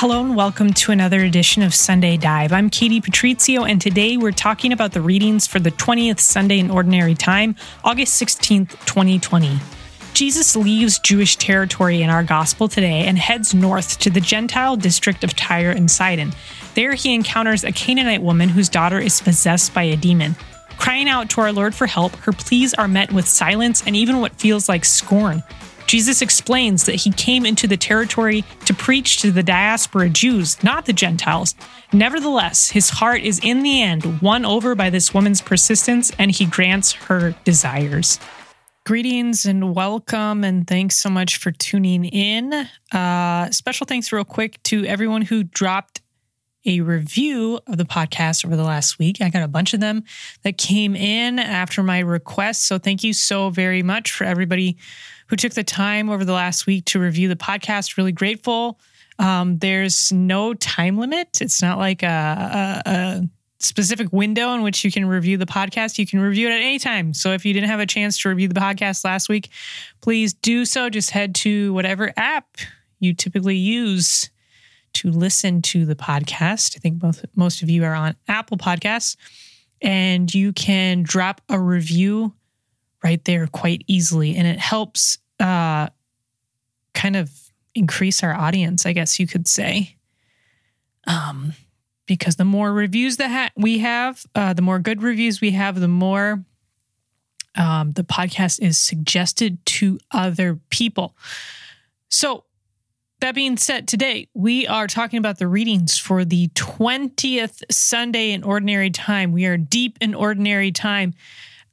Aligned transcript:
Hello 0.00 0.20
and 0.20 0.36
welcome 0.36 0.72
to 0.74 0.92
another 0.92 1.24
edition 1.24 1.60
of 1.60 1.74
Sunday 1.74 2.16
Dive. 2.16 2.52
I'm 2.52 2.70
Katie 2.70 3.00
Patrizio, 3.00 3.68
and 3.68 3.80
today 3.80 4.16
we're 4.16 4.30
talking 4.30 4.72
about 4.72 4.92
the 4.92 5.00
readings 5.00 5.48
for 5.48 5.58
the 5.58 5.72
20th 5.72 6.20
Sunday 6.20 6.60
in 6.60 6.70
Ordinary 6.70 7.16
Time, 7.16 7.56
August 7.82 8.22
16th, 8.22 8.70
2020. 8.86 9.58
Jesus 10.14 10.54
leaves 10.54 11.00
Jewish 11.00 11.34
territory 11.34 12.00
in 12.00 12.10
our 12.10 12.22
gospel 12.22 12.68
today 12.68 13.06
and 13.06 13.18
heads 13.18 13.54
north 13.54 13.98
to 13.98 14.08
the 14.08 14.20
Gentile 14.20 14.76
district 14.76 15.24
of 15.24 15.34
Tyre 15.34 15.72
and 15.72 15.90
Sidon. 15.90 16.32
There 16.76 16.94
he 16.94 17.12
encounters 17.12 17.64
a 17.64 17.72
Canaanite 17.72 18.22
woman 18.22 18.50
whose 18.50 18.68
daughter 18.68 19.00
is 19.00 19.20
possessed 19.20 19.74
by 19.74 19.82
a 19.82 19.96
demon. 19.96 20.36
Crying 20.78 21.08
out 21.08 21.28
to 21.30 21.40
our 21.40 21.52
Lord 21.52 21.74
for 21.74 21.88
help, 21.88 22.14
her 22.18 22.32
pleas 22.32 22.72
are 22.72 22.86
met 22.86 23.10
with 23.10 23.26
silence 23.26 23.82
and 23.84 23.96
even 23.96 24.20
what 24.20 24.36
feels 24.36 24.68
like 24.68 24.84
scorn. 24.84 25.42
Jesus 25.88 26.20
explains 26.20 26.84
that 26.84 26.96
he 26.96 27.10
came 27.10 27.46
into 27.46 27.66
the 27.66 27.78
territory 27.78 28.44
to 28.66 28.74
preach 28.74 29.22
to 29.22 29.32
the 29.32 29.42
diaspora 29.42 30.10
Jews, 30.10 30.62
not 30.62 30.84
the 30.84 30.92
Gentiles. 30.92 31.54
Nevertheless, 31.94 32.68
his 32.68 32.90
heart 32.90 33.22
is 33.22 33.40
in 33.42 33.62
the 33.62 33.82
end 33.82 34.20
won 34.20 34.44
over 34.44 34.74
by 34.74 34.90
this 34.90 35.14
woman's 35.14 35.40
persistence 35.40 36.12
and 36.18 36.30
he 36.30 36.44
grants 36.44 36.92
her 36.92 37.34
desires. 37.44 38.20
Greetings 38.84 39.46
and 39.46 39.74
welcome, 39.74 40.44
and 40.44 40.66
thanks 40.66 40.96
so 40.96 41.08
much 41.08 41.38
for 41.38 41.52
tuning 41.52 42.04
in. 42.04 42.68
Uh, 42.92 43.50
special 43.50 43.86
thanks, 43.86 44.12
real 44.12 44.24
quick, 44.24 44.62
to 44.64 44.84
everyone 44.84 45.22
who 45.22 45.42
dropped 45.42 46.02
a 46.66 46.80
review 46.80 47.60
of 47.66 47.78
the 47.78 47.84
podcast 47.84 48.44
over 48.44 48.56
the 48.56 48.64
last 48.64 48.98
week. 48.98 49.22
I 49.22 49.30
got 49.30 49.42
a 49.42 49.48
bunch 49.48 49.72
of 49.72 49.80
them 49.80 50.04
that 50.42 50.58
came 50.58 50.94
in 50.94 51.38
after 51.38 51.82
my 51.82 52.00
request. 52.00 52.66
So 52.66 52.78
thank 52.78 53.02
you 53.02 53.14
so 53.14 53.48
very 53.48 53.82
much 53.82 54.10
for 54.10 54.24
everybody 54.24 54.76
who 55.28 55.36
took 55.36 55.52
the 55.52 55.64
time 55.64 56.10
over 56.10 56.24
the 56.24 56.32
last 56.32 56.66
week 56.66 56.84
to 56.86 56.98
review 56.98 57.28
the 57.28 57.36
podcast. 57.36 57.96
Really 57.96 58.12
grateful. 58.12 58.80
Um, 59.18 59.58
there's 59.58 60.12
no 60.12 60.54
time 60.54 60.98
limit. 60.98 61.40
It's 61.40 61.60
not 61.60 61.78
like 61.78 62.02
a, 62.02 62.82
a, 62.86 62.90
a 62.90 63.28
specific 63.58 64.12
window 64.12 64.54
in 64.54 64.62
which 64.62 64.84
you 64.84 64.92
can 64.92 65.06
review 65.06 65.36
the 65.36 65.46
podcast. 65.46 65.98
You 65.98 66.06
can 66.06 66.20
review 66.20 66.48
it 66.48 66.52
at 66.52 66.60
any 66.60 66.78
time. 66.78 67.12
So 67.12 67.32
if 67.32 67.44
you 67.44 67.52
didn't 67.52 67.68
have 67.68 67.80
a 67.80 67.86
chance 67.86 68.18
to 68.22 68.28
review 68.28 68.48
the 68.48 68.60
podcast 68.60 69.04
last 69.04 69.28
week, 69.28 69.50
please 70.00 70.32
do 70.34 70.64
so. 70.64 70.88
Just 70.88 71.10
head 71.10 71.34
to 71.36 71.72
whatever 71.74 72.12
app 72.16 72.58
you 73.00 73.14
typically 73.14 73.56
use 73.56 74.30
to 74.94 75.10
listen 75.10 75.62
to 75.62 75.84
the 75.84 75.94
podcast. 75.94 76.76
I 76.76 76.80
think 76.80 76.98
both 76.98 77.24
most 77.34 77.62
of 77.62 77.70
you 77.70 77.84
are 77.84 77.94
on 77.94 78.16
Apple 78.26 78.56
Podcasts, 78.56 79.16
and 79.82 80.32
you 80.32 80.52
can 80.52 81.02
drop 81.02 81.40
a 81.48 81.60
review 81.60 82.32
right 83.02 83.24
there 83.24 83.46
quite 83.46 83.84
easily, 83.86 84.36
and 84.36 84.46
it 84.46 84.58
helps 84.58 85.18
uh, 85.40 85.88
kind 86.94 87.16
of 87.16 87.30
increase 87.74 88.22
our 88.22 88.34
audience, 88.34 88.86
I 88.86 88.92
guess 88.92 89.18
you 89.20 89.26
could 89.26 89.46
say. 89.46 89.96
Um, 91.06 91.54
because 92.06 92.36
the 92.36 92.44
more 92.44 92.72
reviews 92.72 93.18
that 93.18 93.30
ha- 93.30 93.50
we 93.56 93.78
have, 93.78 94.24
uh, 94.34 94.52
the 94.52 94.62
more 94.62 94.78
good 94.78 95.02
reviews 95.02 95.40
we 95.40 95.52
have, 95.52 95.78
the 95.78 95.88
more 95.88 96.44
um, 97.54 97.92
the 97.92 98.04
podcast 98.04 98.60
is 98.60 98.78
suggested 98.78 99.64
to 99.66 99.98
other 100.10 100.58
people. 100.70 101.16
So 102.08 102.44
that 103.20 103.34
being 103.34 103.56
said, 103.56 103.88
today 103.88 104.28
we 104.34 104.66
are 104.66 104.86
talking 104.86 105.18
about 105.18 105.38
the 105.38 105.48
readings 105.48 105.98
for 105.98 106.24
the 106.24 106.48
20th 106.48 107.62
Sunday 107.70 108.30
in 108.30 108.44
Ordinary 108.44 108.90
Time. 108.90 109.32
We 109.32 109.46
are 109.46 109.56
deep 109.56 109.98
in 110.00 110.14
Ordinary 110.14 110.72
Time. 110.72 111.14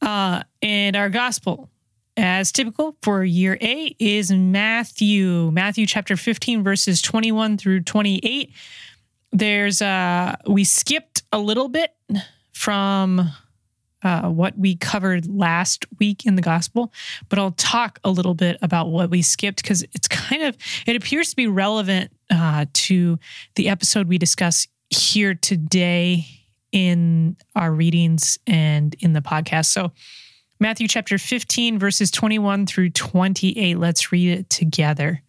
Uh, 0.01 0.43
and 0.61 0.95
our 0.95 1.09
gospel, 1.09 1.69
as 2.17 2.51
typical 2.51 2.95
for 3.01 3.23
year 3.23 3.57
A, 3.61 3.95
is 3.99 4.31
Matthew, 4.31 5.51
Matthew 5.51 5.85
chapter 5.85 6.15
15, 6.15 6.63
verses 6.63 7.01
21 7.01 7.57
through 7.57 7.81
28. 7.81 8.51
There's, 9.31 9.81
uh, 9.81 10.35
we 10.47 10.63
skipped 10.63 11.23
a 11.31 11.39
little 11.39 11.67
bit 11.67 11.94
from 12.53 13.29
uh, 14.01 14.29
what 14.29 14.57
we 14.57 14.75
covered 14.75 15.25
last 15.28 15.85
week 16.00 16.25
in 16.25 16.35
the 16.35 16.41
gospel, 16.41 16.94
but 17.28 17.39
I'll 17.39 17.51
talk 17.51 18.00
a 18.03 18.11
little 18.11 18.35
bit 18.35 18.57
about 18.61 18.89
what 18.89 19.09
we 19.09 19.22
skipped 19.22 19.61
because 19.61 19.81
it's 19.94 20.07
kind 20.07 20.44
of, 20.44 20.55
it 20.85 20.95
appears 20.95 21.31
to 21.31 21.35
be 21.35 21.47
relevant 21.47 22.11
uh, 22.29 22.66
to 22.72 23.19
the 23.55 23.67
episode 23.67 24.07
we 24.07 24.17
discuss 24.17 24.67
here 24.89 25.34
today 25.34 26.28
in 26.75 27.38
our 27.56 27.72
readings 27.72 28.38
and 28.46 28.94
in 29.00 29.13
the 29.13 29.22
podcast. 29.22 29.68
So, 29.68 29.94
Matthew 30.59 30.90
chapter 30.90 31.18
15, 31.18 31.80
verses 31.80 32.12
21 32.12 32.66
through 32.66 32.90
28. 32.91 33.78
Let's 33.78 34.12
read 34.12 34.40
it 34.40 34.50
together. 34.50 35.22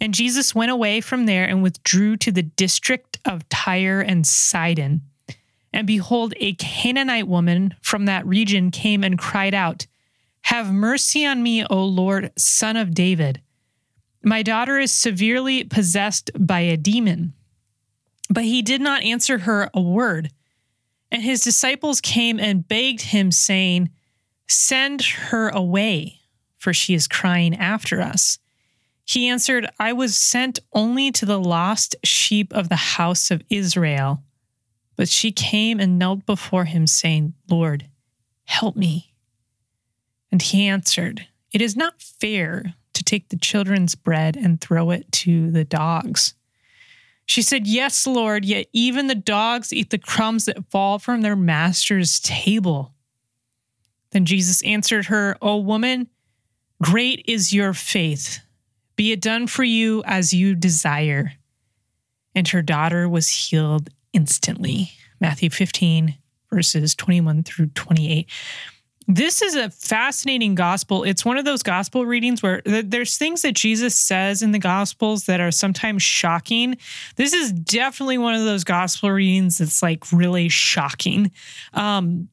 And 0.00 0.14
Jesus 0.14 0.54
went 0.54 0.70
away 0.70 1.00
from 1.00 1.26
there 1.26 1.44
and 1.44 1.62
withdrew 1.62 2.16
to 2.18 2.32
the 2.32 2.42
district 2.42 3.18
of 3.24 3.48
Tyre 3.48 4.00
and 4.00 4.26
Sidon. 4.26 5.02
And 5.72 5.86
behold, 5.86 6.34
a 6.36 6.54
Canaanite 6.54 7.28
woman 7.28 7.74
from 7.82 8.06
that 8.06 8.26
region 8.26 8.70
came 8.70 9.02
and 9.02 9.18
cried 9.18 9.54
out, 9.54 9.86
Have 10.42 10.72
mercy 10.72 11.26
on 11.26 11.42
me, 11.42 11.64
O 11.64 11.84
Lord, 11.84 12.30
son 12.38 12.76
of 12.76 12.94
David. 12.94 13.40
My 14.22 14.42
daughter 14.42 14.78
is 14.78 14.92
severely 14.92 15.64
possessed 15.64 16.30
by 16.38 16.60
a 16.60 16.76
demon. 16.76 17.32
But 18.30 18.44
he 18.44 18.62
did 18.62 18.80
not 18.80 19.02
answer 19.02 19.38
her 19.38 19.70
a 19.74 19.80
word. 19.80 20.30
And 21.12 21.22
his 21.22 21.42
disciples 21.42 22.00
came 22.00 22.40
and 22.40 22.66
begged 22.66 23.02
him, 23.02 23.30
saying, 23.30 23.90
Send 24.48 25.02
her 25.02 25.50
away, 25.50 26.20
for 26.56 26.72
she 26.72 26.94
is 26.94 27.06
crying 27.06 27.54
after 27.54 28.00
us. 28.00 28.38
He 29.04 29.28
answered, 29.28 29.68
I 29.78 29.92
was 29.92 30.16
sent 30.16 30.58
only 30.72 31.12
to 31.12 31.26
the 31.26 31.38
lost 31.38 31.96
sheep 32.02 32.50
of 32.54 32.70
the 32.70 32.76
house 32.76 33.30
of 33.30 33.42
Israel. 33.50 34.22
But 34.96 35.10
she 35.10 35.32
came 35.32 35.80
and 35.80 35.98
knelt 35.98 36.24
before 36.24 36.64
him, 36.64 36.86
saying, 36.86 37.34
Lord, 37.50 37.88
help 38.44 38.74
me. 38.74 39.12
And 40.30 40.40
he 40.40 40.66
answered, 40.66 41.26
It 41.52 41.60
is 41.60 41.76
not 41.76 42.00
fair 42.00 42.72
to 42.94 43.04
take 43.04 43.28
the 43.28 43.36
children's 43.36 43.94
bread 43.94 44.34
and 44.34 44.62
throw 44.62 44.90
it 44.90 45.12
to 45.12 45.50
the 45.50 45.64
dogs. 45.64 46.32
She 47.32 47.40
said, 47.40 47.66
Yes, 47.66 48.06
Lord, 48.06 48.44
yet 48.44 48.66
even 48.74 49.06
the 49.06 49.14
dogs 49.14 49.72
eat 49.72 49.88
the 49.88 49.96
crumbs 49.96 50.44
that 50.44 50.70
fall 50.70 50.98
from 50.98 51.22
their 51.22 51.34
master's 51.34 52.20
table. 52.20 52.92
Then 54.10 54.26
Jesus 54.26 54.62
answered 54.64 55.06
her, 55.06 55.38
O 55.40 55.56
woman, 55.56 56.08
great 56.82 57.24
is 57.26 57.50
your 57.50 57.72
faith. 57.72 58.40
Be 58.96 59.12
it 59.12 59.22
done 59.22 59.46
for 59.46 59.64
you 59.64 60.02
as 60.04 60.34
you 60.34 60.54
desire. 60.54 61.32
And 62.34 62.46
her 62.48 62.60
daughter 62.60 63.08
was 63.08 63.30
healed 63.30 63.88
instantly. 64.12 64.92
Matthew 65.18 65.48
15, 65.48 66.18
verses 66.50 66.94
21 66.94 67.44
through 67.44 67.68
28. 67.68 68.28
This 69.08 69.42
is 69.42 69.54
a 69.54 69.70
fascinating 69.70 70.54
gospel. 70.54 71.04
It's 71.04 71.24
one 71.24 71.38
of 71.38 71.44
those 71.44 71.62
gospel 71.62 72.06
readings 72.06 72.42
where 72.42 72.62
there's 72.64 73.16
things 73.16 73.42
that 73.42 73.54
Jesus 73.54 73.96
says 73.96 74.42
in 74.42 74.52
the 74.52 74.58
gospels 74.58 75.24
that 75.26 75.40
are 75.40 75.50
sometimes 75.50 76.02
shocking. 76.02 76.76
This 77.16 77.32
is 77.32 77.52
definitely 77.52 78.18
one 78.18 78.34
of 78.34 78.44
those 78.44 78.64
gospel 78.64 79.10
readings 79.10 79.58
that's 79.58 79.82
like 79.82 80.10
really 80.12 80.48
shocking. 80.48 81.32
Um, 81.74 82.28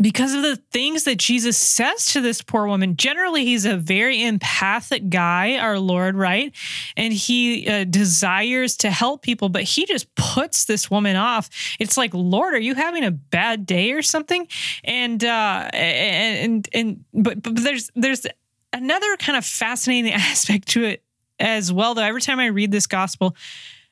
because 0.00 0.34
of 0.34 0.42
the 0.42 0.56
things 0.70 1.04
that 1.04 1.18
Jesus 1.18 1.58
says 1.58 2.06
to 2.06 2.20
this 2.20 2.40
poor 2.40 2.66
woman. 2.66 2.96
Generally, 2.96 3.44
he's 3.44 3.66
a 3.66 3.76
very 3.76 4.24
empathic 4.24 5.10
guy, 5.10 5.58
our 5.58 5.78
Lord, 5.78 6.16
right? 6.16 6.54
And 6.96 7.12
he 7.12 7.68
uh, 7.68 7.84
desires 7.84 8.76
to 8.78 8.90
help 8.90 9.22
people, 9.22 9.48
but 9.48 9.64
he 9.64 9.84
just 9.84 10.12
puts 10.14 10.64
this 10.64 10.90
woman 10.90 11.16
off. 11.16 11.50
It's 11.78 11.96
like, 11.96 12.14
Lord, 12.14 12.54
are 12.54 12.60
you 12.60 12.74
having 12.74 13.04
a 13.04 13.10
bad 13.10 13.66
day 13.66 13.92
or 13.92 14.02
something? 14.02 14.48
And 14.82 15.22
uh, 15.22 15.68
and 15.72 16.68
and 16.72 17.04
but, 17.12 17.42
but 17.42 17.56
there's 17.56 17.90
there's 17.94 18.26
another 18.72 19.16
kind 19.18 19.36
of 19.36 19.44
fascinating 19.44 20.12
aspect 20.14 20.68
to 20.68 20.84
it 20.84 21.02
as 21.38 21.70
well. 21.70 21.94
Though 21.94 22.02
every 22.02 22.22
time 22.22 22.40
I 22.40 22.46
read 22.46 22.72
this 22.72 22.86
gospel, 22.86 23.36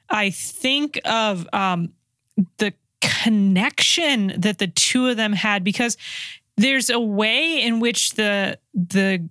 I 0.09 0.31
think 0.31 0.99
of 1.05 1.47
um, 1.53 1.93
the 2.57 2.73
connection 3.01 4.35
that 4.41 4.59
the 4.59 4.67
two 4.67 5.09
of 5.09 5.17
them 5.17 5.33
had 5.33 5.65
because 5.65 5.97
there's 6.57 6.91
a 6.91 7.01
way 7.01 7.63
in 7.63 7.81
which 7.81 8.13
the 8.13 8.59
the 8.75 9.29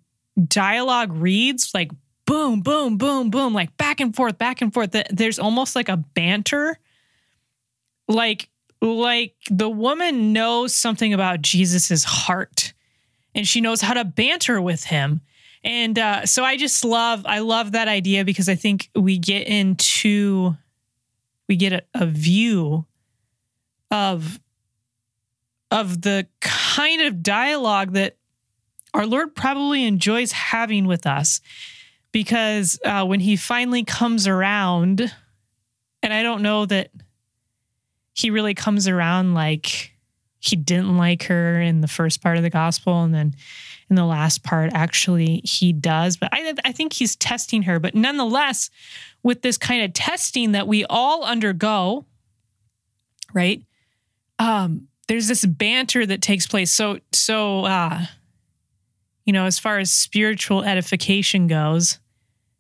dialogue 0.48 1.12
reads 1.14 1.72
like 1.74 1.92
boom 2.26 2.62
boom 2.62 2.98
boom 2.98 3.30
boom 3.30 3.54
like 3.54 3.76
back 3.78 4.00
and 4.00 4.16
forth 4.16 4.38
back 4.38 4.62
and 4.62 4.74
forth. 4.74 4.96
There's 5.10 5.40
almost 5.40 5.76
like 5.76 5.90
a 5.90 5.98
banter. 5.98 6.78
Like 8.08 8.50
like 8.82 9.36
the 9.50 9.70
woman 9.70 10.32
knows 10.32 10.74
something 10.74 11.14
about 11.14 11.42
jesus's 11.42 12.04
heart 12.06 12.74
and 13.36 13.48
she 13.48 13.62
knows 13.62 13.82
how 13.82 13.94
to 13.94 14.06
banter 14.06 14.62
with 14.62 14.86
him. 14.86 15.22
And 15.64 16.00
uh, 16.00 16.26
so 16.26 16.44
i 16.44 16.56
just 16.56 16.86
love 16.86 17.24
i 17.26 17.40
love 17.40 17.74
that 17.74 17.90
idea 17.90 18.24
because 18.24 18.48
i 18.48 18.56
think 18.56 18.90
we 18.96 19.18
get 19.18 19.48
into 19.48 20.56
we 21.50 21.58
get 21.58 21.74
a, 21.74 21.84
a 21.94 22.06
view 22.06 22.86
of 23.92 24.40
of 25.72 26.02
the 26.02 26.28
kind 26.42 27.02
of 27.02 27.22
dialogue 27.22 27.94
that 27.94 28.18
our 28.94 29.06
Lord 29.06 29.36
probably 29.36 29.86
enjoys 29.86 30.32
having 30.32 30.88
with 30.88 31.06
us. 31.06 31.42
Because 32.12 32.80
uh, 32.84 33.06
when 33.06 33.20
he 33.20 33.36
finally 33.36 33.84
comes 33.84 34.26
around 34.28 35.14
And 36.02 36.14
I 36.14 36.24
don't 36.24 36.42
know 36.42 36.66
that 36.66 36.92
he 38.14 38.30
really 38.30 38.54
comes 38.54 38.88
around 38.88 39.34
like 39.34 39.94
he 40.40 40.56
didn't 40.56 40.98
like 40.98 41.24
her 41.24 41.62
in 41.62 41.82
the 41.82 41.88
first 41.88 42.22
part 42.22 42.38
of 42.38 42.44
the 42.44 42.50
gospel 42.50 43.04
and 43.04 43.14
then 43.14 43.36
in 43.90 43.96
the 43.96 44.06
last 44.06 44.44
part 44.44 44.72
actually 44.74 45.42
he 45.44 45.74
does 45.74 46.16
but 46.16 46.30
i 46.32 46.54
i 46.64 46.72
think 46.72 46.94
he's 46.94 47.16
testing 47.18 47.64
her 47.64 47.80
but 47.80 47.96
nonetheless 47.96 48.70
with 49.24 49.42
this 49.42 49.58
kind 49.58 49.84
of 49.84 49.94
testing 49.94 50.54
that 50.54 50.68
we 50.68 50.86
all 50.86 51.24
undergo 51.24 52.06
right 53.34 53.64
um 54.40 54.88
there's 55.08 55.28
this 55.28 55.46
banter 55.46 56.06
that 56.06 56.22
takes 56.22 56.48
place 56.48 56.72
so 56.72 57.00
so 57.14 57.66
uh 57.66 58.06
you 59.26 59.34
know 59.34 59.46
as 59.46 59.60
far 59.60 59.80
as 59.80 59.92
spiritual 59.92 60.64
edification 60.64 61.48
goes 61.48 62.00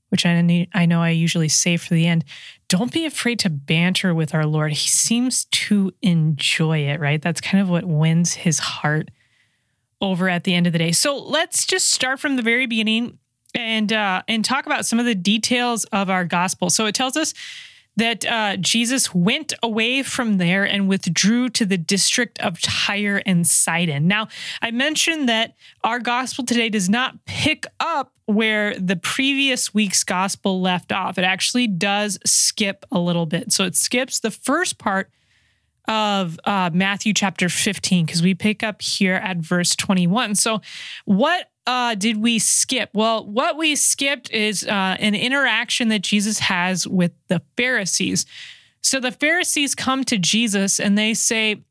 which 0.09 0.25
I 0.25 0.41
need, 0.41 0.69
I 0.73 0.85
know 0.85 1.01
I 1.01 1.11
usually 1.11 1.49
save 1.49 1.81
for 1.81 1.93
the 1.93 2.07
end. 2.07 2.25
Don't 2.67 2.91
be 2.91 3.05
afraid 3.05 3.39
to 3.39 3.49
banter 3.49 4.13
with 4.13 4.33
our 4.33 4.45
Lord. 4.45 4.71
He 4.71 4.87
seems 4.87 5.45
to 5.45 5.93
enjoy 6.01 6.79
it, 6.79 6.99
right? 6.99 7.21
That's 7.21 7.41
kind 7.41 7.61
of 7.61 7.69
what 7.69 7.85
wins 7.85 8.33
his 8.33 8.59
heart 8.59 9.09
over 10.01 10.29
at 10.29 10.43
the 10.43 10.53
end 10.53 10.67
of 10.67 10.73
the 10.73 10.79
day. 10.79 10.91
So 10.91 11.17
let's 11.17 11.65
just 11.65 11.91
start 11.91 12.19
from 12.19 12.35
the 12.35 12.41
very 12.41 12.65
beginning 12.65 13.19
and 13.55 13.91
uh, 13.91 14.21
and 14.27 14.45
talk 14.45 14.65
about 14.65 14.85
some 14.85 14.99
of 14.99 15.05
the 15.05 15.15
details 15.15 15.83
of 15.85 16.09
our 16.09 16.25
gospel. 16.25 16.69
So 16.69 16.85
it 16.85 16.95
tells 16.95 17.17
us 17.17 17.33
that 17.99 18.25
uh, 18.25 18.57
Jesus 18.57 19.13
went 19.13 19.53
away 19.61 20.03
from 20.03 20.37
there 20.37 20.63
and 20.63 20.87
withdrew 20.87 21.49
to 21.49 21.65
the 21.65 21.77
district 21.77 22.39
of 22.39 22.61
Tyre 22.61 23.21
and 23.25 23.45
Sidon. 23.45 24.07
Now, 24.07 24.27
I 24.61 24.71
mentioned 24.71 25.29
that 25.29 25.55
our 25.83 25.99
gospel 25.99 26.45
today 26.45 26.69
does 26.69 26.89
not 26.89 27.25
pick 27.25 27.65
up 27.79 28.13
where 28.25 28.77
the 28.79 28.95
previous 28.95 29.73
week's 29.73 30.03
gospel 30.03 30.61
left 30.61 30.91
off. 30.91 31.17
It 31.17 31.23
actually 31.23 31.67
does 31.67 32.19
skip 32.25 32.85
a 32.91 32.99
little 32.99 33.25
bit. 33.25 33.51
So 33.51 33.65
it 33.65 33.75
skips 33.75 34.19
the 34.19 34.31
first 34.31 34.77
part 34.77 35.09
of 35.87 36.39
uh, 36.45 36.69
Matthew 36.71 37.13
chapter 37.13 37.49
15 37.49 38.05
because 38.05 38.21
we 38.21 38.35
pick 38.35 38.61
up 38.61 38.81
here 38.81 39.15
at 39.15 39.37
verse 39.37 39.75
21. 39.75 40.35
So, 40.35 40.61
what 41.05 41.48
uh, 41.69 41.93
did 41.93 42.17
we 42.17 42.39
skip? 42.39 42.89
Well, 42.93 43.23
what 43.23 43.55
we 43.55 43.75
skipped 43.75 44.31
is 44.31 44.63
uh, 44.63 44.97
an 44.99 45.13
interaction 45.13 45.89
that 45.89 46.01
Jesus 46.01 46.39
has 46.39 46.87
with 46.87 47.11
the 47.27 47.43
Pharisees. 47.57 48.25
So 48.81 48.99
the 48.99 49.11
Pharisees 49.11 49.75
come 49.75 50.03
to 50.05 50.17
Jesus 50.17 50.79
and 50.79 50.97
they 50.97 51.13
say, 51.13 51.61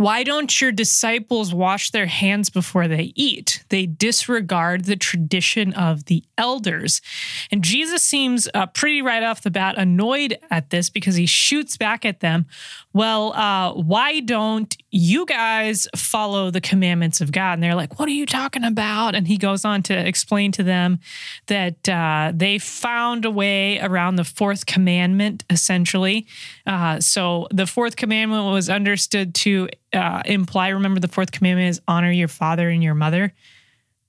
why 0.00 0.22
don't 0.22 0.62
your 0.62 0.72
disciples 0.72 1.52
wash 1.52 1.90
their 1.90 2.06
hands 2.06 2.48
before 2.48 2.88
they 2.88 3.12
eat? 3.16 3.62
They 3.68 3.84
disregard 3.84 4.86
the 4.86 4.96
tradition 4.96 5.74
of 5.74 6.06
the 6.06 6.24
elders. 6.38 7.02
And 7.50 7.62
Jesus 7.62 8.02
seems 8.02 8.48
uh, 8.54 8.64
pretty 8.64 9.02
right 9.02 9.22
off 9.22 9.42
the 9.42 9.50
bat 9.50 9.76
annoyed 9.76 10.38
at 10.50 10.70
this 10.70 10.88
because 10.88 11.16
he 11.16 11.26
shoots 11.26 11.76
back 11.76 12.06
at 12.06 12.20
them. 12.20 12.46
Well, 12.94 13.34
uh, 13.34 13.74
why 13.74 14.20
don't 14.20 14.74
you 14.90 15.26
guys 15.26 15.86
follow 15.94 16.50
the 16.50 16.62
commandments 16.62 17.20
of 17.20 17.30
God? 17.30 17.52
And 17.52 17.62
they're 17.62 17.74
like, 17.74 17.98
what 17.98 18.08
are 18.08 18.12
you 18.12 18.24
talking 18.24 18.64
about? 18.64 19.14
And 19.14 19.28
he 19.28 19.36
goes 19.36 19.66
on 19.66 19.82
to 19.82 19.94
explain 20.08 20.50
to 20.52 20.62
them 20.62 21.00
that 21.48 21.86
uh, 21.90 22.32
they 22.34 22.58
found 22.58 23.26
a 23.26 23.30
way 23.30 23.78
around 23.80 24.16
the 24.16 24.24
fourth 24.24 24.64
commandment, 24.64 25.44
essentially. 25.50 26.26
Uh, 26.66 27.00
so 27.00 27.48
the 27.50 27.66
fourth 27.66 27.96
commandment 27.96 28.50
was 28.50 28.70
understood 28.70 29.34
to 29.34 29.68
uh, 29.92 30.22
imply, 30.24 30.68
remember, 30.68 31.00
the 31.00 31.08
fourth 31.08 31.32
commandment 31.32 31.70
is 31.70 31.80
honor 31.88 32.10
your 32.10 32.28
father 32.28 32.68
and 32.68 32.82
your 32.82 32.94
mother. 32.94 33.32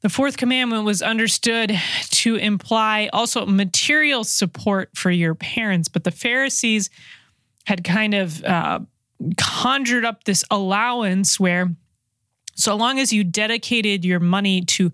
The 0.02 0.10
fourth 0.10 0.38
commandment 0.38 0.84
was 0.84 1.02
understood 1.02 1.80
to 2.10 2.36
imply 2.36 3.10
also 3.14 3.46
material 3.46 4.24
support 4.24 4.90
for 4.96 5.12
your 5.12 5.36
parents, 5.36 5.88
but 5.88 6.04
the 6.04 6.12
Pharisees 6.12 6.90
had 7.66 7.84
kind 7.84 8.16
of 8.16 8.44
uh, 8.44 8.80
conjured 9.38 10.04
up 10.04 10.24
this 10.24 10.44
allowance 10.50 11.40
where 11.40 11.70
so 12.56 12.76
long 12.76 13.00
as 13.00 13.14
you 13.14 13.24
dedicated 13.24 14.04
your 14.04 14.20
money 14.20 14.62
to 14.62 14.92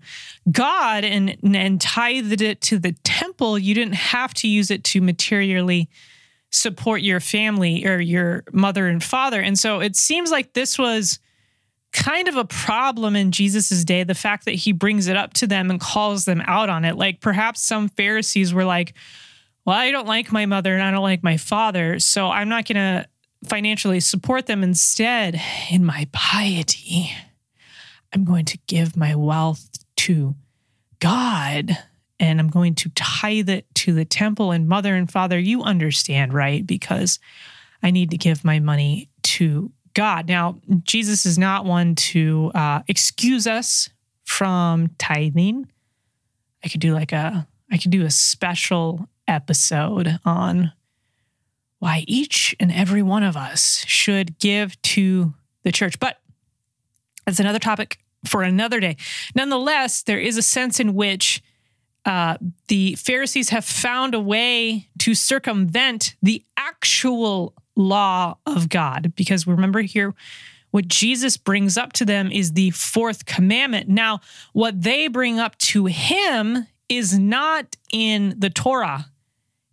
God 0.50 1.04
and, 1.04 1.36
and 1.42 1.80
tithed 1.80 2.40
it 2.40 2.60
to 2.62 2.78
the 2.78 2.92
temple, 3.04 3.58
you 3.58 3.74
didn't 3.74 3.94
have 3.94 4.32
to 4.34 4.48
use 4.48 4.70
it 4.70 4.84
to 4.84 5.00
materially 5.00 5.88
support 6.50 7.02
your 7.02 7.20
family 7.20 7.86
or 7.86 8.00
your 8.00 8.44
mother 8.52 8.86
and 8.86 9.02
father. 9.02 9.40
And 9.40 9.58
so 9.58 9.80
it 9.80 9.96
seems 9.96 10.30
like 10.30 10.54
this 10.54 10.78
was 10.78 11.18
kind 11.92 12.28
of 12.28 12.36
a 12.36 12.44
problem 12.44 13.16
in 13.16 13.32
Jesus's 13.32 13.84
day, 13.84 14.04
the 14.04 14.14
fact 14.14 14.44
that 14.44 14.54
he 14.54 14.72
brings 14.72 15.08
it 15.08 15.16
up 15.16 15.32
to 15.34 15.46
them 15.46 15.70
and 15.70 15.80
calls 15.80 16.24
them 16.24 16.42
out 16.46 16.68
on 16.68 16.84
it. 16.84 16.96
Like 16.96 17.20
perhaps 17.20 17.62
some 17.62 17.88
Pharisees 17.88 18.52
were 18.52 18.64
like, 18.64 18.94
well, 19.64 19.76
I 19.76 19.90
don't 19.90 20.06
like 20.06 20.32
my 20.32 20.46
mother 20.46 20.74
and 20.74 20.82
I 20.82 20.90
don't 20.90 21.02
like 21.02 21.22
my 21.22 21.36
father, 21.36 21.98
so 21.98 22.30
I'm 22.30 22.48
not 22.48 22.66
going 22.66 22.76
to 22.76 23.06
financially 23.44 24.00
support 24.00 24.46
them. 24.46 24.62
Instead, 24.62 25.40
in 25.70 25.84
my 25.84 26.08
piety, 26.12 27.12
I'm 28.12 28.24
going 28.24 28.46
to 28.46 28.58
give 28.66 28.96
my 28.96 29.14
wealth 29.14 29.68
to 29.96 30.34
God 31.00 31.76
and 32.20 32.40
I'm 32.40 32.48
going 32.48 32.74
to 32.76 32.90
tithe 32.90 33.48
it 33.48 33.66
to 33.76 33.92
the 33.92 34.04
temple. 34.04 34.50
And 34.50 34.68
mother 34.68 34.94
and 34.94 35.10
father, 35.10 35.38
you 35.38 35.62
understand, 35.62 36.32
right? 36.32 36.66
Because 36.66 37.18
I 37.82 37.90
need 37.90 38.10
to 38.10 38.18
give 38.18 38.44
my 38.44 38.58
money 38.58 39.08
to 39.22 39.70
God. 39.94 40.28
Now, 40.28 40.58
Jesus 40.82 41.26
is 41.26 41.38
not 41.38 41.64
one 41.64 41.94
to 41.94 42.50
uh, 42.54 42.82
excuse 42.88 43.46
us 43.46 43.88
from 44.24 44.90
tithing. 44.98 45.68
I 46.64 46.68
could 46.68 46.80
do 46.80 46.92
like 46.92 47.12
a, 47.12 47.46
I 47.70 47.78
could 47.78 47.90
do 47.90 48.04
a 48.04 48.10
special 48.10 49.08
episode 49.26 50.18
on 50.24 50.72
why 51.78 52.04
each 52.08 52.56
and 52.58 52.72
every 52.72 53.02
one 53.02 53.22
of 53.22 53.36
us 53.36 53.84
should 53.86 54.38
give 54.38 54.80
to 54.82 55.34
the 55.62 55.72
church. 55.72 56.00
But 56.00 56.18
that's 57.24 57.40
another 57.40 57.58
topic 57.58 57.98
for 58.24 58.42
another 58.42 58.80
day. 58.80 58.96
Nonetheless, 59.34 60.02
there 60.02 60.18
is 60.18 60.36
a 60.36 60.42
sense 60.42 60.80
in 60.80 60.94
which 60.94 61.42
uh, 62.08 62.38
the 62.68 62.94
Pharisees 62.94 63.50
have 63.50 63.66
found 63.66 64.14
a 64.14 64.20
way 64.20 64.88
to 65.00 65.14
circumvent 65.14 66.16
the 66.22 66.42
actual 66.56 67.52
law 67.76 68.38
of 68.46 68.70
God. 68.70 69.12
Because 69.14 69.46
remember 69.46 69.82
here, 69.82 70.14
what 70.70 70.88
Jesus 70.88 71.36
brings 71.36 71.76
up 71.76 71.92
to 71.92 72.06
them 72.06 72.32
is 72.32 72.54
the 72.54 72.70
fourth 72.70 73.26
commandment. 73.26 73.90
Now, 73.90 74.20
what 74.54 74.80
they 74.80 75.08
bring 75.08 75.38
up 75.38 75.58
to 75.58 75.84
him 75.84 76.66
is 76.88 77.18
not 77.18 77.76
in 77.92 78.34
the 78.38 78.48
Torah. 78.48 79.10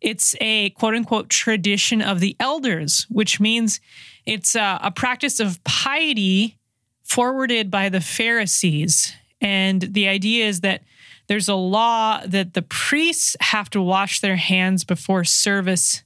It's 0.02 0.36
a 0.42 0.72
quote 0.72 0.94
unquote 0.94 1.30
tradition 1.30 2.02
of 2.02 2.20
the 2.20 2.36
elders, 2.42 3.08
which 3.10 3.40
means 3.40 3.80
it's 4.26 4.56
a, 4.56 4.78
a 4.84 4.92
practice 4.92 5.40
of 5.40 5.64
piety 5.64 6.58
forwarded 7.02 7.72
by 7.72 7.88
the 7.88 8.02
Pharisees. 8.02 9.14
And 9.40 9.82
the 9.82 10.10
idea 10.10 10.48
is 10.48 10.60
that 10.62 10.82
there's 11.28 11.50
a 11.50 11.56
law 11.56 12.22
that 12.26 12.54
the 12.54 12.62
priests 12.62 13.36
have 13.40 13.70
to 13.72 13.82
wash 13.82 14.20
their 14.20 14.36
hands 14.36 14.84
before 14.84 15.24
service 15.24 16.04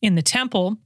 in 0.00 0.14
the 0.14 0.22
temple. 0.22 0.78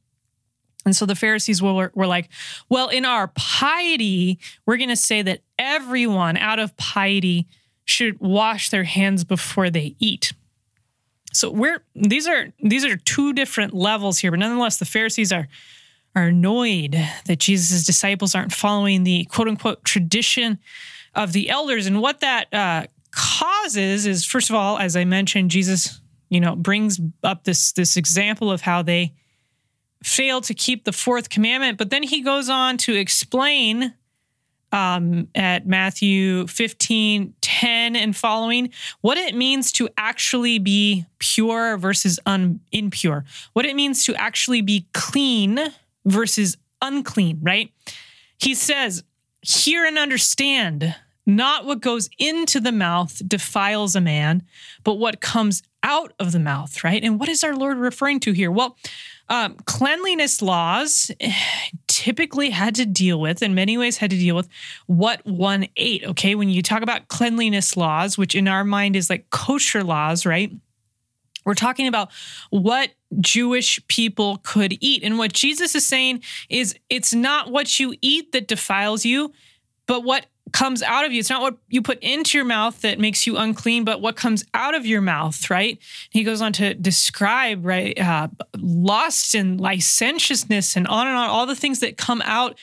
And 0.84 0.94
so 0.94 1.06
the 1.06 1.14
Pharisees 1.14 1.60
were, 1.62 1.90
were 1.94 2.06
like, 2.06 2.28
well, 2.68 2.88
in 2.88 3.04
our 3.04 3.28
piety, 3.34 4.38
we're 4.66 4.76
going 4.76 4.88
to 4.88 4.96
say 4.96 5.22
that 5.22 5.40
everyone 5.58 6.36
out 6.36 6.58
of 6.58 6.76
piety 6.76 7.46
should 7.84 8.20
wash 8.20 8.70
their 8.70 8.84
hands 8.84 9.24
before 9.24 9.70
they 9.70 9.96
eat. 9.98 10.32
So 11.32 11.50
we're 11.50 11.82
these 11.94 12.26
are 12.26 12.52
these 12.60 12.84
are 12.84 12.96
two 12.96 13.34
different 13.34 13.74
levels 13.74 14.18
here, 14.18 14.30
but 14.30 14.40
nonetheless, 14.40 14.78
the 14.78 14.86
Pharisees 14.86 15.32
are 15.32 15.48
are 16.14 16.28
annoyed 16.28 16.96
that 17.26 17.38
Jesus' 17.38 17.84
disciples 17.84 18.34
aren't 18.34 18.54
following 18.54 19.04
the 19.04 19.26
quote 19.26 19.48
unquote 19.48 19.84
tradition 19.84 20.58
of 21.14 21.32
the 21.32 21.50
elders. 21.50 21.86
And 21.86 22.00
what 22.00 22.20
that 22.20 22.52
uh, 22.54 22.86
causes 23.16 24.06
is 24.06 24.24
first 24.24 24.50
of 24.50 24.56
all 24.56 24.78
as 24.78 24.94
i 24.94 25.04
mentioned 25.04 25.50
jesus 25.50 26.00
you 26.28 26.40
know 26.40 26.54
brings 26.54 27.00
up 27.22 27.44
this 27.44 27.72
this 27.72 27.96
example 27.96 28.50
of 28.50 28.60
how 28.60 28.82
they 28.82 29.14
fail 30.04 30.40
to 30.40 30.54
keep 30.54 30.84
the 30.84 30.92
fourth 30.92 31.28
commandment 31.30 31.78
but 31.78 31.90
then 31.90 32.02
he 32.02 32.20
goes 32.20 32.48
on 32.48 32.76
to 32.76 32.94
explain 32.94 33.94
um, 34.72 35.28
at 35.34 35.66
matthew 35.66 36.46
15 36.46 37.34
10 37.60 37.96
and 37.96 38.14
following 38.14 38.70
what 39.00 39.16
it 39.16 39.34
means 39.34 39.72
to 39.72 39.88
actually 39.96 40.58
be 40.58 41.06
pure 41.18 41.78
versus 41.78 42.20
un, 42.26 42.60
impure. 42.70 43.24
What 43.54 43.64
it 43.64 43.74
means 43.74 44.04
to 44.04 44.14
actually 44.14 44.60
be 44.60 44.86
clean 44.92 45.58
versus 46.04 46.58
unclean 46.82 47.38
right? 47.42 47.72
He 48.36 48.54
says 48.54 49.04
hear 49.40 49.86
and 49.86 49.96
understand 49.96 50.94
not 51.26 51.64
what 51.66 51.80
goes 51.80 52.08
into 52.18 52.60
the 52.60 52.72
mouth 52.72 53.20
defiles 53.26 53.96
a 53.96 54.00
man, 54.00 54.44
but 54.84 54.94
what 54.94 55.20
comes 55.20 55.62
out 55.82 56.12
of 56.18 56.32
the 56.32 56.38
mouth, 56.38 56.82
right? 56.84 57.02
And 57.02 57.18
what 57.18 57.28
is 57.28 57.42
our 57.42 57.54
Lord 57.54 57.78
referring 57.78 58.20
to 58.20 58.32
here? 58.32 58.50
Well, 58.50 58.76
um, 59.28 59.56
cleanliness 59.64 60.40
laws 60.40 61.10
typically 61.88 62.50
had 62.50 62.74
to 62.76 62.86
deal 62.86 63.20
with, 63.20 63.42
in 63.42 63.54
many 63.54 63.76
ways, 63.76 63.96
had 63.96 64.10
to 64.10 64.16
deal 64.16 64.36
with 64.36 64.48
what 64.86 65.24
one 65.26 65.66
ate. 65.76 66.04
Okay. 66.04 66.34
When 66.34 66.48
you 66.48 66.62
talk 66.62 66.82
about 66.82 67.08
cleanliness 67.08 67.76
laws, 67.76 68.16
which 68.16 68.34
in 68.34 68.46
our 68.46 68.64
mind 68.64 68.96
is 68.96 69.10
like 69.10 69.28
kosher 69.30 69.82
laws, 69.82 70.24
right? 70.26 70.52
We're 71.44 71.54
talking 71.54 71.86
about 71.86 72.10
what 72.50 72.90
Jewish 73.20 73.80
people 73.86 74.40
could 74.42 74.76
eat. 74.80 75.04
And 75.04 75.16
what 75.16 75.32
Jesus 75.32 75.76
is 75.76 75.86
saying 75.86 76.22
is 76.48 76.74
it's 76.90 77.14
not 77.14 77.52
what 77.52 77.78
you 77.78 77.94
eat 78.02 78.32
that 78.32 78.48
defiles 78.48 79.04
you, 79.04 79.32
but 79.86 80.02
what 80.02 80.26
comes 80.52 80.82
out 80.82 81.04
of 81.04 81.12
you. 81.12 81.20
It's 81.20 81.30
not 81.30 81.42
what 81.42 81.56
you 81.68 81.82
put 81.82 81.98
into 82.00 82.38
your 82.38 82.44
mouth 82.44 82.80
that 82.82 82.98
makes 82.98 83.26
you 83.26 83.36
unclean, 83.36 83.84
but 83.84 84.00
what 84.00 84.16
comes 84.16 84.44
out 84.54 84.74
of 84.74 84.86
your 84.86 85.00
mouth, 85.00 85.50
right? 85.50 85.78
He 86.10 86.24
goes 86.24 86.40
on 86.40 86.52
to 86.54 86.74
describe, 86.74 87.64
right, 87.64 87.98
uh, 87.98 88.28
lust 88.56 89.34
and 89.34 89.60
licentiousness 89.60 90.76
and 90.76 90.86
on 90.86 91.08
and 91.08 91.16
on, 91.16 91.28
all 91.28 91.46
the 91.46 91.56
things 91.56 91.80
that 91.80 91.96
come 91.96 92.22
out 92.24 92.58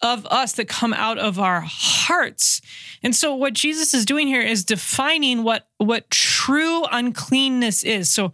of 0.00 0.26
us 0.26 0.52
that 0.52 0.68
come 0.68 0.92
out 0.92 1.18
of 1.18 1.38
our 1.38 1.62
hearts. 1.64 2.60
And 3.02 3.14
so 3.16 3.34
what 3.34 3.54
Jesus 3.54 3.94
is 3.94 4.04
doing 4.04 4.26
here 4.26 4.42
is 4.42 4.64
defining 4.64 5.42
what 5.42 5.66
what 5.78 6.10
true 6.10 6.84
uncleanness 6.90 7.82
is. 7.82 8.12
So 8.12 8.32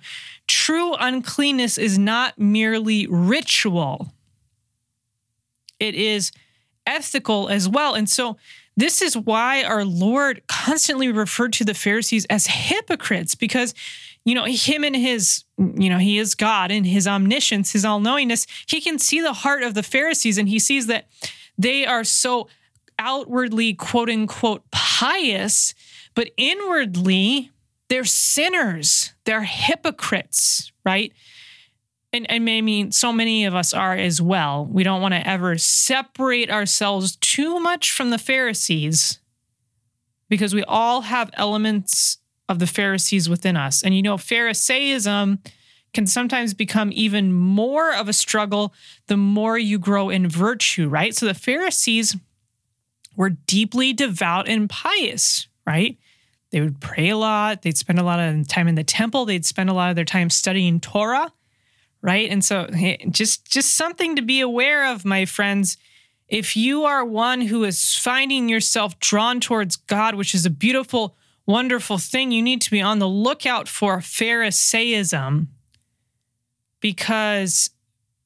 true 0.48 0.94
uncleanness 0.94 1.78
is 1.78 1.96
not 1.96 2.38
merely 2.38 3.06
ritual. 3.06 4.12
It 5.78 5.94
is 5.94 6.32
ethical 6.86 7.48
as 7.48 7.68
well. 7.68 7.94
And 7.94 8.10
so 8.10 8.36
this 8.76 9.02
is 9.02 9.16
why 9.16 9.62
our 9.62 9.84
Lord 9.84 10.42
constantly 10.46 11.10
referred 11.12 11.52
to 11.54 11.64
the 11.64 11.74
Pharisees 11.74 12.24
as 12.26 12.46
hypocrites 12.46 13.34
because 13.34 13.74
you 14.24 14.34
know, 14.34 14.44
him 14.44 14.84
and 14.84 14.94
his, 14.94 15.44
you 15.56 15.88
know, 15.88 15.98
he 15.98 16.18
is 16.18 16.34
God 16.34 16.70
and 16.70 16.86
his 16.86 17.06
omniscience, 17.06 17.72
his 17.72 17.84
all 17.84 18.00
knowingness, 18.00 18.46
he 18.68 18.80
can 18.80 18.98
see 18.98 19.20
the 19.20 19.32
heart 19.32 19.62
of 19.62 19.74
the 19.74 19.82
Pharisees 19.82 20.36
and 20.36 20.48
he 20.48 20.58
sees 20.58 20.86
that 20.88 21.06
they 21.56 21.86
are 21.86 22.04
so 22.04 22.48
outwardly, 22.98 23.74
quote 23.74 24.10
unquote, 24.10 24.70
pious, 24.70 25.74
but 26.14 26.30
inwardly, 26.36 27.50
they're 27.88 28.04
sinners. 28.04 29.14
They're 29.24 29.42
hypocrites, 29.42 30.70
right? 30.84 31.12
And, 32.12 32.28
and 32.30 32.48
I 32.48 32.60
mean, 32.60 32.90
so 32.90 33.12
many 33.12 33.44
of 33.44 33.54
us 33.54 33.72
are 33.72 33.94
as 33.94 34.20
well. 34.20 34.66
We 34.66 34.82
don't 34.82 35.00
want 35.00 35.14
to 35.14 35.26
ever 35.26 35.56
separate 35.58 36.50
ourselves 36.50 37.16
too 37.16 37.60
much 37.60 37.92
from 37.92 38.10
the 38.10 38.18
Pharisees 38.18 39.20
because 40.28 40.54
we 40.54 40.64
all 40.64 41.02
have 41.02 41.30
elements 41.34 42.18
of 42.48 42.58
the 42.58 42.66
Pharisees 42.66 43.28
within 43.28 43.56
us. 43.56 43.82
And 43.82 43.94
you 43.94 44.02
know, 44.02 44.16
Pharisaism 44.16 45.38
can 45.92 46.06
sometimes 46.06 46.54
become 46.54 46.90
even 46.92 47.32
more 47.32 47.94
of 47.94 48.08
a 48.08 48.12
struggle 48.12 48.74
the 49.06 49.16
more 49.16 49.58
you 49.58 49.78
grow 49.78 50.08
in 50.08 50.28
virtue, 50.28 50.88
right? 50.88 51.14
So 51.14 51.26
the 51.26 51.34
Pharisees 51.34 52.16
were 53.16 53.30
deeply 53.30 53.92
devout 53.92 54.48
and 54.48 54.68
pious, 54.68 55.48
right? 55.66 55.98
They 56.50 56.60
would 56.60 56.80
pray 56.80 57.10
a 57.10 57.16
lot, 57.16 57.62
they'd 57.62 57.76
spend 57.76 57.98
a 57.98 58.04
lot 58.04 58.18
of 58.18 58.48
time 58.48 58.66
in 58.66 58.74
the 58.74 58.84
temple, 58.84 59.24
they'd 59.24 59.46
spend 59.46 59.70
a 59.70 59.72
lot 59.72 59.90
of 59.90 59.96
their 59.96 60.04
time 60.04 60.30
studying 60.30 60.80
Torah, 60.80 61.32
right? 62.02 62.30
And 62.30 62.44
so 62.44 62.68
just 63.10 63.50
just 63.50 63.76
something 63.76 64.16
to 64.16 64.22
be 64.22 64.40
aware 64.40 64.92
of, 64.92 65.04
my 65.04 65.24
friends. 65.24 65.76
If 66.28 66.56
you 66.56 66.84
are 66.84 67.04
one 67.04 67.40
who 67.40 67.64
is 67.64 67.96
finding 67.96 68.48
yourself 68.48 68.98
drawn 69.00 69.40
towards 69.40 69.76
God, 69.76 70.14
which 70.14 70.34
is 70.34 70.46
a 70.46 70.50
beautiful, 70.50 71.16
wonderful 71.44 71.98
thing, 71.98 72.30
you 72.30 72.40
need 72.40 72.60
to 72.62 72.70
be 72.70 72.80
on 72.80 73.00
the 73.00 73.08
lookout 73.08 73.68
for 73.68 73.98
Pharisaism 73.98 75.48
because 76.80 77.70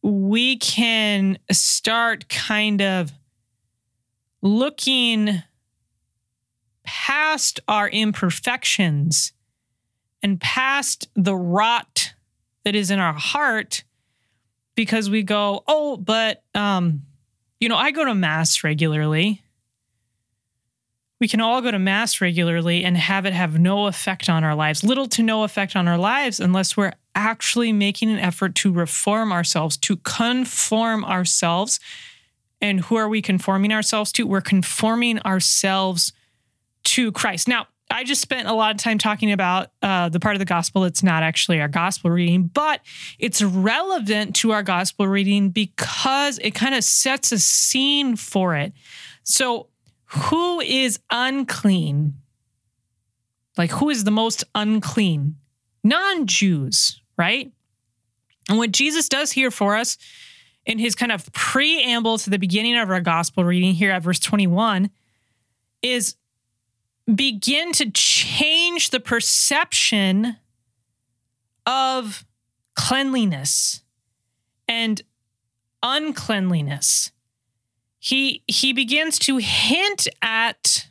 we 0.03 0.59
can 0.59 1.39
start 1.51 2.29
kind 2.29 2.83
of 2.83 3.11
looking 4.43 5.43
past 6.85 7.59
our 7.67 7.89
imperfections 7.89 9.33
and 10.23 10.39
past 10.41 11.09
the 11.15 11.35
rot 11.35 12.04
that 12.65 12.75
is 12.75 12.91
in 12.91 12.99
our 12.99 13.13
heart 13.13 13.85
because 14.75 15.09
we 15.09 15.23
go, 15.23 15.63
oh, 15.69 15.97
but, 15.97 16.43
um, 16.55 17.03
you 17.61 17.69
know, 17.69 17.77
I 17.77 17.91
go 17.91 18.05
to 18.05 18.15
mass 18.15 18.65
regularly. 18.65 19.43
We 21.21 21.29
can 21.29 21.41
all 21.41 21.63
go 21.63 21.71
to 21.71 21.79
mass 21.79 22.21
regularly 22.21 22.85
and 22.85 22.97
have 22.97 23.25
it 23.25 23.33
have 23.33 23.59
no 23.59 23.87
effect 23.87 24.29
on 24.29 24.45
our 24.45 24.55
lives, 24.55 24.83
little 24.83 25.07
to 25.09 25.23
no 25.23 25.45
effect 25.45 25.77
on 25.77 25.87
our 25.87 25.97
lives, 25.97 26.41
unless 26.41 26.77
we're 26.77 26.93
actually 27.15 27.73
making 27.73 28.11
an 28.11 28.19
effort 28.19 28.55
to 28.57 28.73
reform 28.73 29.33
ourselves, 29.33 29.77
to 29.79 29.97
conform 29.99 31.05
ourselves. 31.05 31.79
And 32.61 32.81
who 32.81 32.97
are 32.97 33.09
we 33.09 33.23
conforming 33.23 33.73
ourselves 33.73 34.11
to? 34.13 34.27
We're 34.27 34.41
conforming 34.41 35.21
ourselves 35.21 36.13
to 36.85 37.13
Christ. 37.13 37.47
Now, 37.47 37.69
I 37.91 38.03
just 38.05 38.21
spent 38.21 38.49
a 38.49 38.53
lot 38.53 38.73
of 38.73 38.79
time 38.79 38.99
talking 38.99 39.31
about 39.31 39.71
uh, 39.83 40.09
the 40.09 40.19
part 40.19 40.35
of 40.35 40.39
the 40.39 40.45
gospel 40.47 40.83
that's 40.83 41.03
not 41.03 41.23
actually 41.23 41.61
our 41.61 41.69
gospel 41.69 42.11
reading, 42.11 42.45
but 42.45 42.81
it's 43.19 43.43
relevant 43.43 44.35
to 44.37 44.53
our 44.53 44.63
gospel 44.63 45.07
reading 45.07 45.51
because 45.51 46.39
it 46.39 46.53
kind 46.53 46.75
of 46.75 46.83
sets 46.83 47.31
a 47.31 47.39
scene 47.39 48.17
for 48.17 48.57
it. 48.57 48.73
So, 49.23 49.69
who 50.07 50.61
is 50.61 51.01
unclean? 51.11 52.15
Like, 53.57 53.71
who 53.71 53.91
is 53.91 54.05
the 54.05 54.11
most 54.11 54.45
unclean? 54.55 55.37
Non 55.83 56.27
Jews, 56.27 57.01
right? 57.17 57.53
And 58.49 58.59
what 58.59 58.73
Jesus 58.73 59.09
does 59.09 59.33
here 59.33 59.51
for 59.51 59.77
us 59.77 59.99
in 60.67 60.79
his 60.79 60.95
kind 60.95 61.13
of 61.13 61.31
preamble 61.33 62.19
to 62.19 62.31
the 62.31 62.39
beginning 62.39 62.77
of 62.77 62.91
our 62.91 63.01
gospel 63.01 63.45
reading 63.45 63.75
here 63.75 63.91
at 63.91 64.03
verse 64.03 64.19
21 64.19 64.91
is 65.83 66.17
begin 67.13 67.73
to 67.73 67.91
change 67.91 68.91
the 68.91 69.01
perception 69.01 70.37
of 71.67 72.25
cleanliness 72.75 73.83
and 74.69 75.03
uncleanliness. 75.83 77.13
He 77.99 78.43
he 78.47 78.73
begins 78.73 79.19
to 79.21 79.39
hint 79.39 80.09
at 80.21 80.89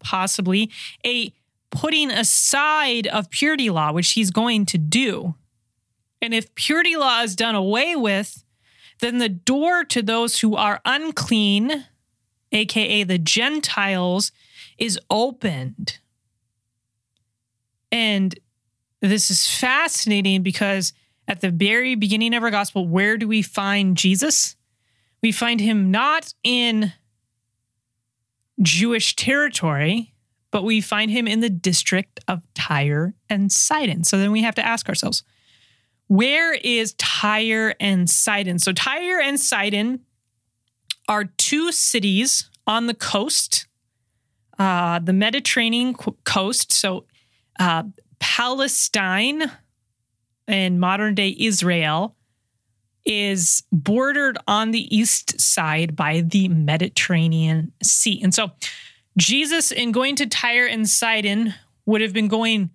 possibly 0.00 0.70
a 1.04 1.32
putting 1.70 2.10
aside 2.10 3.06
of 3.06 3.30
purity 3.30 3.70
law, 3.70 3.92
which 3.92 4.12
he's 4.12 4.30
going 4.30 4.66
to 4.66 4.78
do. 4.78 5.34
And 6.20 6.34
if 6.34 6.54
purity 6.54 6.96
law 6.96 7.22
is 7.22 7.36
done 7.36 7.54
away 7.54 7.94
with, 7.96 8.44
then 9.00 9.18
the 9.18 9.28
door 9.28 9.84
to 9.84 10.02
those 10.02 10.40
who 10.40 10.56
are 10.56 10.80
unclean, 10.84 11.86
aka 12.52 13.04
the 13.04 13.18
Gentiles, 13.18 14.32
is 14.80 14.98
opened. 15.10 15.98
And 17.92 18.36
this 19.00 19.30
is 19.30 19.46
fascinating 19.46 20.42
because 20.42 20.92
at 21.28 21.40
the 21.40 21.50
very 21.50 21.94
beginning 21.94 22.34
of 22.34 22.42
our 22.42 22.50
gospel, 22.50 22.88
where 22.88 23.16
do 23.16 23.28
we 23.28 23.42
find 23.42 23.96
Jesus? 23.96 24.56
We 25.22 25.30
find 25.30 25.60
him 25.60 25.90
not 25.90 26.34
in 26.42 26.92
Jewish 28.60 29.14
territory, 29.14 30.14
but 30.50 30.64
we 30.64 30.80
find 30.80 31.10
him 31.10 31.28
in 31.28 31.40
the 31.40 31.50
district 31.50 32.20
of 32.26 32.42
Tyre 32.54 33.14
and 33.28 33.52
Sidon. 33.52 34.02
So 34.04 34.18
then 34.18 34.32
we 34.32 34.42
have 34.42 34.56
to 34.56 34.66
ask 34.66 34.88
ourselves, 34.88 35.22
where 36.08 36.54
is 36.54 36.94
Tyre 36.94 37.74
and 37.78 38.10
Sidon? 38.10 38.58
So 38.58 38.72
Tyre 38.72 39.20
and 39.20 39.38
Sidon 39.38 40.00
are 41.08 41.24
two 41.24 41.70
cities 41.70 42.50
on 42.66 42.86
the 42.86 42.94
coast, 42.94 43.66
uh, 44.60 44.98
the 44.98 45.14
Mediterranean 45.14 45.94
coast. 45.94 46.70
So 46.70 47.06
uh, 47.58 47.84
Palestine 48.18 49.50
and 50.46 50.78
modern 50.78 51.14
day 51.14 51.34
Israel 51.38 52.14
is 53.06 53.62
bordered 53.72 54.36
on 54.46 54.70
the 54.70 54.94
east 54.94 55.40
side 55.40 55.96
by 55.96 56.20
the 56.20 56.48
Mediterranean 56.48 57.72
Sea. 57.82 58.20
And 58.22 58.34
so 58.34 58.50
Jesus, 59.16 59.72
in 59.72 59.92
going 59.92 60.14
to 60.16 60.26
Tyre 60.26 60.66
and 60.66 60.86
Sidon, 60.86 61.54
would 61.86 62.02
have 62.02 62.12
been 62.12 62.28
going 62.28 62.68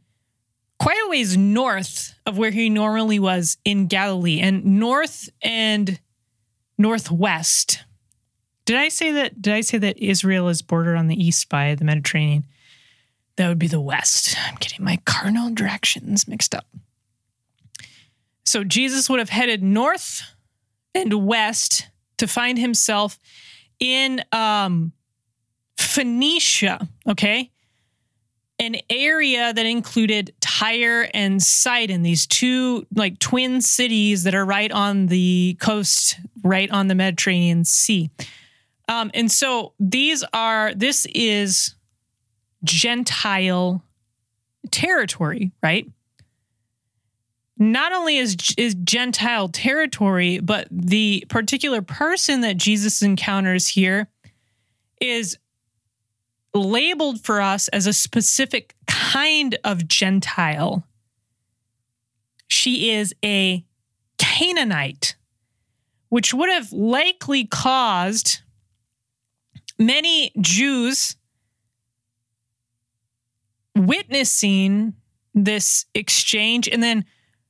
quite 0.79 0.97
a 1.05 1.09
ways 1.09 1.37
north 1.37 2.15
of 2.25 2.39
where 2.39 2.49
he 2.49 2.67
normally 2.67 3.19
was 3.19 3.57
in 3.63 3.85
Galilee 3.85 4.39
and 4.41 4.65
north 4.65 5.29
and 5.43 5.99
northwest. 6.79 7.84
Did 8.65 8.77
I 8.77 8.89
say 8.89 9.11
that? 9.11 9.41
Did 9.41 9.53
I 9.53 9.61
say 9.61 9.77
that 9.77 9.97
Israel 9.97 10.49
is 10.49 10.61
bordered 10.61 10.97
on 10.97 11.07
the 11.07 11.23
east 11.23 11.49
by 11.49 11.75
the 11.75 11.85
Mediterranean? 11.85 12.45
That 13.37 13.49
would 13.49 13.59
be 13.59 13.67
the 13.67 13.81
west. 13.81 14.35
I'm 14.47 14.55
getting 14.59 14.83
my 14.83 14.99
cardinal 15.05 15.53
directions 15.53 16.27
mixed 16.27 16.55
up. 16.55 16.65
So 18.43 18.63
Jesus 18.63 19.09
would 19.09 19.19
have 19.19 19.29
headed 19.29 19.61
north 19.61 20.21
and 20.93 21.25
west 21.25 21.87
to 22.17 22.27
find 22.27 22.57
himself 22.57 23.19
in 23.79 24.23
um, 24.31 24.93
Phoenicia, 25.77 26.87
okay? 27.07 27.51
An 28.57 28.77
area 28.89 29.51
that 29.51 29.65
included 29.65 30.33
Tyre 30.39 31.09
and 31.13 31.43
Sidon, 31.43 32.03
these 32.03 32.25
two 32.25 32.85
like 32.95 33.19
twin 33.19 33.59
cities 33.61 34.23
that 34.23 34.33
are 34.33 34.45
right 34.45 34.71
on 34.71 35.07
the 35.07 35.57
coast, 35.59 36.17
right 36.41 36.71
on 36.71 36.87
the 36.87 36.95
Mediterranean 36.95 37.65
Sea. 37.65 38.09
Um, 38.87 39.11
and 39.13 39.31
so 39.31 39.73
these 39.79 40.23
are, 40.33 40.73
this 40.73 41.07
is 41.13 41.75
Gentile 42.63 43.83
territory, 44.71 45.51
right? 45.63 45.87
not 47.57 47.93
only 47.93 48.17
is 48.17 48.35
is 48.57 48.75
Gentile 48.75 49.47
territory, 49.49 50.39
but 50.39 50.67
the 50.69 51.25
particular 51.29 51.81
person 51.81 52.41
that 52.41 52.57
Jesus 52.57 53.01
encounters 53.01 53.67
here 53.67 54.07
is 54.99 55.37
labeled 56.53 57.23
for 57.23 57.41
us 57.41 57.67
as 57.69 57.87
a 57.87 57.93
specific 57.93 58.75
kind 58.87 59.57
of 59.63 59.87
Gentile. 59.87 60.85
She 62.47 62.91
is 62.91 63.13
a 63.23 63.65
Canaanite, 64.17 65.15
which 66.09 66.33
would 66.33 66.49
have 66.49 66.71
likely 66.71 67.45
caused 67.45 68.41
many 69.77 70.31
Jews 70.39 71.15
witnessing 73.75 74.93
this 75.33 75.85
exchange 75.93 76.67
and 76.67 76.81
then 76.81 77.05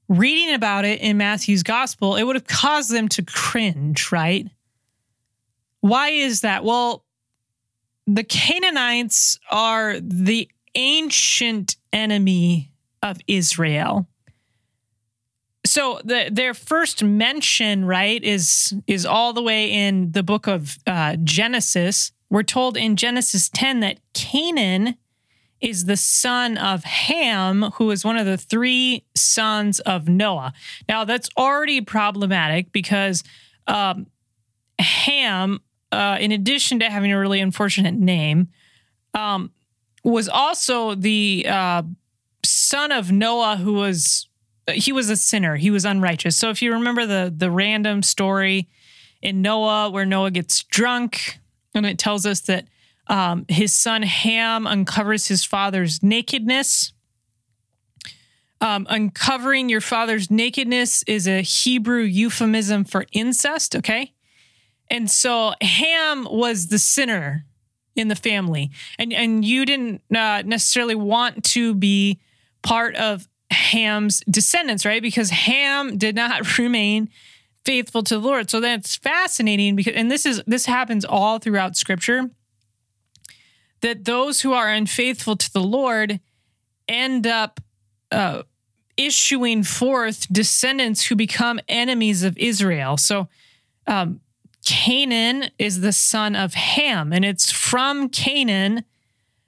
reading 0.07 0.53
about 0.53 0.85
it 0.85 0.99
in 1.01 1.17
Matthew's 1.17 1.63
gospel, 1.63 2.15
it 2.15 2.23
would 2.23 2.35
have 2.35 2.47
caused 2.47 2.91
them 2.91 3.07
to 3.09 3.23
cringe, 3.23 4.11
right? 4.11 4.47
Why 5.81 6.09
is 6.09 6.41
that? 6.41 6.63
Well, 6.63 7.05
the 8.07 8.23
Canaanites 8.23 9.39
are 9.49 9.99
the 9.99 10.49
ancient 10.75 11.75
enemy 11.93 12.71
of 13.01 13.19
Israel. 13.27 14.07
So 15.65 15.99
the, 16.03 16.29
their 16.31 16.53
first 16.53 17.03
mention, 17.03 17.85
right, 17.85 18.23
is 18.23 18.75
is 18.85 19.05
all 19.05 19.33
the 19.33 19.41
way 19.41 19.71
in 19.71 20.11
the 20.11 20.21
book 20.21 20.47
of 20.47 20.77
uh, 20.85 21.17
Genesis. 21.23 22.11
We're 22.35 22.43
told 22.43 22.75
in 22.75 22.97
Genesis 22.97 23.47
10 23.47 23.79
that 23.79 23.99
Canaan 24.13 24.97
is 25.61 25.85
the 25.85 25.95
son 25.95 26.57
of 26.57 26.83
Ham, 26.83 27.71
who 27.75 27.91
is 27.91 28.03
one 28.03 28.17
of 28.17 28.25
the 28.25 28.37
three 28.37 29.05
sons 29.15 29.79
of 29.79 30.09
Noah. 30.09 30.51
Now, 30.89 31.05
that's 31.05 31.29
already 31.37 31.79
problematic 31.79 32.73
because 32.73 33.23
um, 33.67 34.07
Ham, 34.79 35.61
uh, 35.93 36.17
in 36.19 36.33
addition 36.33 36.79
to 36.79 36.89
having 36.89 37.13
a 37.13 37.17
really 37.17 37.39
unfortunate 37.39 37.95
name, 37.95 38.49
um, 39.13 39.51
was 40.03 40.27
also 40.27 40.93
the 40.93 41.45
uh, 41.47 41.83
son 42.43 42.91
of 42.91 43.13
Noah, 43.13 43.55
who 43.55 43.75
was 43.75 44.27
he 44.73 44.91
was 44.91 45.09
a 45.09 45.15
sinner. 45.15 45.55
He 45.55 45.71
was 45.71 45.85
unrighteous. 45.85 46.35
So 46.35 46.49
if 46.49 46.61
you 46.61 46.73
remember 46.73 47.05
the 47.05 47.33
the 47.33 47.49
random 47.49 48.03
story 48.03 48.67
in 49.21 49.41
Noah 49.41 49.89
where 49.89 50.05
Noah 50.05 50.31
gets 50.31 50.65
drunk, 50.65 51.39
and 51.75 51.85
it 51.85 51.97
tells 51.97 52.25
us 52.25 52.41
that 52.41 52.65
um, 53.07 53.45
his 53.47 53.73
son 53.73 54.03
Ham 54.03 54.65
uncovers 54.65 55.27
his 55.27 55.43
father's 55.43 56.01
nakedness. 56.01 56.93
Um, 58.61 58.87
uncovering 58.89 59.69
your 59.69 59.81
father's 59.81 60.31
nakedness 60.31 61.03
is 61.03 61.27
a 61.27 61.41
Hebrew 61.41 62.01
euphemism 62.01 62.85
for 62.85 63.05
incest, 63.11 63.75
okay? 63.75 64.13
And 64.89 65.11
so 65.11 65.53
Ham 65.61 66.25
was 66.29 66.67
the 66.67 66.79
sinner 66.79 67.45
in 67.95 68.07
the 68.07 68.15
family. 68.15 68.71
And, 68.97 69.13
and 69.13 69.43
you 69.43 69.65
didn't 69.65 70.01
uh, 70.15 70.43
necessarily 70.45 70.95
want 70.95 71.43
to 71.45 71.75
be 71.75 72.19
part 72.63 72.95
of 72.95 73.27
Ham's 73.51 74.21
descendants, 74.29 74.85
right? 74.85 75.01
Because 75.01 75.29
Ham 75.29 75.97
did 75.97 76.15
not 76.15 76.57
remain 76.57 77.09
faithful 77.65 78.03
to 78.03 78.15
the 78.15 78.21
Lord. 78.21 78.49
So 78.49 78.59
that's 78.59 78.95
fascinating 78.95 79.75
because 79.75 79.95
and 79.95 80.09
this 80.09 80.25
is 80.25 80.41
this 80.47 80.65
happens 80.67 81.03
all 81.03 81.39
throughout 81.39 81.75
scripture 81.75 82.29
that 83.81 84.05
those 84.05 84.41
who 84.41 84.53
are 84.53 84.69
unfaithful 84.69 85.35
to 85.35 85.51
the 85.51 85.61
Lord 85.61 86.19
end 86.87 87.27
up 87.27 87.59
uh, 88.11 88.43
issuing 88.97 89.63
forth 89.63 90.27
descendants 90.31 91.05
who 91.05 91.15
become 91.15 91.59
enemies 91.67 92.23
of 92.23 92.37
Israel. 92.37 92.97
So, 92.97 93.27
um, 93.87 94.21
Canaan 94.65 95.51
is 95.59 95.81
the 95.81 95.93
son 95.93 96.35
of 96.35 96.55
Ham, 96.55 97.13
and 97.13 97.23
it's 97.23 97.51
from 97.51 98.09
Canaan 98.09 98.83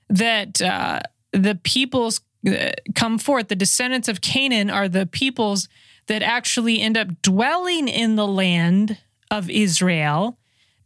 that 0.10 0.62
uh, 0.62 1.00
the 1.32 1.56
peoples 1.64 2.22
uh, 2.48 2.72
come 2.94 3.18
forth. 3.18 3.48
The 3.48 3.56
descendants 3.56 4.08
of 4.08 4.22
Canaan 4.22 4.70
are 4.70 4.88
the 4.88 5.08
peoples 5.08 5.68
that 6.08 6.22
actually 6.22 6.82
end 6.82 6.98
up 6.98 7.22
dwelling 7.22 7.88
in 7.88 8.16
the 8.16 8.28
land 8.28 8.98
of 9.30 9.50
Israel 9.50 10.38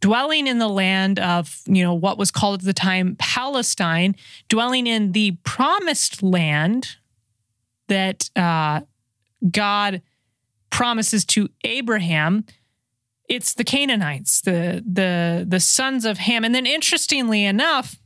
dwelling 0.02 0.48
in 0.48 0.58
the 0.58 0.68
land 0.68 1.18
of, 1.20 1.62
you 1.64 1.82
know, 1.82 1.94
what 1.94 2.18
was 2.18 2.30
called 2.30 2.60
at 2.60 2.66
the 2.66 2.72
time 2.74 3.16
Palestine, 3.18 4.14
dwelling 4.48 4.86
in 4.86 5.12
the 5.12 5.38
promised 5.44 6.22
land 6.22 6.96
that 7.88 8.28
uh, 8.36 8.80
God 9.48 10.02
promises 10.70 11.24
to 11.26 11.48
Abraham. 11.64 12.44
It's 13.28 13.54
the 13.54 13.64
Canaanites, 13.64 14.40
the 14.42 14.82
the 14.84 15.46
the 15.48 15.60
sons 15.60 16.04
of 16.04 16.18
Ham. 16.18 16.44
And 16.44 16.54
then 16.54 16.66
interestingly 16.66 17.44
enough, 17.44 17.96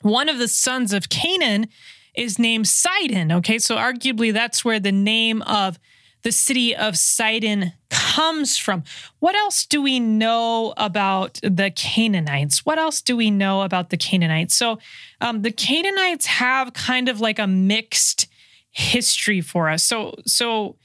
one 0.00 0.28
of 0.28 0.38
the 0.38 0.48
sons 0.48 0.92
of 0.94 1.10
Canaan 1.10 1.66
is 2.14 2.38
named 2.38 2.66
Sidon. 2.66 3.30
Okay, 3.30 3.58
so 3.58 3.76
arguably 3.76 4.32
that's 4.32 4.64
where 4.64 4.80
the 4.80 4.90
name 4.90 5.42
of 5.42 5.78
the 6.22 6.32
city 6.32 6.74
of 6.74 6.96
Sidon 6.96 7.72
comes 7.90 8.56
from. 8.56 8.82
What 9.20 9.34
else 9.34 9.64
do 9.64 9.80
we 9.80 10.00
know 10.00 10.74
about 10.76 11.40
the 11.42 11.70
Canaanites? 11.70 12.66
What 12.66 12.78
else 12.78 13.00
do 13.00 13.16
we 13.16 13.30
know 13.30 13.62
about 13.62 13.90
the 13.90 13.96
Canaanites? 13.96 14.56
So, 14.56 14.78
um, 15.20 15.42
the 15.42 15.52
Canaanites 15.52 16.26
have 16.26 16.72
kind 16.72 17.08
of 17.08 17.20
like 17.20 17.38
a 17.38 17.46
mixed 17.46 18.26
history 18.70 19.40
for 19.40 19.68
us. 19.68 19.82
So, 19.82 20.14
so 20.26 20.76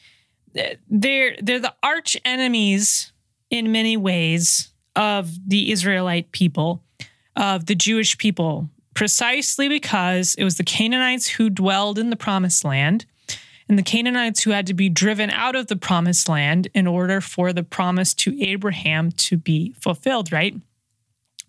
uh, 0.57 0.75
they're 0.89 1.35
they're 1.41 1.59
the 1.59 1.73
arch 1.81 2.15
enemies 2.25 3.11
in 3.49 3.71
many 3.71 3.97
ways 3.97 4.71
of 4.95 5.31
the 5.47 5.71
Israelite 5.71 6.31
people, 6.31 6.83
of 7.35 7.65
the 7.65 7.75
Jewish 7.75 8.17
people, 8.17 8.69
precisely 8.93 9.67
because 9.67 10.35
it 10.35 10.43
was 10.43 10.57
the 10.57 10.63
Canaanites 10.63 11.27
who 11.27 11.49
dwelled 11.49 11.97
in 11.97 12.09
the 12.09 12.15
promised 12.15 12.63
land 12.63 13.05
and 13.73 13.79
the 13.79 13.81
Canaanites 13.81 14.43
who 14.43 14.51
had 14.51 14.67
to 14.67 14.75
be 14.75 14.87
driven 14.87 15.31
out 15.31 15.55
of 15.55 15.65
the 15.65 15.75
promised 15.75 16.29
land 16.29 16.67
in 16.75 16.85
order 16.85 17.19
for 17.19 17.51
the 17.51 17.63
promise 17.63 18.13
to 18.13 18.39
Abraham 18.39 19.11
to 19.13 19.35
be 19.35 19.73
fulfilled, 19.79 20.31
right? 20.31 20.53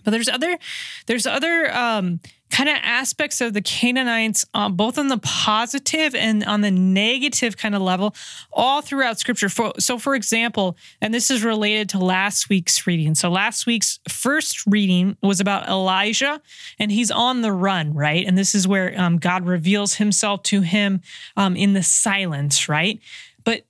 But 0.05 0.13
there's 0.13 0.31
other 0.31 0.57
there's 1.05 1.27
other 1.27 1.71
um, 1.77 2.21
kind 2.55 2.69
of 2.69 2.77
aspects 2.83 3.40
of 3.40 3.53
the 3.53 3.61
Canaanites, 3.61 4.45
um, 4.55 4.77
both 4.77 4.97
on 4.97 5.09
the 5.09 5.19
positive 5.19 6.14
and 6.14 6.45
on 6.45 6.61
the 6.61 6.71
negative 6.71 7.57
kind 7.57 7.75
of 7.75 7.83
level, 7.83 8.14
all 8.53 8.81
throughout 8.81 9.19
Scripture. 9.19 9.49
For, 9.49 9.73
so, 9.81 9.99
for 9.99 10.14
example, 10.14 10.77
and 11.01 11.12
this 11.12 11.33
is 11.33 11.43
related 11.43 11.88
to 11.90 11.99
last 11.99 12.49
week's 12.49 12.87
reading. 12.87 13.17
So, 13.17 13.29
last 13.29 13.67
week's 13.67 13.99
first 14.09 14.64
reading 14.67 15.17
was 15.21 15.40
about 15.40 15.69
Elijah, 15.69 16.40
and 16.79 16.93
he's 16.93 17.11
on 17.11 17.43
the 17.43 17.51
run, 17.51 17.93
right? 17.93 18.25
And 18.25 18.38
this 18.38 18.55
is 18.55 18.69
where 18.69 18.95
um, 19.01 19.19
God 19.19 19.47
reveals 19.47 19.95
Himself 19.95 20.45
to 20.45 20.61
him 20.61 21.01
um, 21.37 21.57
in 21.57 21.73
the 21.73 21.83
silence, 21.83 22.69
right? 22.69 23.01
But 23.43 23.62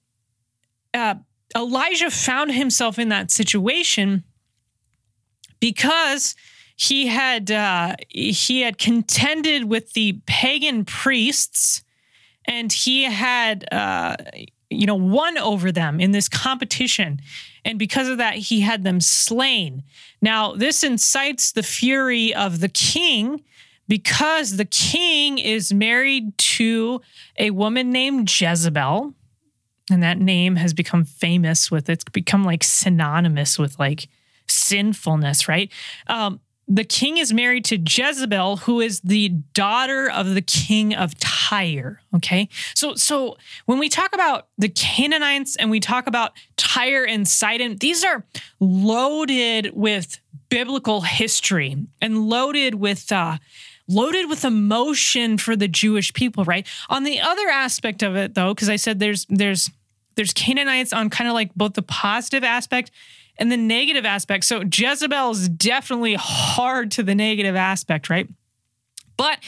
uh, 0.92 1.14
Elijah 1.56 2.10
found 2.10 2.52
himself 2.52 2.98
in 2.98 3.08
that 3.08 3.30
situation 3.30 4.24
because 5.58 6.34
he 6.76 7.06
had 7.06 7.50
uh, 7.50 7.94
he 8.08 8.60
had 8.60 8.78
contended 8.78 9.64
with 9.64 9.92
the 9.92 10.20
pagan 10.26 10.84
priests, 10.84 11.82
and 12.44 12.72
he 12.72 13.04
had 13.04 13.64
uh, 13.72 14.16
you 14.70 14.86
know 14.86 14.94
won 14.94 15.38
over 15.38 15.70
them 15.70 16.00
in 16.00 16.10
this 16.10 16.28
competition, 16.28 17.20
and 17.64 17.78
because 17.78 18.08
of 18.08 18.18
that, 18.18 18.34
he 18.34 18.60
had 18.60 18.82
them 18.82 19.00
slain. 19.00 19.82
Now 20.20 20.54
this 20.54 20.82
incites 20.82 21.52
the 21.52 21.62
fury 21.62 22.34
of 22.34 22.60
the 22.60 22.68
king. 22.68 23.42
Because 23.86 24.56
the 24.56 24.64
king 24.64 25.36
is 25.36 25.70
married 25.70 26.38
to 26.38 27.02
a 27.38 27.50
woman 27.50 27.90
named 27.90 28.30
Jezebel, 28.40 29.12
and 29.90 30.02
that 30.02 30.18
name 30.18 30.56
has 30.56 30.72
become 30.72 31.04
famous 31.04 31.70
with 31.70 31.90
it's 31.90 32.04
become 32.04 32.44
like 32.44 32.64
synonymous 32.64 33.58
with 33.58 33.78
like 33.78 34.08
sinfulness, 34.48 35.48
right? 35.48 35.70
Um, 36.06 36.40
the 36.66 36.84
king 36.84 37.18
is 37.18 37.32
married 37.32 37.64
to 37.66 37.76
Jezebel, 37.76 38.58
who 38.58 38.80
is 38.80 39.00
the 39.00 39.28
daughter 39.52 40.10
of 40.10 40.34
the 40.34 40.42
king 40.42 40.94
of 40.94 41.18
Tyre. 41.18 42.00
Okay. 42.14 42.48
So, 42.74 42.94
so 42.94 43.36
when 43.66 43.78
we 43.78 43.88
talk 43.88 44.14
about 44.14 44.48
the 44.56 44.68
Canaanites 44.68 45.56
and 45.56 45.70
we 45.70 45.80
talk 45.80 46.06
about 46.06 46.32
Tyre 46.56 47.04
and 47.04 47.28
Sidon, 47.28 47.76
these 47.76 48.04
are 48.04 48.24
loaded 48.60 49.72
with 49.74 50.18
biblical 50.48 51.02
history 51.02 51.76
and 52.00 52.28
loaded 52.28 52.76
with, 52.76 53.12
uh, 53.12 53.38
loaded 53.86 54.28
with 54.30 54.44
emotion 54.44 55.36
for 55.36 55.56
the 55.56 55.68
Jewish 55.68 56.14
people, 56.14 56.44
right? 56.44 56.66
On 56.88 57.04
the 57.04 57.20
other 57.20 57.48
aspect 57.48 58.02
of 58.02 58.16
it, 58.16 58.34
though, 58.34 58.54
because 58.54 58.70
I 58.70 58.76
said 58.76 59.00
there's, 59.00 59.26
there's, 59.28 59.70
there's 60.16 60.32
Canaanites 60.32 60.92
on 60.92 61.10
kind 61.10 61.28
of 61.28 61.34
like 61.34 61.54
both 61.54 61.74
the 61.74 61.82
positive 61.82 62.44
aspect 62.44 62.90
and 63.36 63.50
the 63.50 63.56
negative 63.56 64.04
aspect. 64.04 64.44
So 64.44 64.62
Jezebel 64.62 65.30
is 65.30 65.48
definitely 65.48 66.14
hard 66.14 66.90
to 66.92 67.02
the 67.02 67.14
negative 67.14 67.56
aspect, 67.56 68.08
right? 68.08 68.28
But 69.16 69.38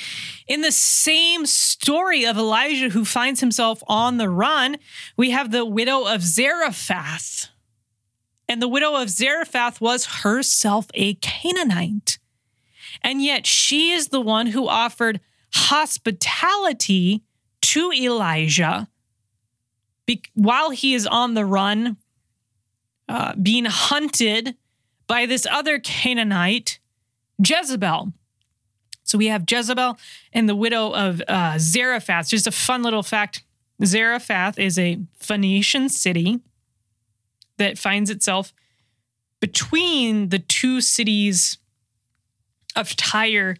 in 0.46 0.60
the 0.60 0.72
same 0.72 1.46
story 1.46 2.24
of 2.24 2.36
Elijah 2.36 2.88
who 2.88 3.04
finds 3.04 3.40
himself 3.40 3.82
on 3.88 4.16
the 4.16 4.28
run, 4.28 4.76
we 5.16 5.30
have 5.30 5.50
the 5.50 5.64
widow 5.64 6.04
of 6.04 6.22
Zarephath. 6.22 7.48
And 8.48 8.62
the 8.62 8.68
widow 8.68 8.94
of 8.94 9.10
Zarephath 9.10 9.80
was 9.80 10.06
herself 10.22 10.86
a 10.94 11.14
Canaanite. 11.14 12.18
And 13.02 13.22
yet 13.22 13.46
she 13.46 13.90
is 13.90 14.08
the 14.08 14.20
one 14.20 14.46
who 14.48 14.68
offered 14.68 15.20
hospitality 15.52 17.22
to 17.62 17.92
Elijah 17.92 18.88
be- 20.06 20.22
while 20.34 20.70
he 20.70 20.94
is 20.94 21.06
on 21.06 21.34
the 21.34 21.44
run, 21.44 21.96
uh, 23.08 23.34
being 23.34 23.66
hunted 23.66 24.56
by 25.06 25.26
this 25.26 25.46
other 25.50 25.78
Canaanite, 25.78 26.78
Jezebel. 27.38 28.12
So 29.04 29.18
we 29.18 29.26
have 29.26 29.44
Jezebel 29.48 29.98
and 30.32 30.48
the 30.48 30.56
widow 30.56 30.92
of 30.92 31.22
uh, 31.28 31.58
Zarephath. 31.58 32.28
Just 32.28 32.46
a 32.46 32.52
fun 32.52 32.82
little 32.82 33.04
fact 33.04 33.44
Zarephath 33.84 34.58
is 34.58 34.78
a 34.78 34.98
Phoenician 35.18 35.88
city 35.88 36.40
that 37.58 37.78
finds 37.78 38.10
itself 38.10 38.52
between 39.40 40.30
the 40.30 40.38
two 40.38 40.80
cities 40.80 41.58
of 42.74 42.96
Tyre 42.96 43.56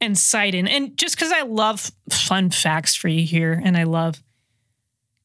and 0.00 0.18
Sidon. 0.18 0.68
And 0.68 0.96
just 0.96 1.16
because 1.16 1.32
I 1.32 1.42
love 1.42 1.90
fun 2.10 2.50
facts 2.50 2.94
for 2.94 3.08
you 3.08 3.24
here 3.24 3.60
and 3.64 3.76
I 3.76 3.84
love 3.84 4.22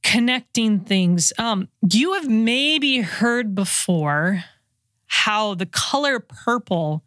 connecting 0.10 0.80
things, 0.80 1.32
um, 1.38 1.68
you 1.88 2.14
have 2.14 2.28
maybe 2.28 2.98
heard 3.02 3.54
before 3.54 4.44
how 5.06 5.54
the 5.54 5.68
color 5.68 6.20
purple 6.20 7.04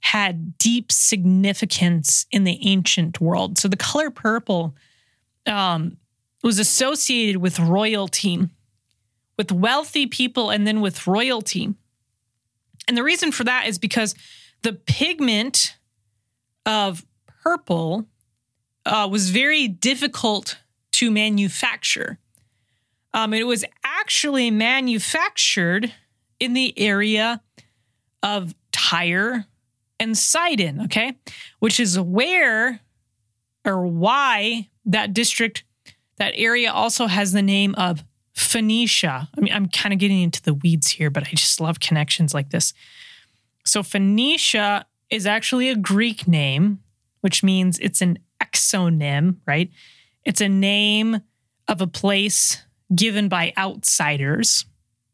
had 0.00 0.58
deep 0.58 0.90
significance 0.90 2.26
in 2.32 2.42
the 2.42 2.58
ancient 2.68 3.20
world. 3.20 3.56
So 3.56 3.68
the 3.68 3.76
color 3.76 4.10
purple 4.10 4.74
um, 5.46 5.96
was 6.42 6.58
associated 6.58 7.36
with 7.36 7.60
royalty, 7.60 8.48
with 9.36 9.52
wealthy 9.52 10.08
people, 10.08 10.50
and 10.50 10.66
then 10.66 10.80
with 10.80 11.06
royalty. 11.06 11.72
And 12.88 12.96
the 12.96 13.04
reason 13.04 13.30
for 13.30 13.44
that 13.44 13.68
is 13.68 13.78
because 13.78 14.16
the 14.62 14.72
pigment 14.72 15.76
of 16.66 17.06
purple 17.44 18.06
uh, 18.84 19.06
was 19.08 19.30
very 19.30 19.68
difficult 19.68 20.58
to 20.98 21.12
manufacture. 21.12 22.18
Um, 23.14 23.32
it 23.32 23.46
was 23.46 23.64
actually 23.84 24.50
manufactured 24.50 25.92
in 26.40 26.54
the 26.54 26.76
area 26.76 27.40
of 28.22 28.54
Tyre 28.72 29.46
and 30.00 30.18
Sidon, 30.18 30.82
okay, 30.82 31.16
which 31.60 31.78
is 31.78 32.00
where 32.00 32.80
or 33.64 33.86
why 33.86 34.68
that 34.84 35.14
district, 35.14 35.62
that 36.16 36.34
area 36.36 36.72
also 36.72 37.06
has 37.06 37.32
the 37.32 37.42
name 37.42 37.76
of 37.76 38.02
Phoenicia. 38.34 39.28
I 39.36 39.40
mean, 39.40 39.52
I'm 39.52 39.68
kind 39.68 39.92
of 39.92 40.00
getting 40.00 40.22
into 40.22 40.42
the 40.42 40.54
weeds 40.54 40.90
here, 40.90 41.10
but 41.10 41.28
I 41.28 41.30
just 41.30 41.60
love 41.60 41.78
connections 41.78 42.34
like 42.34 42.50
this. 42.50 42.72
So, 43.64 43.84
Phoenicia 43.84 44.84
is 45.10 45.26
actually 45.26 45.68
a 45.68 45.76
Greek 45.76 46.26
name, 46.26 46.80
which 47.20 47.44
means 47.44 47.78
it's 47.78 48.00
an 48.00 48.18
exonym, 48.42 49.36
right? 49.46 49.70
It's 50.28 50.42
a 50.42 50.48
name 50.48 51.22
of 51.68 51.80
a 51.80 51.86
place 51.86 52.62
given 52.94 53.30
by 53.30 53.54
outsiders 53.56 54.66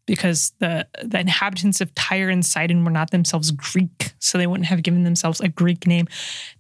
because 0.07 0.53
the, 0.59 0.89
the 1.05 1.21
inhabitants 1.21 1.81
of 1.81 1.95
Tyre 1.95 2.31
and 2.31 2.45
Sidon 2.45 2.85
were 2.85 2.91
not 2.91 3.13
themselves 3.13 3.53
Greek, 3.53 4.13
so 4.19 4.37
they 4.37 4.49
wouldn't 4.49 4.67
have 4.67 4.83
given 4.83 5.05
themselves 5.05 5.41
a 5.41 5.47
Greek 5.47 5.87
name. 5.87 6.09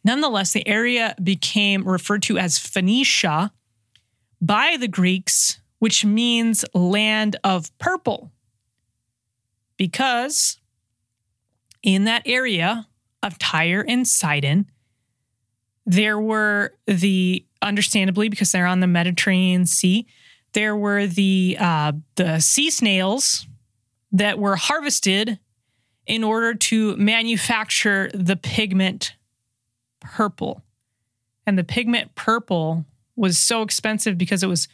Nonetheless, 0.04 0.52
the 0.52 0.66
area 0.68 1.16
became 1.20 1.82
referred 1.82 2.22
to 2.22 2.38
as 2.38 2.56
Phoenicia 2.56 3.50
by 4.40 4.76
the 4.78 4.86
Greeks, 4.86 5.58
which 5.80 6.04
means 6.04 6.64
land 6.74 7.34
of 7.42 7.76
purple, 7.78 8.30
because 9.76 10.60
in 11.82 12.04
that 12.04 12.22
area 12.24 12.86
of 13.20 13.36
Tyre 13.36 13.84
and 13.88 14.06
Sidon, 14.06 14.70
there 15.86 16.18
were 16.18 16.72
the 16.86 17.44
understandably 17.60 18.28
because 18.28 18.52
they're 18.52 18.66
on 18.66 18.80
the 18.80 18.86
Mediterranean 18.86 19.66
Sea, 19.66 20.06
there 20.52 20.76
were 20.76 21.06
the 21.06 21.56
uh, 21.60 21.92
the 22.16 22.40
sea 22.40 22.70
snails 22.70 23.46
that 24.12 24.38
were 24.38 24.56
harvested 24.56 25.38
in 26.06 26.22
order 26.22 26.54
to 26.54 26.96
manufacture 26.96 28.10
the 28.14 28.36
pigment 28.36 29.14
purple. 30.00 30.62
And 31.46 31.58
the 31.58 31.64
pigment 31.64 32.14
purple 32.14 32.84
was 33.16 33.38
so 33.38 33.62
expensive 33.62 34.16
because 34.16 34.42
it 34.42 34.48
was 34.48 34.68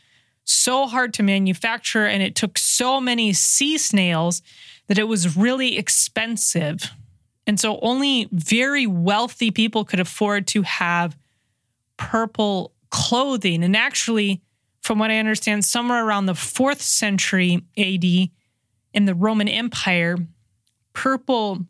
so 0.45 0.87
hard 0.87 1.15
to 1.15 1.23
manufacture 1.23 2.07
and 2.07 2.23
it 2.23 2.35
took 2.35 2.59
so 2.59 3.01
many 3.01 3.33
sea 3.33 3.79
snails 3.79 4.43
that 4.89 4.99
it 4.99 5.05
was 5.05 5.37
really 5.37 5.79
expensive. 5.79 6.91
And 7.51 7.59
so 7.59 7.81
only 7.81 8.29
very 8.31 8.87
wealthy 8.87 9.51
people 9.51 9.85
could 9.85 9.99
afford 9.99 10.47
to 10.47 10.63
have 10.63 11.19
purple 11.97 12.73
clothing. 12.91 13.65
And 13.65 13.77
actually, 13.77 14.41
from 14.83 15.01
what 15.01 15.11
I 15.11 15.19
understand, 15.19 15.65
somewhere 15.65 16.07
around 16.07 16.27
the 16.27 16.37
fourth 16.37 16.81
century 16.81 17.65
AD 17.77 18.05
in 18.05 19.05
the 19.05 19.17
Roman 19.17 19.49
Empire, 19.49 20.17
purple, 20.93 21.67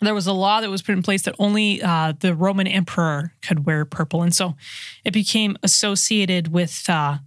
there 0.00 0.12
was 0.12 0.26
a 0.26 0.32
law 0.32 0.60
that 0.60 0.70
was 0.70 0.82
put 0.82 0.96
in 0.96 1.04
place 1.04 1.22
that 1.22 1.36
only 1.38 1.80
uh, 1.80 2.14
the 2.18 2.34
Roman 2.34 2.66
emperor 2.66 3.32
could 3.42 3.64
wear 3.64 3.84
purple. 3.84 4.22
And 4.22 4.34
so 4.34 4.56
it 5.04 5.12
became 5.12 5.56
associated 5.62 6.48
with. 6.48 6.84
Uh, 6.90 7.18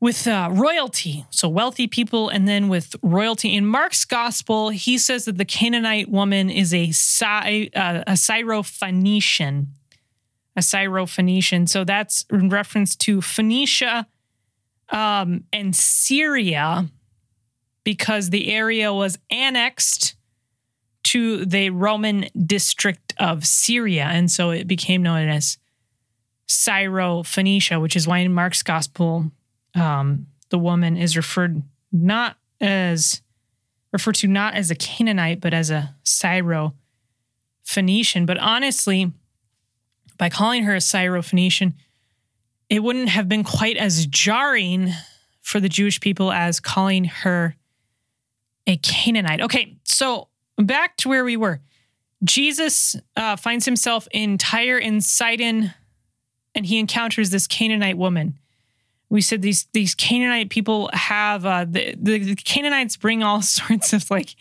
with 0.00 0.26
uh, 0.26 0.48
royalty, 0.52 1.24
so 1.30 1.48
wealthy 1.48 1.86
people, 1.86 2.28
and 2.28 2.46
then 2.46 2.68
with 2.68 2.94
royalty. 3.02 3.54
In 3.54 3.66
Mark's 3.66 4.04
gospel, 4.04 4.68
he 4.68 4.98
says 4.98 5.24
that 5.24 5.38
the 5.38 5.44
Canaanite 5.44 6.10
woman 6.10 6.50
is 6.50 6.74
a, 6.74 6.90
Sy- 6.90 7.70
uh, 7.74 8.02
a 8.06 8.12
Syrophoenician 8.12 9.68
a 10.56 10.62
Syro-Phoenician. 10.62 11.66
So 11.66 11.84
that's 11.84 12.24
in 12.30 12.48
reference 12.48 12.94
to 12.96 13.20
Phoenicia 13.20 14.06
um, 14.90 15.44
and 15.52 15.74
Syria 15.74 16.88
because 17.82 18.30
the 18.30 18.52
area 18.52 18.92
was 18.92 19.18
annexed 19.30 20.14
to 21.04 21.44
the 21.44 21.70
Roman 21.70 22.26
district 22.46 23.14
of 23.18 23.44
Syria. 23.44 24.04
And 24.04 24.30
so 24.30 24.50
it 24.50 24.66
became 24.66 25.02
known 25.02 25.28
as 25.28 25.58
Syro-Phoenicia, 26.46 27.80
which 27.80 27.96
is 27.96 28.06
why 28.06 28.18
in 28.18 28.32
Mark's 28.32 28.62
gospel, 28.62 29.30
um, 29.74 30.26
the 30.50 30.58
woman 30.58 30.96
is 30.96 31.16
referred 31.16 31.62
not 31.90 32.36
as 32.60 33.22
referred 33.92 34.14
to 34.16 34.26
not 34.26 34.54
as 34.54 34.72
a 34.72 34.74
Canaanite, 34.74 35.40
but 35.40 35.54
as 35.54 35.70
a 35.70 35.94
Syro-Phoenician. 36.02 38.26
But 38.26 38.38
honestly, 38.38 39.12
by 40.18 40.28
calling 40.28 40.64
her 40.64 40.74
a 40.74 40.78
Syrophoenician, 40.78 41.74
it 42.68 42.82
wouldn't 42.82 43.10
have 43.10 43.28
been 43.28 43.44
quite 43.44 43.76
as 43.76 44.06
jarring 44.06 44.90
for 45.40 45.60
the 45.60 45.68
Jewish 45.68 46.00
people 46.00 46.32
as 46.32 46.58
calling 46.58 47.04
her 47.04 47.54
a 48.66 48.76
Canaanite. 48.78 49.42
Okay, 49.42 49.76
so 49.84 50.26
back 50.58 50.96
to 50.98 51.08
where 51.08 51.24
we 51.24 51.36
were. 51.36 51.60
Jesus 52.24 52.96
uh, 53.16 53.36
finds 53.36 53.64
himself 53.64 54.08
in 54.10 54.38
Tyre 54.38 54.78
and 54.78 55.04
Sidon, 55.04 55.72
and 56.54 56.66
he 56.66 56.78
encounters 56.78 57.30
this 57.30 57.46
Canaanite 57.46 57.98
woman. 57.98 58.38
We 59.14 59.20
said 59.20 59.42
these 59.42 59.68
these 59.72 59.94
Canaanite 59.94 60.50
people 60.50 60.90
have 60.92 61.46
uh, 61.46 61.66
the, 61.68 61.94
the 61.94 62.34
Canaanites 62.34 62.96
bring 62.96 63.22
all 63.22 63.42
sorts 63.60 63.92
of 63.92 64.10
like 64.10 64.34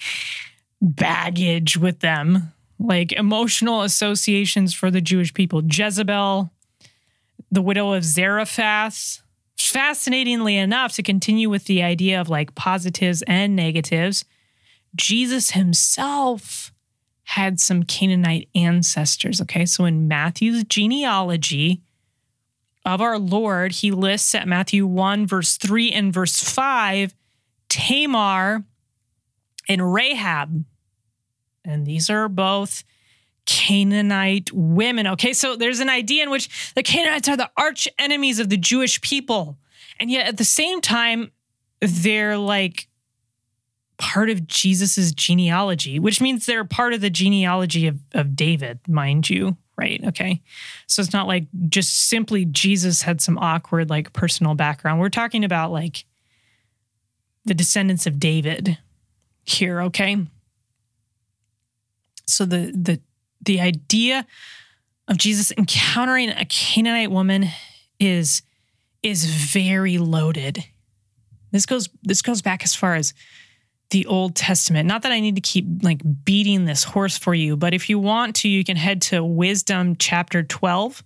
baggage 0.81 1.77
with 1.77 1.99
them 1.99 2.51
like 2.79 3.11
emotional 3.11 3.83
associations 3.83 4.73
for 4.73 4.89
the 4.89 4.99
Jewish 4.99 5.31
people. 5.31 5.61
Jezebel, 5.63 6.51
the 7.51 7.61
widow 7.61 7.93
of 7.93 8.03
Zarephath. 8.03 9.21
Fascinatingly 9.59 10.57
enough, 10.57 10.93
to 10.93 11.03
continue 11.03 11.51
with 11.51 11.65
the 11.65 11.83
idea 11.83 12.19
of 12.19 12.27
like 12.27 12.55
positives 12.55 13.21
and 13.27 13.55
negatives, 13.55 14.25
Jesus 14.95 15.51
himself 15.51 16.73
had 17.25 17.59
some 17.59 17.83
Canaanite 17.83 18.49
ancestors. 18.55 19.39
Okay, 19.39 19.67
so 19.67 19.85
in 19.85 20.07
Matthew's 20.07 20.63
genealogy 20.63 21.83
of 22.85 23.01
our 23.01 23.17
Lord, 23.17 23.71
he 23.71 23.91
lists 23.91 24.35
at 24.35 24.47
Matthew 24.47 24.85
1, 24.85 25.25
verse 25.25 25.57
3 25.57 25.91
and 25.91 26.13
verse 26.13 26.43
5, 26.43 27.13
Tamar 27.69 28.63
and 29.69 29.93
Rahab 29.93 30.65
and 31.65 31.85
these 31.85 32.09
are 32.09 32.27
both 32.27 32.83
Canaanite 33.45 34.51
women. 34.53 35.07
Okay, 35.07 35.33
so 35.33 35.55
there's 35.55 35.79
an 35.79 35.89
idea 35.89 36.23
in 36.23 36.29
which 36.29 36.73
the 36.75 36.83
Canaanites 36.83 37.27
are 37.29 37.37
the 37.37 37.51
arch 37.57 37.87
enemies 37.99 38.39
of 38.39 38.49
the 38.49 38.57
Jewish 38.57 39.01
people. 39.01 39.57
And 39.99 40.09
yet 40.09 40.27
at 40.27 40.37
the 40.37 40.45
same 40.45 40.81
time, 40.81 41.31
they're 41.81 42.37
like 42.37 42.87
part 43.97 44.29
of 44.29 44.47
Jesus's 44.47 45.13
genealogy, 45.13 45.99
which 45.99 46.19
means 46.19 46.45
they're 46.45 46.65
part 46.65 46.93
of 46.93 47.01
the 47.01 47.09
genealogy 47.09 47.87
of, 47.87 47.99
of 48.13 48.35
David, 48.35 48.79
mind 48.87 49.29
you, 49.29 49.57
right? 49.83 50.01
Okay. 50.05 50.41
So 50.87 51.01
it's 51.01 51.11
not 51.11 51.27
like 51.27 51.45
just 51.67 52.07
simply 52.09 52.45
Jesus 52.45 53.01
had 53.01 53.19
some 53.19 53.37
awkward, 53.37 53.89
like 53.89 54.13
personal 54.13 54.55
background. 54.55 54.99
We're 54.99 55.09
talking 55.09 55.43
about 55.43 55.71
like 55.71 56.05
the 57.43 57.53
descendants 57.53 58.07
of 58.07 58.19
David 58.19 58.77
here, 59.43 59.81
okay? 59.81 60.25
So 62.25 62.45
the 62.45 62.71
the 62.71 63.01
the 63.45 63.59
idea 63.59 64.25
of 65.09 65.17
Jesus 65.17 65.51
encountering 65.57 66.29
a 66.29 66.45
Canaanite 66.45 67.11
woman 67.11 67.47
is 67.99 68.41
is 69.01 69.25
very 69.25 69.97
loaded. 69.97 70.63
This 71.51 71.65
goes 71.65 71.89
this 72.03 72.21
goes 72.21 72.41
back 72.41 72.63
as 72.63 72.73
far 72.73 72.95
as 72.95 73.13
the 73.93 74.05
Old 74.07 74.35
Testament. 74.35 74.87
Not 74.87 75.03
that 75.03 75.11
I 75.11 75.21
need 75.21 75.35
to 75.35 75.41
keep 75.41 75.65
like 75.81 76.01
beating 76.25 76.65
this 76.65 76.83
horse 76.83 77.17
for 77.17 77.33
you, 77.33 77.55
but 77.55 77.73
if 77.73 77.89
you 77.89 77.97
want 77.97 78.35
to, 78.37 78.49
you 78.49 78.65
can 78.65 78.75
head 78.75 79.01
to 79.03 79.23
Wisdom 79.23 79.95
chapter 79.97 80.43
12. 80.43 81.03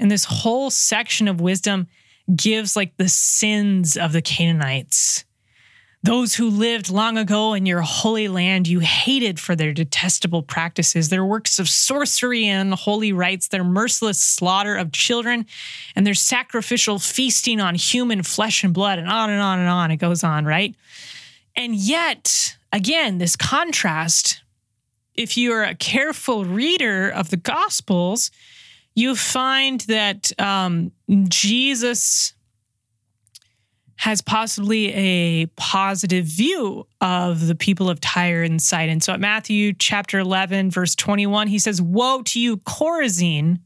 And 0.00 0.10
this 0.10 0.24
whole 0.24 0.70
section 0.70 1.28
of 1.28 1.40
wisdom 1.40 1.86
gives 2.34 2.74
like 2.74 2.96
the 2.96 3.08
sins 3.08 3.96
of 3.96 4.12
the 4.12 4.22
Canaanites 4.22 5.24
those 6.02 6.34
who 6.34 6.48
lived 6.48 6.90
long 6.90 7.18
ago 7.18 7.54
in 7.54 7.66
your 7.66 7.80
holy 7.80 8.28
land 8.28 8.68
you 8.68 8.78
hated 8.78 9.40
for 9.40 9.56
their 9.56 9.72
detestable 9.72 10.42
practices, 10.42 11.08
their 11.08 11.24
works 11.24 11.58
of 11.58 11.68
sorcery 11.68 12.46
and 12.46 12.72
holy 12.72 13.12
rites, 13.12 13.48
their 13.48 13.64
merciless 13.64 14.20
slaughter 14.20 14.76
of 14.76 14.92
children, 14.92 15.44
and 15.96 16.06
their 16.06 16.14
sacrificial 16.14 16.98
feasting 16.98 17.60
on 17.60 17.74
human 17.74 18.22
flesh 18.22 18.62
and 18.62 18.72
blood, 18.72 18.98
and 18.98 19.08
on 19.08 19.30
and 19.30 19.42
on 19.42 19.58
and 19.58 19.68
on. 19.68 19.90
It 19.90 19.96
goes 19.96 20.22
on, 20.22 20.44
right? 20.44 20.74
And 21.58 21.74
yet, 21.74 22.56
again, 22.72 23.18
this 23.18 23.34
contrast, 23.34 24.42
if 25.14 25.36
you're 25.36 25.64
a 25.64 25.74
careful 25.74 26.44
reader 26.44 27.10
of 27.10 27.30
the 27.30 27.36
Gospels, 27.36 28.30
you 28.94 29.16
find 29.16 29.80
that 29.82 30.30
um, 30.40 30.92
Jesus 31.26 32.32
has 33.96 34.22
possibly 34.22 34.94
a 34.94 35.46
positive 35.56 36.26
view 36.26 36.86
of 37.00 37.48
the 37.48 37.56
people 37.56 37.90
of 37.90 38.00
Tyre 38.00 38.44
and 38.44 38.62
Sidon. 38.62 39.00
So 39.00 39.12
at 39.12 39.18
Matthew 39.18 39.72
chapter 39.72 40.20
11, 40.20 40.70
verse 40.70 40.94
21, 40.94 41.48
he 41.48 41.58
says, 41.58 41.82
Woe 41.82 42.22
to 42.22 42.38
you, 42.38 42.58
Chorazin, 42.58 43.58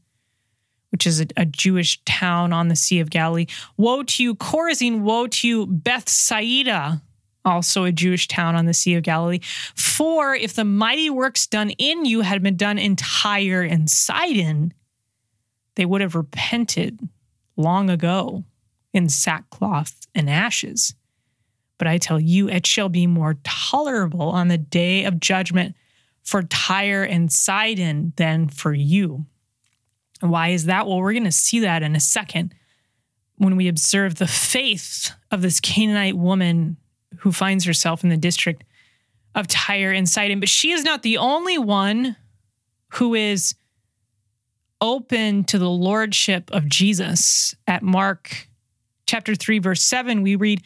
which 0.89 1.05
is 1.05 1.21
a, 1.21 1.27
a, 1.37 1.45
Jewish 1.45 2.03
town 2.05 2.53
on 2.53 2.69
the 2.69 2.75
Sea 2.75 2.99
of 3.01 3.11
Galilee. 3.11 3.45
Woe 3.77 4.01
to 4.01 4.23
you, 4.23 4.33
Chorazin. 4.33 5.01
Woe 5.01 5.27
to 5.27 5.47
you, 5.47 5.67
Bethsaida, 5.67 7.03
also 7.45 7.83
a 7.83 7.91
Jewish 7.91 8.27
town 8.27 8.55
on 8.55 8.65
the 8.65 8.73
Sea 8.73 8.95
of 8.95 9.03
Galilee. 9.03 9.39
For 9.75 10.35
if 10.35 10.53
the 10.53 10.63
mighty 10.63 11.09
works 11.09 11.47
done 11.47 11.71
in 11.71 12.05
you 12.05 12.21
had 12.21 12.41
been 12.41 12.57
done 12.57 12.77
in 12.77 12.95
Tyre 12.95 13.61
and 13.61 13.89
Sidon, 13.89 14.73
they 15.75 15.85
would 15.85 16.01
have 16.01 16.15
repented 16.15 16.99
long 17.57 17.89
ago 17.89 18.43
in 18.93 19.09
sackcloth 19.09 20.07
and 20.15 20.29
ashes. 20.29 20.95
But 21.77 21.87
I 21.87 21.97
tell 21.97 22.19
you, 22.19 22.49
it 22.49 22.65
shall 22.65 22.89
be 22.89 23.07
more 23.07 23.37
tolerable 23.43 24.29
on 24.29 24.47
the 24.47 24.57
day 24.57 25.03
of 25.05 25.19
judgment 25.19 25.75
for 26.23 26.43
Tyre 26.43 27.03
and 27.03 27.31
Sidon 27.31 28.13
than 28.15 28.47
for 28.47 28.73
you. 28.73 29.25
And 30.21 30.31
why 30.31 30.49
is 30.49 30.65
that? 30.65 30.87
Well, 30.87 30.99
we're 30.99 31.11
going 31.11 31.25
to 31.25 31.31
see 31.31 31.59
that 31.59 31.83
in 31.83 31.95
a 31.95 31.99
second 31.99 32.53
when 33.35 33.57
we 33.57 33.67
observe 33.67 34.15
the 34.15 34.27
faith 34.27 35.11
of 35.31 35.41
this 35.41 35.59
Canaanite 35.59 36.17
woman 36.17 36.77
who 37.19 37.31
finds 37.31 37.65
herself 37.65 38.03
in 38.03 38.09
the 38.09 38.17
district 38.17 38.63
of 39.35 39.47
Tyre 39.47 39.91
and 39.91 40.07
Sidon. 40.07 40.39
But 40.39 40.49
she 40.49 40.71
is 40.71 40.83
not 40.83 41.01
the 41.01 41.17
only 41.17 41.57
one 41.57 42.15
who 42.89 43.15
is 43.15 43.55
open 44.79 45.43
to 45.45 45.57
the 45.57 45.69
lordship 45.69 46.51
of 46.51 46.67
Jesus. 46.67 47.55
At 47.67 47.83
Mark 47.83 48.47
chapter 49.05 49.33
3, 49.33 49.59
verse 49.59 49.81
7, 49.81 50.21
we 50.21 50.35
read, 50.35 50.61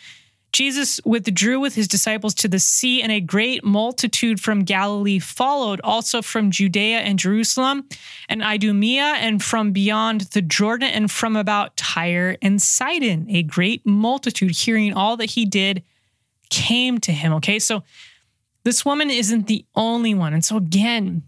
Jesus 0.53 0.99
withdrew 1.05 1.59
with 1.59 1.75
his 1.75 1.87
disciples 1.87 2.33
to 2.35 2.47
the 2.47 2.57
sea, 2.57 3.01
and 3.01 3.11
a 3.11 3.19
great 3.19 3.63
multitude 3.63 4.39
from 4.39 4.63
Galilee 4.63 5.19
followed, 5.19 5.81
also 5.83 6.21
from 6.21 6.51
Judea 6.51 6.99
and 6.99 7.19
Jerusalem, 7.19 7.87
and 8.29 8.41
Idumea, 8.41 9.03
and 9.03 9.43
from 9.43 9.71
beyond 9.71 10.21
the 10.21 10.41
Jordan, 10.41 10.89
and 10.89 11.11
from 11.11 11.35
about 11.35 11.75
Tyre 11.77 12.37
and 12.41 12.61
Sidon. 12.61 13.27
A 13.29 13.43
great 13.43 13.85
multitude, 13.85 14.51
hearing 14.51 14.93
all 14.93 15.17
that 15.17 15.31
he 15.31 15.45
did, 15.45 15.83
came 16.49 16.99
to 16.99 17.11
him. 17.11 17.33
Okay, 17.33 17.59
so 17.59 17.83
this 18.63 18.85
woman 18.85 19.09
isn't 19.09 19.47
the 19.47 19.65
only 19.75 20.13
one. 20.13 20.33
And 20.33 20.43
so, 20.43 20.57
again, 20.57 21.23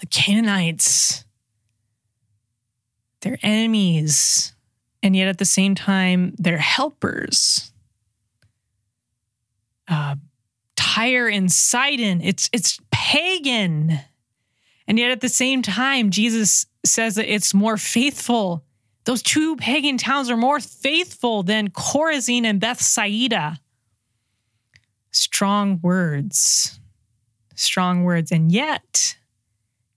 the 0.00 0.06
Canaanites, 0.06 1.24
they're 3.20 3.38
enemies 3.42 4.52
and 5.06 5.14
yet 5.14 5.28
at 5.28 5.38
the 5.38 5.44
same 5.44 5.76
time, 5.76 6.34
they're 6.36 6.58
helpers. 6.58 7.70
Uh, 9.86 10.16
Tyre 10.74 11.28
and 11.28 11.50
Sidon, 11.50 12.20
it's 12.22 12.50
it's 12.52 12.80
pagan, 12.90 14.00
and 14.88 14.98
yet 14.98 15.12
at 15.12 15.20
the 15.20 15.28
same 15.28 15.62
time, 15.62 16.10
Jesus 16.10 16.66
says 16.84 17.14
that 17.14 17.32
it's 17.32 17.54
more 17.54 17.76
faithful. 17.76 18.64
Those 19.04 19.22
two 19.22 19.54
pagan 19.54 19.96
towns 19.96 20.28
are 20.28 20.36
more 20.36 20.58
faithful 20.58 21.44
than 21.44 21.70
Chorazin 21.70 22.44
and 22.44 22.58
Bethsaida. 22.58 23.60
Strong 25.16 25.80
words, 25.82 26.78
strong 27.54 28.04
words, 28.04 28.30
and 28.30 28.52
yet 28.52 29.16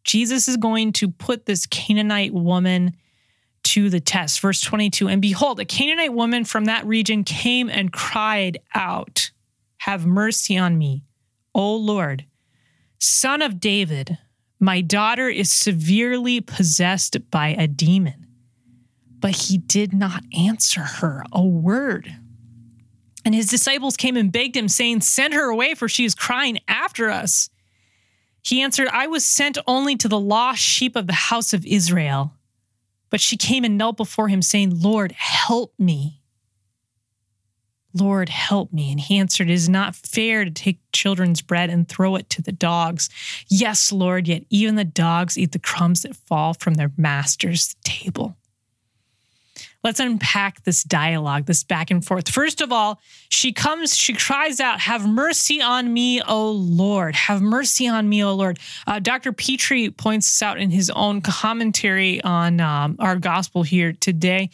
Jesus 0.06 0.48
is 0.48 0.56
going 0.56 0.94
to 0.94 1.10
put 1.10 1.46
this 1.46 1.66
Canaanite 1.66 2.34
woman 2.34 2.96
to 3.64 3.90
the 3.90 4.00
test. 4.00 4.40
Verse 4.40 4.62
22 4.62 5.10
And 5.10 5.22
behold, 5.22 5.60
a 5.60 5.66
Canaanite 5.66 6.14
woman 6.14 6.46
from 6.46 6.66
that 6.66 6.86
region 6.86 7.26
came 7.26 7.70
and 7.70 7.92
cried 7.92 8.60
out, 8.74 9.32
Have 9.80 10.06
mercy 10.06 10.58
on 10.58 10.78
me, 10.78 11.04
O 11.54 11.76
Lord, 11.76 12.26
son 12.98 13.42
of 13.42 13.60
David. 13.60 14.18
My 14.58 14.80
daughter 14.80 15.28
is 15.28 15.52
severely 15.52 16.40
possessed 16.40 17.30
by 17.30 17.50
a 17.50 17.68
demon. 17.68 18.26
But 19.20 19.36
he 19.36 19.58
did 19.58 19.94
not 19.94 20.24
answer 20.34 20.82
her 20.82 21.26
a 21.34 21.46
word. 21.46 22.16
And 23.30 23.36
his 23.36 23.46
disciples 23.46 23.96
came 23.96 24.18
and 24.18 24.32
begged 24.32 24.58
him, 24.58 24.68
saying, 24.68 25.02
Send 25.02 25.36
her 25.36 25.52
away, 25.52 25.76
for 25.76 25.88
she 25.88 26.04
is 26.04 26.16
crying 26.16 26.58
after 26.68 27.12
us. 27.12 27.52
He 28.42 28.60
answered, 28.60 28.88
I 28.88 29.06
was 29.06 29.24
sent 29.24 29.60
only 29.68 29.96
to 29.98 30.08
the 30.08 30.20
lost 30.20 30.62
sheep 30.62 30.96
of 30.96 31.06
the 31.06 31.14
house 31.14 31.54
of 31.54 31.64
Israel. 31.64 32.34
But 33.12 33.22
she 33.22 33.38
came 33.38 33.64
and 33.64 33.78
knelt 33.78 33.98
before 33.98 34.30
him, 34.30 34.42
saying, 34.42 34.82
Lord, 34.82 35.12
help 35.12 35.76
me. 35.78 36.24
Lord, 37.94 38.30
help 38.30 38.74
me. 38.74 38.90
And 38.90 39.00
he 39.00 39.20
answered, 39.20 39.52
It 39.52 39.54
is 39.54 39.70
not 39.70 39.96
fair 39.96 40.44
to 40.44 40.50
take 40.50 40.80
children's 40.92 41.44
bread 41.44 41.70
and 41.70 41.88
throw 41.88 42.16
it 42.16 42.32
to 42.32 42.42
the 42.42 42.52
dogs. 42.52 43.12
Yes, 43.48 43.92
Lord, 43.92 44.28
yet 44.28 44.44
even 44.50 44.74
the 44.74 44.84
dogs 44.84 45.38
eat 45.38 45.52
the 45.52 45.60
crumbs 45.60 46.02
that 46.02 46.16
fall 46.16 46.56
from 46.56 46.74
their 46.74 46.92
master's 46.98 47.76
table. 47.84 48.39
Let's 49.84 50.02
unpack 50.02 50.64
this 50.64 50.84
dialogue, 50.84 51.46
this 51.46 51.64
back 51.64 51.90
and 51.90 52.04
forth. 52.04 52.28
First 52.30 52.60
of 52.60 52.74
all, 52.74 53.00
she 53.30 53.54
comes, 53.54 53.96
she 53.96 54.14
cries 54.14 54.60
out, 54.60 54.82
Have 54.82 55.08
mercy 55.08 55.62
on 55.62 55.94
me, 55.94 56.22
O 56.22 56.52
Lord. 56.52 57.16
Have 57.16 57.42
mercy 57.42 57.88
on 57.88 58.10
me, 58.10 58.24
O 58.24 58.34
Lord. 58.34 58.60
Uh, 58.86 59.00
Dr. 59.00 59.32
Pitre 59.32 59.90
points 59.92 60.28
this 60.28 60.42
out 60.42 60.60
in 60.60 60.70
his 60.70 60.90
own 60.90 61.22
commentary 61.22 62.22
on 62.24 62.60
um, 62.60 62.98
our 63.00 63.16
gospel 63.16 63.64
here 63.64 63.94
today 63.94 64.50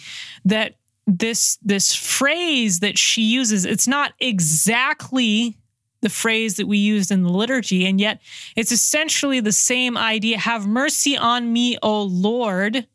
that 0.46 0.76
this 1.08 1.58
this 1.62 1.94
phrase 1.94 2.80
that 2.80 2.98
she 2.98 3.22
uses 3.22 3.64
it's 3.64 3.88
not 3.88 4.14
exactly 4.20 5.56
the 6.02 6.10
phrase 6.10 6.56
that 6.58 6.68
we 6.68 6.80
used 6.80 7.12
in 7.12 7.22
the 7.22 7.30
liturgy 7.30 7.86
and 7.86 8.02
yet 8.02 8.20
it's 8.56 8.72
essentially 8.72 9.40
the 9.40 9.52
same 9.52 9.98
idea 9.98 10.38
have 10.38 10.66
mercy 10.66 11.16
on 11.16 11.54
me 11.54 11.78
o 11.84 12.02
lord 12.02 12.88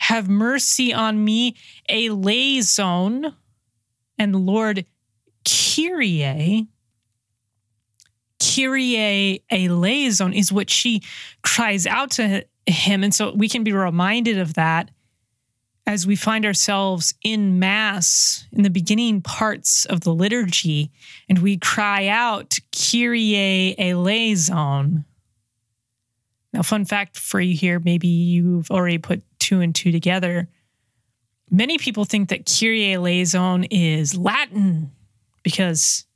have 0.00 0.28
mercy 0.28 0.92
on 0.92 1.24
me, 1.24 1.56
eleison, 1.88 3.34
and 4.18 4.34
Lord, 4.34 4.86
Kyrie. 5.44 6.66
Kyrie 8.40 9.44
eleison 9.50 10.32
is 10.32 10.50
what 10.50 10.70
she 10.70 11.02
cries 11.42 11.86
out 11.86 12.10
to 12.12 12.44
him. 12.66 13.04
And 13.04 13.14
so 13.14 13.32
we 13.34 13.48
can 13.48 13.62
be 13.62 13.72
reminded 13.72 14.38
of 14.38 14.54
that 14.54 14.90
as 15.86 16.06
we 16.06 16.16
find 16.16 16.46
ourselves 16.46 17.14
in 17.22 17.58
Mass 17.58 18.46
in 18.52 18.62
the 18.62 18.70
beginning 18.70 19.20
parts 19.20 19.84
of 19.84 20.00
the 20.00 20.14
liturgy 20.14 20.90
and 21.28 21.40
we 21.40 21.58
cry 21.58 22.06
out, 22.06 22.58
Kyrie 22.72 23.74
eleison. 23.78 25.04
Now, 26.52 26.62
fun 26.62 26.84
fact 26.86 27.18
for 27.18 27.40
you 27.40 27.54
here 27.54 27.78
maybe 27.78 28.08
you've 28.08 28.70
already 28.70 28.98
put 28.98 29.22
two 29.50 29.60
and 29.60 29.74
two 29.74 29.90
together. 29.90 30.48
Many 31.50 31.76
people 31.76 32.04
think 32.04 32.28
that 32.28 32.46
Kyrie 32.46 32.92
eleison 32.92 33.64
is 33.64 34.16
Latin 34.16 34.92
because 35.42 36.06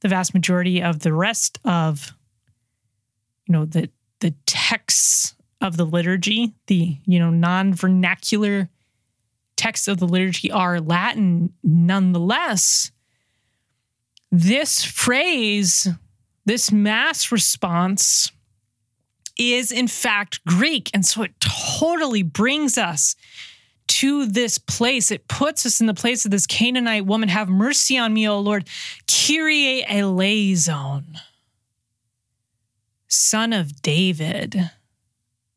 the 0.00 0.08
vast 0.08 0.32
majority 0.32 0.82
of 0.82 1.00
the 1.00 1.12
rest 1.12 1.58
of 1.66 2.12
you 3.46 3.52
know 3.52 3.66
the 3.66 3.90
the 4.20 4.34
texts 4.46 5.34
of 5.60 5.76
the 5.76 5.84
liturgy, 5.84 6.54
the 6.68 6.96
you 7.04 7.18
know 7.18 7.28
non-vernacular 7.28 8.70
texts 9.56 9.86
of 9.86 9.98
the 9.98 10.08
liturgy 10.08 10.50
are 10.50 10.80
Latin 10.80 11.52
nonetheless. 11.62 12.92
This 14.32 14.82
phrase, 14.82 15.86
this 16.46 16.72
mass 16.72 17.30
response 17.30 18.32
is 19.36 19.72
in 19.72 19.88
fact 19.88 20.44
Greek. 20.44 20.90
And 20.94 21.04
so 21.04 21.22
it 21.22 21.32
totally 21.40 22.22
brings 22.22 22.78
us 22.78 23.16
to 23.86 24.26
this 24.26 24.58
place. 24.58 25.10
It 25.10 25.28
puts 25.28 25.66
us 25.66 25.80
in 25.80 25.86
the 25.86 25.94
place 25.94 26.24
of 26.24 26.30
this 26.30 26.46
Canaanite 26.46 27.06
woman. 27.06 27.28
Have 27.28 27.48
mercy 27.48 27.98
on 27.98 28.14
me, 28.14 28.28
O 28.28 28.38
Lord. 28.40 28.68
Kyrie 29.06 29.84
eleison, 29.86 31.18
son 33.08 33.52
of 33.52 33.82
David. 33.82 34.70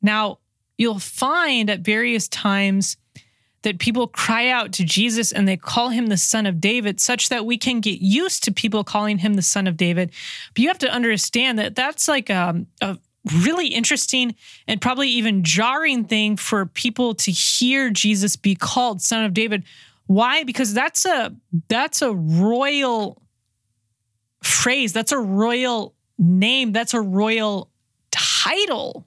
Now, 0.02 0.40
you'll 0.78 1.00
find 1.00 1.70
at 1.70 1.80
various 1.80 2.28
times 2.28 2.98
that 3.63 3.80
people 3.80 4.08
cry 4.08 4.50
out 4.50 4.72
to 4.74 4.86
Jesus 4.86 5.32
and 5.32 5.48
they 5.48 5.58
call 5.58 5.90
him 5.90 6.08
the 6.08 6.18
son 6.18 6.46
of 6.46 6.62
David, 6.62 7.00
such 7.02 7.30
that 7.30 7.46
we 7.46 7.58
can 7.58 7.80
get 7.80 8.00
used 8.00 8.44
to 8.44 8.52
people 8.52 8.84
calling 8.84 9.18
him 9.18 9.34
the 9.34 9.42
son 9.42 9.68
of 9.68 9.76
David. 9.76 10.12
But 10.54 10.62
you 10.62 10.68
have 10.68 10.78
to 10.80 10.90
understand 10.90 11.58
that 11.60 11.76
that's 11.76 12.08
like 12.08 12.30
um, 12.30 12.68
a, 12.82 12.92
a 12.92 12.98
really 13.28 13.68
interesting 13.68 14.36
and 14.68 14.82
probably 14.82 15.10
even 15.10 15.44
jarring 15.44 16.06
thing 16.06 16.38
for 16.38 16.66
people 16.66 17.16
to 17.16 17.32
hear 17.32 17.90
Jesus 17.90 18.36
be 18.36 18.56
called 18.56 19.02
son 19.02 19.24
of 19.24 19.34
David. 19.34 19.63
Why? 20.08 20.44
Because 20.44 20.74
that's 20.74 21.06
a 21.06 21.36
that's 21.68 22.02
a 22.02 22.13
royal 22.13 23.22
phrase. 24.42 24.94
That's 24.94 25.12
a 25.12 25.20
royal 25.20 25.94
name. 26.18 26.72
That's 26.72 26.94
a 26.94 27.02
royal 27.02 27.70
title. 28.12 29.06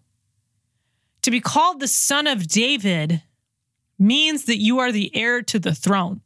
To 1.22 1.30
be 1.30 1.40
called 1.40 1.80
the 1.80 1.88
son 1.88 2.26
of 2.26 2.46
David 2.46 3.22
means 3.98 4.46
that 4.46 4.58
you 4.58 4.78
are 4.78 4.92
the 4.92 5.14
heir 5.14 5.42
to 5.42 5.58
the 5.58 5.74
throne. 5.74 6.20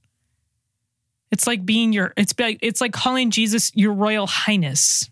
It's 1.30 1.46
like 1.46 1.66
being 1.66 1.92
your 1.92 2.12
it's 2.16 2.33
like 2.38 2.59
it's 2.62 2.80
like 2.80 2.92
calling 2.92 3.30
Jesus 3.30 3.72
your 3.74 3.92
royal 3.92 4.26
highness. 4.26 5.11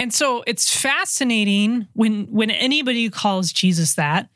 And 0.00 0.14
so 0.14 0.42
it's 0.46 0.74
fascinating 0.74 1.86
when 1.92 2.24
when 2.32 2.50
anybody 2.50 3.10
calls 3.10 3.52
Jesus 3.52 3.94
that. 3.94 4.30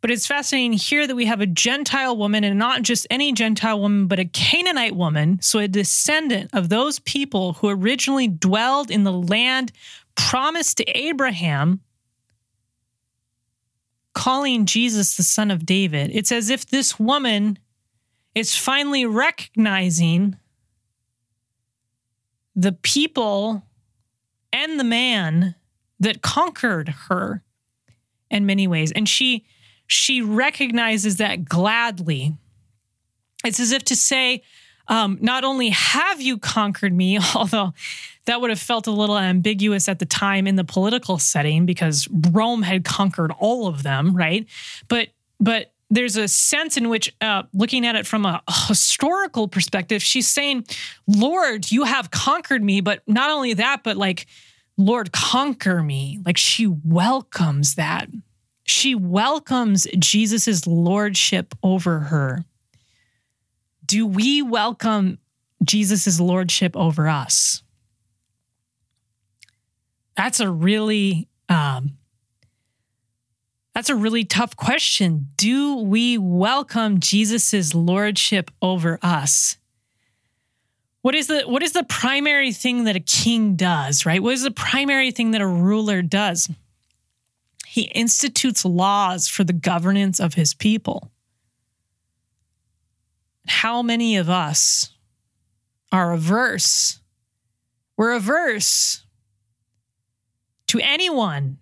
But 0.00 0.12
it's 0.12 0.26
fascinating 0.26 0.74
here 0.74 1.04
that 1.06 1.16
we 1.16 1.26
have 1.26 1.40
a 1.40 1.46
Gentile 1.46 2.16
woman 2.16 2.44
and 2.44 2.58
not 2.58 2.82
just 2.82 3.08
any 3.10 3.32
Gentile 3.32 3.80
woman, 3.80 4.06
but 4.06 4.20
a 4.20 4.24
Canaanite 4.24 4.94
woman. 4.94 5.42
So 5.42 5.58
a 5.58 5.66
descendant 5.66 6.50
of 6.54 6.68
those 6.68 7.00
people 7.00 7.54
who 7.54 7.68
originally 7.68 8.28
dwelled 8.28 8.90
in 8.90 9.02
the 9.02 9.12
land 9.12 9.72
promised 10.14 10.76
to 10.76 10.84
Abraham, 10.96 11.80
calling 14.14 14.64
Jesus 14.64 15.16
the 15.16 15.24
son 15.24 15.50
of 15.50 15.66
David. 15.66 16.12
It's 16.14 16.32
as 16.32 16.50
if 16.50 16.66
this 16.66 17.00
woman 17.00 17.58
is 18.36 18.56
finally 18.56 19.04
recognizing 19.04 20.36
the 22.54 22.72
people 22.72 23.64
and 24.52 24.78
the 24.78 24.84
man 24.84 25.54
that 25.98 26.22
conquered 26.22 26.88
her 27.08 27.42
in 28.30 28.46
many 28.46 28.66
ways. 28.66 28.92
And 28.92 29.08
she 29.08 29.44
she 29.86 30.22
recognizes 30.22 31.16
that 31.16 31.44
gladly. 31.44 32.36
It's 33.44 33.58
as 33.58 33.72
if 33.72 33.84
to 33.86 33.96
say, 33.96 34.42
um, 34.86 35.18
not 35.20 35.42
only 35.44 35.70
have 35.70 36.20
you 36.20 36.38
conquered 36.38 36.94
me, 36.94 37.18
although 37.34 37.74
that 38.26 38.40
would 38.40 38.50
have 38.50 38.60
felt 38.60 38.86
a 38.86 38.92
little 38.92 39.18
ambiguous 39.18 39.88
at 39.88 39.98
the 39.98 40.06
time 40.06 40.46
in 40.46 40.56
the 40.56 40.64
political 40.64 41.18
setting 41.18 41.66
because 41.66 42.06
Rome 42.30 42.62
had 42.62 42.84
conquered 42.84 43.32
all 43.38 43.66
of 43.66 43.82
them, 43.82 44.14
right? 44.14 44.46
But 44.88 45.08
but 45.40 45.72
there's 45.90 46.16
a 46.16 46.28
sense 46.28 46.76
in 46.76 46.88
which, 46.88 47.14
uh, 47.20 47.42
looking 47.52 47.84
at 47.84 47.96
it 47.96 48.06
from 48.06 48.24
a 48.24 48.42
historical 48.68 49.48
perspective, 49.48 50.02
she's 50.02 50.28
saying, 50.28 50.64
Lord, 51.06 51.70
you 51.70 51.84
have 51.84 52.10
conquered 52.10 52.62
me. 52.62 52.80
But 52.80 53.02
not 53.08 53.30
only 53.30 53.54
that, 53.54 53.82
but 53.82 53.96
like, 53.96 54.26
Lord, 54.76 55.12
conquer 55.12 55.82
me. 55.82 56.20
Like 56.24 56.38
she 56.38 56.66
welcomes 56.66 57.74
that. 57.74 58.08
She 58.62 58.94
welcomes 58.94 59.86
Jesus's 59.98 60.66
lordship 60.66 61.54
over 61.62 61.98
her. 61.98 62.44
Do 63.84 64.06
we 64.06 64.42
welcome 64.42 65.18
Jesus's 65.64 66.20
lordship 66.20 66.76
over 66.76 67.08
us? 67.08 67.64
That's 70.16 70.38
a 70.38 70.48
really 70.48 71.28
um, 71.48 71.96
that's 73.74 73.88
a 73.88 73.94
really 73.94 74.24
tough 74.24 74.56
question. 74.56 75.28
Do 75.36 75.76
we 75.76 76.18
welcome 76.18 77.00
Jesus's 77.00 77.74
lordship 77.74 78.50
over 78.60 78.98
us? 79.02 79.56
What 81.02 81.14
is 81.14 81.28
the 81.28 81.42
what 81.42 81.62
is 81.62 81.72
the 81.72 81.84
primary 81.84 82.52
thing 82.52 82.84
that 82.84 82.96
a 82.96 83.00
king 83.00 83.56
does, 83.56 84.04
right? 84.04 84.22
What 84.22 84.34
is 84.34 84.42
the 84.42 84.50
primary 84.50 85.10
thing 85.12 85.30
that 85.30 85.40
a 85.40 85.46
ruler 85.46 86.02
does? 86.02 86.50
He 87.66 87.82
institutes 87.82 88.64
laws 88.64 89.28
for 89.28 89.44
the 89.44 89.52
governance 89.52 90.18
of 90.18 90.34
his 90.34 90.52
people. 90.52 91.10
How 93.46 93.80
many 93.80 94.16
of 94.16 94.28
us 94.28 94.90
are 95.92 96.12
averse? 96.12 97.00
We're 97.96 98.12
averse 98.12 99.04
to 100.66 100.80
anyone 100.80 101.58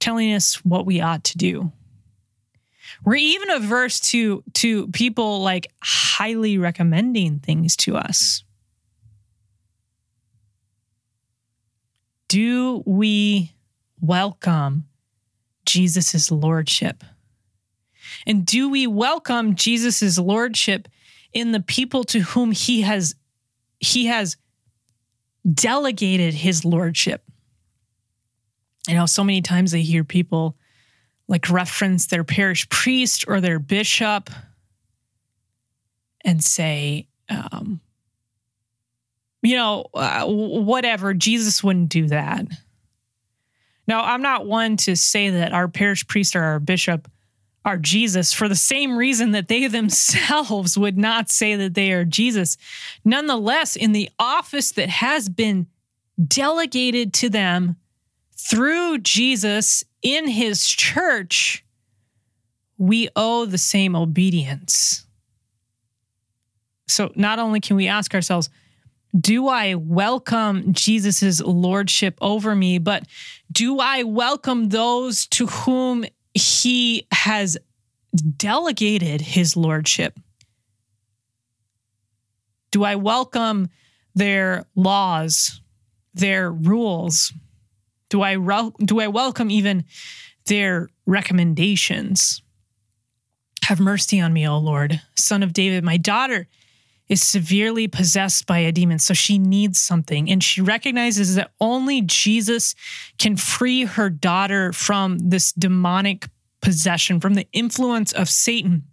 telling 0.00 0.32
us 0.32 0.56
what 0.64 0.86
we 0.86 1.00
ought 1.00 1.24
to 1.24 1.38
do. 1.38 1.70
We're 3.04 3.16
even 3.16 3.50
averse 3.50 4.00
to 4.10 4.42
to 4.54 4.88
people 4.88 5.42
like 5.42 5.68
highly 5.82 6.58
recommending 6.58 7.38
things 7.38 7.76
to 7.76 7.96
us. 7.96 8.42
Do 12.28 12.82
we 12.86 13.52
welcome 14.00 14.86
Jesus' 15.66 16.30
lordship? 16.30 17.04
And 18.26 18.44
do 18.44 18.68
we 18.68 18.86
welcome 18.86 19.54
Jesus' 19.54 20.18
lordship 20.18 20.88
in 21.32 21.52
the 21.52 21.60
people 21.60 22.04
to 22.04 22.20
whom 22.20 22.52
he 22.52 22.82
has 22.82 23.14
he 23.78 24.06
has 24.06 24.36
delegated 25.52 26.34
his 26.34 26.64
lordship? 26.64 27.24
You 28.88 28.94
know, 28.94 29.06
so 29.06 29.24
many 29.24 29.42
times 29.42 29.74
I 29.74 29.78
hear 29.78 30.04
people 30.04 30.56
like 31.28 31.48
reference 31.50 32.06
their 32.06 32.24
parish 32.24 32.68
priest 32.68 33.24
or 33.28 33.40
their 33.40 33.58
bishop 33.58 34.30
and 36.24 36.42
say, 36.42 37.06
um, 37.28 37.80
you 39.42 39.56
know, 39.56 39.86
uh, 39.94 40.26
whatever, 40.26 41.14
Jesus 41.14 41.62
wouldn't 41.62 41.88
do 41.88 42.08
that. 42.08 42.46
Now, 43.86 44.04
I'm 44.04 44.22
not 44.22 44.46
one 44.46 44.76
to 44.78 44.96
say 44.96 45.30
that 45.30 45.52
our 45.52 45.68
parish 45.68 46.06
priest 46.06 46.36
or 46.36 46.42
our 46.42 46.60
bishop 46.60 47.10
are 47.64 47.76
Jesus 47.76 48.32
for 48.32 48.48
the 48.48 48.56
same 48.56 48.96
reason 48.96 49.32
that 49.32 49.48
they 49.48 49.66
themselves 49.68 50.76
would 50.76 50.98
not 50.98 51.30
say 51.30 51.56
that 51.56 51.74
they 51.74 51.92
are 51.92 52.04
Jesus. 52.04 52.56
Nonetheless, 53.04 53.76
in 53.76 53.92
the 53.92 54.10
office 54.18 54.72
that 54.72 54.88
has 54.88 55.28
been 55.28 55.66
delegated 56.26 57.14
to 57.14 57.30
them 57.30 57.76
through 58.48 58.98
Jesus 58.98 59.84
in 60.02 60.26
his 60.26 60.66
church, 60.66 61.64
we 62.78 63.08
owe 63.14 63.44
the 63.44 63.58
same 63.58 63.94
obedience. 63.94 65.04
So 66.88 67.12
not 67.14 67.38
only 67.38 67.60
can 67.60 67.76
we 67.76 67.86
ask 67.86 68.14
ourselves, 68.14 68.48
do 69.18 69.48
I 69.48 69.74
welcome 69.74 70.72
Jesus' 70.72 71.40
lordship 71.40 72.16
over 72.20 72.54
me, 72.54 72.78
but 72.78 73.04
do 73.52 73.78
I 73.80 74.04
welcome 74.04 74.68
those 74.68 75.26
to 75.28 75.46
whom 75.46 76.04
he 76.32 77.06
has 77.12 77.58
delegated 78.36 79.20
his 79.20 79.56
lordship? 79.56 80.18
Do 82.70 82.84
I 82.84 82.94
welcome 82.94 83.68
their 84.14 84.64
laws, 84.74 85.60
their 86.14 86.50
rules, 86.50 87.32
do 88.10 88.22
I 88.22 88.36
do 88.84 89.00
I 89.00 89.08
welcome 89.08 89.50
even 89.50 89.84
their 90.46 90.88
recommendations? 91.06 92.42
Have 93.64 93.80
mercy 93.80 94.20
on 94.20 94.32
me, 94.32 94.46
O 94.46 94.58
Lord, 94.58 95.00
son 95.16 95.42
of 95.42 95.52
David. 95.52 95.84
My 95.84 95.96
daughter 95.96 96.48
is 97.08 97.22
severely 97.22 97.88
possessed 97.88 98.46
by 98.46 98.58
a 98.58 98.70
demon, 98.70 98.98
so 98.98 99.14
she 99.14 99.38
needs 99.38 99.80
something. 99.80 100.30
And 100.30 100.42
she 100.44 100.60
recognizes 100.60 101.34
that 101.34 101.52
only 101.60 102.02
Jesus 102.02 102.74
can 103.18 103.36
free 103.36 103.84
her 103.84 104.10
daughter 104.10 104.72
from 104.72 105.18
this 105.18 105.52
demonic 105.52 106.28
possession, 106.60 107.18
from 107.20 107.34
the 107.34 107.48
influence 107.52 108.12
of 108.12 108.28
Satan. 108.28 108.84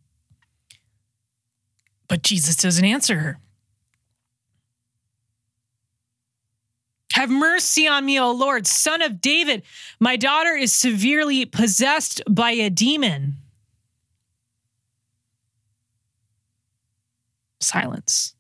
But 2.08 2.24
Jesus 2.24 2.56
doesn't 2.56 2.86
answer 2.86 3.20
her. 3.20 3.40
Have 7.18 7.32
mercy 7.32 7.88
on 7.88 8.06
me, 8.06 8.20
O 8.20 8.32
Lord, 8.32 8.68
son 8.68 9.02
of 9.02 9.20
David. 9.20 9.64
My 10.00 10.18
daughter 10.18 10.52
is 10.52 10.72
severely 10.72 11.46
possessed 11.46 12.22
by 12.30 12.52
a 12.52 12.70
demon. 12.70 13.38
Silence. 17.60 18.36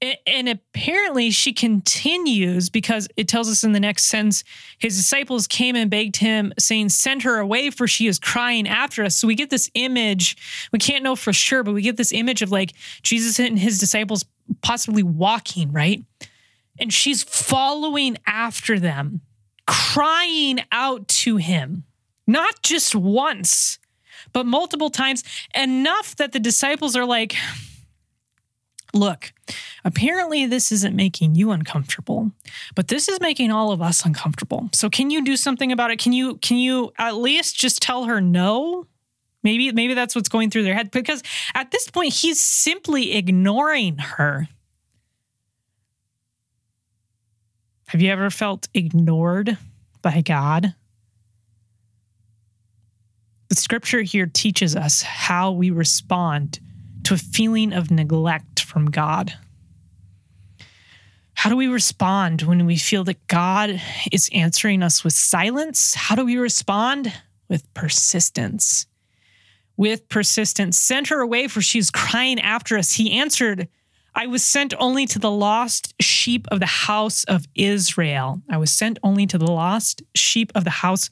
And 0.00 0.48
apparently, 0.48 1.32
she 1.32 1.52
continues 1.52 2.70
because 2.70 3.08
it 3.16 3.26
tells 3.26 3.50
us 3.50 3.64
in 3.64 3.72
the 3.72 3.80
next 3.80 4.04
sentence 4.04 4.44
his 4.78 4.96
disciples 4.96 5.48
came 5.48 5.74
and 5.74 5.90
begged 5.90 6.18
him, 6.18 6.52
saying, 6.56 6.90
Send 6.90 7.24
her 7.24 7.38
away, 7.38 7.70
for 7.70 7.88
she 7.88 8.06
is 8.06 8.20
crying 8.20 8.68
after 8.68 9.02
us. 9.02 9.16
So 9.16 9.26
we 9.26 9.34
get 9.34 9.50
this 9.50 9.68
image. 9.74 10.68
We 10.72 10.78
can't 10.78 11.02
know 11.02 11.16
for 11.16 11.32
sure, 11.32 11.64
but 11.64 11.74
we 11.74 11.82
get 11.82 11.96
this 11.96 12.12
image 12.12 12.42
of 12.42 12.52
like 12.52 12.74
Jesus 13.02 13.40
and 13.40 13.58
his 13.58 13.80
disciples 13.80 14.24
possibly 14.62 15.02
walking, 15.02 15.72
right? 15.72 16.04
And 16.80 16.92
she's 16.92 17.22
following 17.22 18.16
after 18.26 18.80
them, 18.80 19.20
crying 19.66 20.60
out 20.72 21.06
to 21.08 21.36
him, 21.36 21.84
not 22.26 22.62
just 22.62 22.94
once, 22.94 23.78
but 24.32 24.46
multiple 24.46 24.90
times, 24.90 25.22
enough 25.54 26.16
that 26.16 26.32
the 26.32 26.40
disciples 26.40 26.96
are 26.96 27.04
like, 27.04 27.36
Look, 28.92 29.32
apparently 29.84 30.46
this 30.46 30.72
isn't 30.72 30.96
making 30.96 31.36
you 31.36 31.52
uncomfortable, 31.52 32.32
but 32.74 32.88
this 32.88 33.08
is 33.08 33.20
making 33.20 33.52
all 33.52 33.70
of 33.70 33.80
us 33.80 34.04
uncomfortable. 34.04 34.68
So 34.72 34.90
can 34.90 35.10
you 35.10 35.24
do 35.24 35.36
something 35.36 35.70
about 35.70 35.90
it? 35.90 35.98
Can 35.98 36.12
you 36.12 36.36
can 36.38 36.56
you 36.56 36.92
at 36.98 37.16
least 37.16 37.56
just 37.56 37.80
tell 37.80 38.04
her 38.04 38.20
no? 38.20 38.86
Maybe 39.42 39.70
maybe 39.72 39.94
that's 39.94 40.14
what's 40.14 40.28
going 40.28 40.50
through 40.50 40.64
their 40.64 40.74
head 40.74 40.90
because 40.90 41.22
at 41.54 41.70
this 41.70 41.88
point 41.88 42.14
he's 42.14 42.40
simply 42.40 43.14
ignoring 43.14 43.98
her. 43.98 44.48
Have 47.90 48.00
you 48.00 48.12
ever 48.12 48.30
felt 48.30 48.68
ignored 48.72 49.58
by 50.00 50.20
God? 50.20 50.76
The 53.48 53.56
scripture 53.56 54.02
here 54.02 54.30
teaches 54.32 54.76
us 54.76 55.02
how 55.02 55.50
we 55.50 55.70
respond 55.70 56.60
to 57.02 57.14
a 57.14 57.16
feeling 57.16 57.72
of 57.72 57.90
neglect 57.90 58.60
from 58.60 58.92
God. 58.92 59.34
How 61.34 61.50
do 61.50 61.56
we 61.56 61.66
respond 61.66 62.42
when 62.42 62.64
we 62.64 62.76
feel 62.76 63.02
that 63.02 63.26
God 63.26 63.82
is 64.12 64.30
answering 64.32 64.84
us 64.84 65.02
with 65.02 65.14
silence? 65.14 65.92
How 65.96 66.14
do 66.14 66.24
we 66.24 66.36
respond? 66.36 67.12
With 67.48 67.74
persistence. 67.74 68.86
With 69.76 70.08
persistence. 70.08 70.78
Send 70.78 71.08
her 71.08 71.18
away, 71.18 71.48
for 71.48 71.60
she's 71.60 71.90
crying 71.90 72.38
after 72.38 72.78
us. 72.78 72.92
He 72.92 73.18
answered, 73.18 73.66
I 74.14 74.26
was 74.26 74.44
sent 74.44 74.74
only 74.78 75.06
to 75.06 75.18
the 75.18 75.30
lost 75.30 75.94
sheep 76.00 76.46
of 76.50 76.60
the 76.60 76.66
house 76.66 77.24
of 77.24 77.46
Israel. 77.54 78.42
I 78.50 78.56
was 78.56 78.72
sent 78.72 78.98
only 79.02 79.26
to 79.26 79.38
the 79.38 79.50
lost 79.50 80.02
sheep 80.14 80.52
of 80.54 80.64
the 80.64 80.70
house 80.70 81.10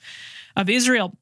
of 0.57 0.68
Israel. 0.68 1.16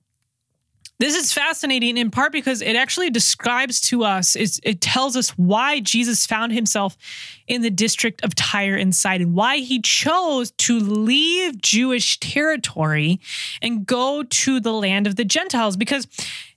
This 0.98 1.14
is 1.14 1.30
fascinating 1.30 1.98
in 1.98 2.10
part 2.10 2.32
because 2.32 2.62
it 2.62 2.74
actually 2.74 3.10
describes 3.10 3.82
to 3.82 4.02
us, 4.02 4.34
it 4.34 4.80
tells 4.80 5.14
us 5.14 5.28
why 5.36 5.80
Jesus 5.80 6.24
found 6.24 6.52
himself 6.52 6.96
in 7.46 7.60
the 7.60 7.68
district 7.68 8.24
of 8.24 8.34
Tyre 8.34 8.76
and 8.76 8.94
Sidon, 8.94 9.34
why 9.34 9.58
he 9.58 9.82
chose 9.82 10.52
to 10.52 10.80
leave 10.80 11.60
Jewish 11.60 12.18
territory 12.20 13.20
and 13.60 13.84
go 13.84 14.22
to 14.22 14.58
the 14.58 14.72
land 14.72 15.06
of 15.06 15.16
the 15.16 15.24
Gentiles. 15.24 15.76
Because 15.76 16.06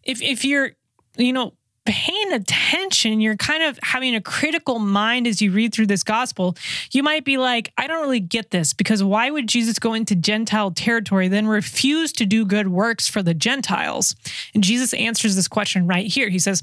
if, 0.04 0.22
if 0.22 0.46
you're, 0.46 0.72
you 1.18 1.34
know, 1.34 1.54
paying 1.90 2.34
attention, 2.34 3.20
you're 3.20 3.36
kind 3.36 3.64
of 3.64 3.80
having 3.82 4.14
a 4.14 4.22
critical 4.22 4.78
mind 4.78 5.26
as 5.26 5.42
you 5.42 5.52
read 5.52 5.74
through 5.74 5.88
this 5.88 6.04
gospel, 6.04 6.56
you 6.92 7.02
might 7.02 7.26
be 7.26 7.38
like, 7.38 7.74
I 7.80 7.88
don't 7.88 8.02
really 8.02 8.20
get 8.20 8.52
this 8.52 8.74
because 8.74 9.04
why 9.04 9.32
would 9.32 9.48
Jesus 9.48 9.80
go 9.80 9.96
into 9.96 10.16
Gentile 10.16 10.70
territory, 10.70 11.30
then 11.30 11.48
refuse 11.48 12.12
to 12.14 12.28
do 12.28 12.46
good 12.46 12.68
works 12.68 13.08
for 13.08 13.24
the 13.24 13.34
Gentiles? 13.34 14.16
And 14.54 14.64
Jesus 14.64 14.94
answers 14.94 15.36
this 15.36 15.48
question 15.48 15.88
right 15.88 16.06
here. 16.06 16.30
He 16.30 16.38
says, 16.38 16.62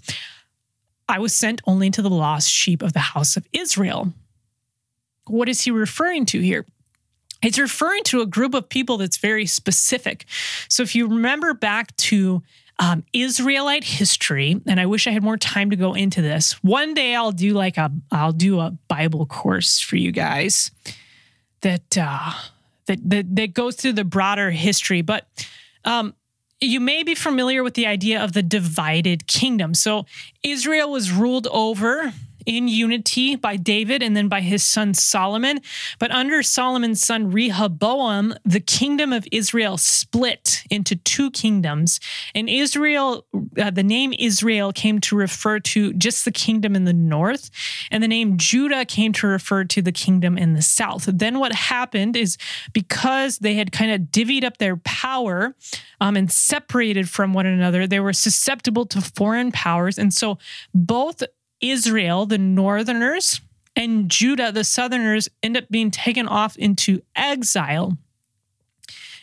I 1.08 1.18
was 1.18 1.34
sent 1.34 1.60
only 1.66 1.90
to 1.90 2.02
the 2.02 2.08
lost 2.08 2.48
sheep 2.48 2.80
of 2.80 2.92
the 2.92 3.00
house 3.00 3.36
of 3.36 3.48
Israel. 3.52 4.12
What 5.26 5.48
is 5.48 5.62
he 5.62 5.72
referring 5.72 6.26
to 6.26 6.40
here? 6.40 6.64
It's 7.42 7.58
referring 7.58 8.04
to 8.04 8.20
a 8.20 8.26
group 8.26 8.54
of 8.54 8.68
people 8.68 8.96
that's 8.96 9.16
very 9.16 9.46
specific. 9.46 10.24
So 10.68 10.84
if 10.84 10.94
you 10.94 11.08
remember 11.08 11.52
back 11.52 11.96
to 11.96 12.44
um, 12.78 13.04
Israelite 13.12 13.84
history, 13.84 14.60
and 14.66 14.78
I 14.78 14.86
wish 14.86 15.06
I 15.06 15.10
had 15.10 15.22
more 15.22 15.38
time 15.38 15.70
to 15.70 15.76
go 15.76 15.94
into 15.94 16.20
this. 16.20 16.52
One 16.62 16.94
day 16.94 17.14
I'll 17.14 17.32
do 17.32 17.54
like 17.54 17.76
a 17.78 17.90
I'll 18.10 18.32
do 18.32 18.60
a 18.60 18.76
Bible 18.88 19.26
course 19.26 19.80
for 19.80 19.96
you 19.96 20.12
guys 20.12 20.70
that 21.62 21.96
uh, 21.98 22.32
that 22.86 22.98
that, 23.08 23.36
that 23.36 23.54
goes 23.54 23.76
through 23.76 23.94
the 23.94 24.04
broader 24.04 24.50
history, 24.50 25.02
but. 25.02 25.26
Um, 25.84 26.14
you 26.58 26.80
may 26.80 27.02
be 27.02 27.14
familiar 27.14 27.62
with 27.62 27.74
the 27.74 27.86
idea 27.86 28.24
of 28.24 28.32
the 28.32 28.42
divided 28.42 29.26
kingdom. 29.26 29.74
So 29.74 30.06
Israel 30.42 30.90
was 30.90 31.12
ruled 31.12 31.46
over 31.48 32.14
in 32.47 32.68
unity 32.68 33.36
by 33.36 33.57
David 33.57 34.03
and 34.03 34.16
then 34.16 34.28
by 34.28 34.40
his 34.40 34.62
son 34.62 34.94
Solomon. 34.94 35.61
But 35.99 36.11
under 36.11 36.42
Solomon's 36.42 37.03
son 37.03 37.30
Rehoboam, 37.30 38.34
the 38.44 38.61
kingdom 38.61 39.12
of 39.12 39.26
Israel 39.32 39.76
split 39.76 40.62
into 40.70 40.97
two 40.97 41.30
kingdoms. 41.30 42.01
And 42.34 42.49
Israel, 42.49 43.26
uh, 43.61 43.70
the 43.70 43.82
name 43.82 44.14
Israel 44.18 44.72
came 44.72 45.01
to 45.01 45.16
refer 45.16 45.61
to 45.61 45.92
just 45.94 46.24
the 46.24 46.32
kingdom 46.32 46.74
in 46.76 46.84
the 46.84 46.92
north, 46.92 47.51
and 47.90 48.03
the 48.03 48.09
name 48.09 48.38
Judah 48.38 48.84
came 48.84 49.12
to 49.14 49.26
refer 49.26 49.64
to 49.64 49.82
the 49.82 49.92
kingdom 49.92 50.38
in 50.38 50.55
the 50.55 50.62
south. 50.62 51.09
Then 51.12 51.38
what 51.38 51.53
happened 51.53 52.16
is 52.16 52.36
because 52.72 53.38
they 53.38 53.55
had 53.55 53.72
kind 53.72 53.90
of 53.90 54.01
divvied 54.12 54.44
up 54.44 54.59
their 54.59 54.76
power 54.78 55.55
um, 56.01 56.16
and 56.16 56.30
separated 56.30 57.09
from 57.09 57.32
one 57.32 57.47
another, 57.47 57.86
they 57.86 58.01
were 58.01 58.12
susceptible 58.12 58.86
to 58.86 59.01
foreign 59.01 59.53
powers. 59.53 59.99
And 59.99 60.12
so 60.12 60.38
both 60.74 61.22
Israel, 61.61 62.26
the 62.26 62.38
northerners, 62.38 63.40
and 63.74 64.11
Judah, 64.11 64.52
the 64.52 64.64
southerners, 64.64 65.28
end 65.42 65.57
up 65.57 65.68
being 65.70 65.90
taken 65.90 66.26
off 66.26 66.57
into 66.57 67.02
exile. 67.14 67.98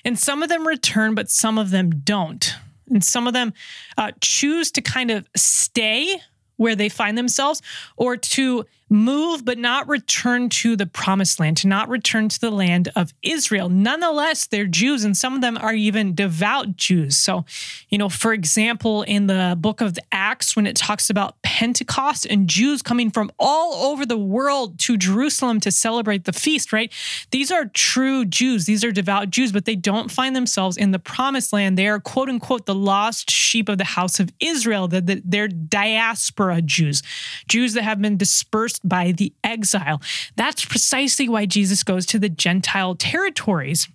And 0.05 0.19
some 0.19 0.43
of 0.43 0.49
them 0.49 0.67
return, 0.67 1.15
but 1.15 1.29
some 1.29 1.57
of 1.57 1.71
them 1.71 1.89
don't. 1.89 2.53
And 2.89 3.03
some 3.03 3.27
of 3.27 3.34
them 3.34 3.53
uh, 3.97 4.11
choose 4.21 4.71
to 4.73 4.81
kind 4.81 5.09
of 5.09 5.27
stay 5.36 6.21
where 6.57 6.75
they 6.75 6.89
find 6.89 7.17
themselves 7.17 7.61
or 7.97 8.17
to 8.17 8.65
move 8.89 9.43
but 9.45 9.57
not 9.57 9.88
return 9.88 10.49
to 10.49 10.75
the 10.75 10.86
promised 10.86 11.39
land, 11.39 11.57
to 11.57 11.67
not 11.67 11.89
return 11.89 12.29
to 12.29 12.39
the 12.39 12.51
land 12.51 12.91
of 12.95 13.13
Israel. 13.23 13.69
Nonetheless, 13.69 14.47
they're 14.47 14.65
Jews, 14.65 15.03
and 15.03 15.15
some 15.17 15.34
of 15.34 15.41
them 15.41 15.57
are 15.57 15.73
even 15.73 16.15
devout 16.15 16.75
Jews. 16.75 17.17
So, 17.17 17.45
you 17.89 17.97
know, 17.97 18.09
for 18.09 18.34
example, 18.34 19.03
in 19.03 19.27
the 19.27 19.55
book 19.59 19.81
of 19.81 19.97
Acts, 20.11 20.55
when 20.55 20.67
it 20.67 20.75
talks 20.75 21.09
about 21.09 21.41
Pentecost 21.41 22.25
and 22.25 22.47
Jews 22.47 22.81
coming 22.81 23.09
from 23.09 23.31
all 23.39 23.91
over 23.91 24.05
the 24.05 24.17
world 24.17 24.79
to 24.79 24.97
Jerusalem 24.97 25.59
to 25.61 25.71
celebrate 25.71 26.25
the 26.25 26.34
feast, 26.34 26.73
right? 26.73 26.91
These 27.31 27.51
are 27.51 27.65
true 27.65 28.25
Jews, 28.25 28.65
these 28.65 28.84
are 28.84 28.91
devout 28.91 29.29
Jews, 29.29 29.51
but 29.51 29.65
they 29.65 29.75
don't 29.75 30.11
find 30.11 30.36
themselves 30.36 30.77
in 30.77 30.91
the 30.91 30.99
promised 30.99 31.53
land. 31.53 31.77
They 31.77 31.88
are, 31.88 31.99
quote 31.99 32.29
unquote, 32.29 32.65
the 32.65 32.75
lost 32.75 33.31
sheep 33.31 33.69
of 33.69 33.77
the 33.77 33.84
house 33.84 34.19
of 34.19 34.31
Israel, 34.39 34.88
that 34.89 35.21
they're 35.25 35.47
diaspora 35.47 36.61
Jews, 36.61 37.01
Jews 37.47 37.73
that 37.73 37.84
have 37.84 38.01
been 38.01 38.17
dispersed 38.17 38.72
by 38.80 39.11
the 39.11 39.34
exile. 39.43 40.01
That's 40.36 40.65
precisely 40.65 41.28
why 41.30 41.45
Jesus 41.45 41.84
goes 41.84 42.05
to 42.07 42.19
the 42.19 42.30
Gentile 42.30 42.95
territories 42.95 43.88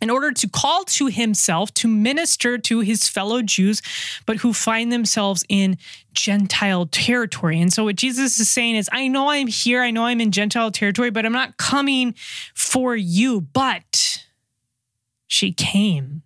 in 0.00 0.10
order 0.10 0.32
to 0.32 0.48
call 0.48 0.84
to 0.84 1.06
himself 1.06 1.72
to 1.72 1.88
minister 1.88 2.58
to 2.58 2.80
his 2.80 3.08
fellow 3.08 3.40
Jews, 3.40 3.80
but 4.26 4.36
who 4.36 4.52
find 4.52 4.92
themselves 4.92 5.44
in 5.48 5.78
Gentile 6.12 6.86
territory. 6.86 7.60
And 7.60 7.72
so, 7.72 7.84
what 7.84 7.96
Jesus 7.96 8.38
is 8.38 8.50
saying 8.50 8.76
is, 8.76 8.88
I 8.92 9.08
know 9.08 9.30
I'm 9.30 9.46
here, 9.46 9.82
I 9.82 9.90
know 9.90 10.04
I'm 10.04 10.20
in 10.20 10.30
Gentile 10.30 10.70
territory, 10.70 11.10
but 11.10 11.24
I'm 11.24 11.32
not 11.32 11.56
coming 11.56 12.14
for 12.54 12.94
you. 12.94 13.40
But 13.40 14.24
she 15.26 15.52
came 15.52 16.22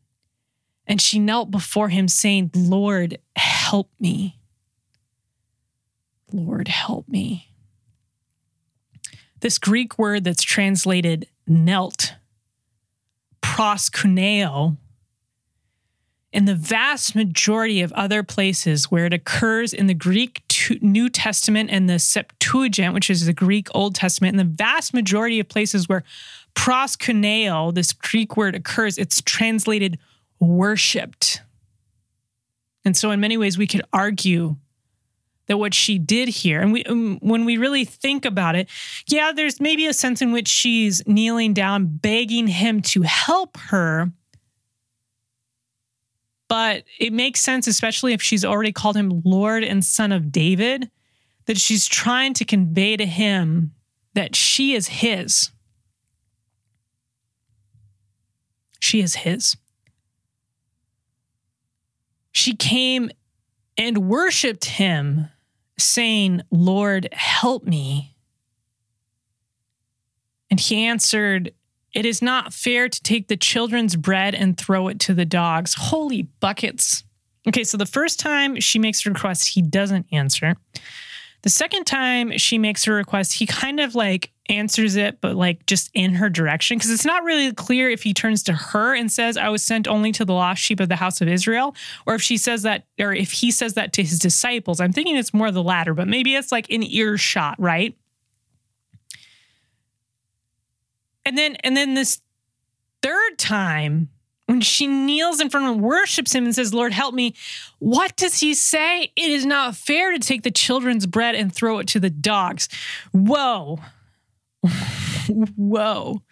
and 0.86 1.00
she 1.00 1.18
knelt 1.18 1.50
before 1.50 1.90
him, 1.90 2.08
saying, 2.08 2.50
Lord, 2.54 3.18
help 3.36 3.90
me. 4.00 4.40
Lord, 6.32 6.68
help 6.68 7.08
me. 7.08 7.52
This 9.40 9.58
Greek 9.58 9.98
word 9.98 10.24
that's 10.24 10.42
translated 10.42 11.28
knelt, 11.46 12.14
proskuneo, 13.42 14.76
in 16.32 16.44
the 16.44 16.54
vast 16.54 17.14
majority 17.14 17.80
of 17.80 17.92
other 17.92 18.22
places 18.22 18.90
where 18.90 19.06
it 19.06 19.12
occurs 19.12 19.72
in 19.72 19.86
the 19.86 19.94
Greek 19.94 20.42
New 20.82 21.08
Testament 21.08 21.70
and 21.70 21.88
the 21.88 21.98
Septuagint, 21.98 22.92
which 22.92 23.08
is 23.08 23.24
the 23.24 23.32
Greek 23.32 23.68
Old 23.74 23.94
Testament, 23.94 24.34
in 24.34 24.38
the 24.38 24.56
vast 24.56 24.92
majority 24.92 25.40
of 25.40 25.48
places 25.48 25.88
where 25.88 26.04
proskuneo, 26.54 27.74
this 27.74 27.92
Greek 27.92 28.36
word 28.36 28.54
occurs, 28.54 28.98
it's 28.98 29.22
translated 29.22 29.98
worshipped. 30.40 31.40
And 32.84 32.96
so, 32.96 33.10
in 33.10 33.20
many 33.20 33.36
ways, 33.36 33.56
we 33.56 33.66
could 33.66 33.82
argue 33.92 34.56
that 35.48 35.58
what 35.58 35.74
she 35.74 35.98
did 35.98 36.28
here, 36.28 36.60
and 36.60 36.72
we, 36.72 36.84
um, 36.84 37.18
when 37.20 37.44
we 37.44 37.56
really 37.56 37.84
think 37.84 38.24
about 38.24 38.54
it, 38.54 38.68
yeah, 39.06 39.32
there's 39.32 39.60
maybe 39.60 39.86
a 39.86 39.94
sense 39.94 40.22
in 40.22 40.30
which 40.30 40.46
she's 40.46 41.06
kneeling 41.06 41.54
down, 41.54 41.86
begging 41.86 42.46
him 42.46 42.80
to 42.82 43.02
help 43.02 43.56
her. 43.56 44.12
But 46.48 46.84
it 46.98 47.12
makes 47.12 47.40
sense, 47.40 47.66
especially 47.66 48.12
if 48.12 48.22
she's 48.22 48.44
already 48.44 48.72
called 48.72 48.96
him 48.96 49.22
Lord 49.24 49.64
and 49.64 49.84
Son 49.84 50.12
of 50.12 50.30
David, 50.30 50.90
that 51.46 51.58
she's 51.58 51.86
trying 51.86 52.34
to 52.34 52.44
convey 52.44 52.96
to 52.96 53.06
him 53.06 53.72
that 54.14 54.36
she 54.36 54.74
is 54.74 54.88
his. 54.88 55.50
She 58.80 59.00
is 59.00 59.16
his. 59.16 59.56
She 62.32 62.54
came 62.54 63.10
and 63.76 64.08
worshiped 64.08 64.64
him, 64.64 65.28
saying, 65.78 66.42
Lord, 66.50 67.08
help 67.12 67.64
me. 67.64 68.14
And 70.50 70.58
he 70.58 70.86
answered, 70.86 71.52
It 71.92 72.06
is 72.06 72.22
not 72.22 72.52
fair 72.52 72.88
to 72.88 73.02
take 73.02 73.28
the 73.28 73.36
children's 73.36 73.96
bread 73.96 74.34
and 74.34 74.56
throw 74.56 74.88
it 74.88 75.00
to 75.00 75.14
the 75.14 75.24
dogs. 75.24 75.74
Holy 75.74 76.22
buckets. 76.22 77.04
Okay, 77.46 77.64
so 77.64 77.76
the 77.76 77.86
first 77.86 78.18
time 78.18 78.60
she 78.60 78.78
makes 78.78 79.04
a 79.06 79.10
request, 79.10 79.48
he 79.48 79.62
doesn't 79.62 80.06
answer. 80.12 80.56
The 81.42 81.50
second 81.50 81.84
time 81.84 82.36
she 82.36 82.58
makes 82.58 82.84
her 82.84 82.94
request, 82.94 83.34
he 83.34 83.46
kind 83.46 83.80
of 83.80 83.94
like 83.94 84.32
answers 84.48 84.96
it, 84.96 85.20
but 85.20 85.36
like 85.36 85.66
just 85.66 85.90
in 85.94 86.14
her 86.14 86.30
direction. 86.30 86.78
Because 86.78 86.90
it's 86.90 87.04
not 87.04 87.24
really 87.24 87.52
clear 87.52 87.90
if 87.90 88.02
he 88.02 88.14
turns 88.14 88.42
to 88.44 88.52
her 88.52 88.94
and 88.94 89.10
says, 89.10 89.36
I 89.36 89.48
was 89.48 89.62
sent 89.62 89.86
only 89.86 90.12
to 90.12 90.24
the 90.24 90.32
lost 90.32 90.62
sheep 90.62 90.80
of 90.80 90.88
the 90.88 90.96
house 90.96 91.20
of 91.20 91.28
Israel, 91.28 91.74
or 92.06 92.14
if 92.14 92.22
she 92.22 92.36
says 92.36 92.62
that, 92.62 92.84
or 92.98 93.12
if 93.12 93.32
he 93.32 93.50
says 93.50 93.74
that 93.74 93.92
to 93.94 94.02
his 94.02 94.18
disciples. 94.18 94.80
I'm 94.80 94.92
thinking 94.92 95.16
it's 95.16 95.34
more 95.34 95.50
the 95.50 95.62
latter, 95.62 95.94
but 95.94 96.08
maybe 96.08 96.34
it's 96.34 96.52
like 96.52 96.70
an 96.70 96.82
earshot, 96.82 97.56
right? 97.58 97.96
And 101.24 101.36
then, 101.36 101.56
and 101.56 101.76
then 101.76 101.94
this 101.94 102.22
third 103.02 103.38
time, 103.38 104.08
when 104.46 104.62
she 104.62 104.86
kneels 104.86 105.42
in 105.42 105.50
front 105.50 105.66
of 105.66 105.74
him, 105.74 105.82
worships 105.82 106.34
him, 106.34 106.46
and 106.46 106.54
says, 106.54 106.72
Lord, 106.72 106.94
help 106.94 107.14
me, 107.14 107.34
what 107.80 108.16
does 108.16 108.40
he 108.40 108.54
say? 108.54 109.12
It 109.14 109.30
is 109.30 109.44
not 109.44 109.76
fair 109.76 110.10
to 110.10 110.18
take 110.18 110.42
the 110.42 110.50
children's 110.50 111.04
bread 111.04 111.34
and 111.34 111.54
throw 111.54 111.80
it 111.80 111.86
to 111.88 112.00
the 112.00 112.08
dogs. 112.08 112.66
Whoa. 113.12 113.78
Whoa. 115.56 116.22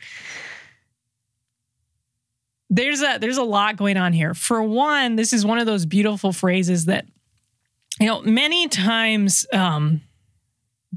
There's 2.69 3.01
a 3.01 3.19
there's 3.21 3.37
a 3.37 3.45
lot 3.45 3.77
going 3.77 3.97
on 3.97 4.13
here. 4.13 4.35
For 4.35 4.63
one, 4.63 5.17
this 5.17 5.33
is 5.33 5.47
one 5.47 5.59
of 5.59 5.67
those 5.67 5.87
beautiful 5.87 6.33
phrases 6.33 6.87
that 6.87 7.07
you 8.01 8.07
know 8.07 8.21
many 8.23 8.69
times 8.69 9.47
um 9.53 10.01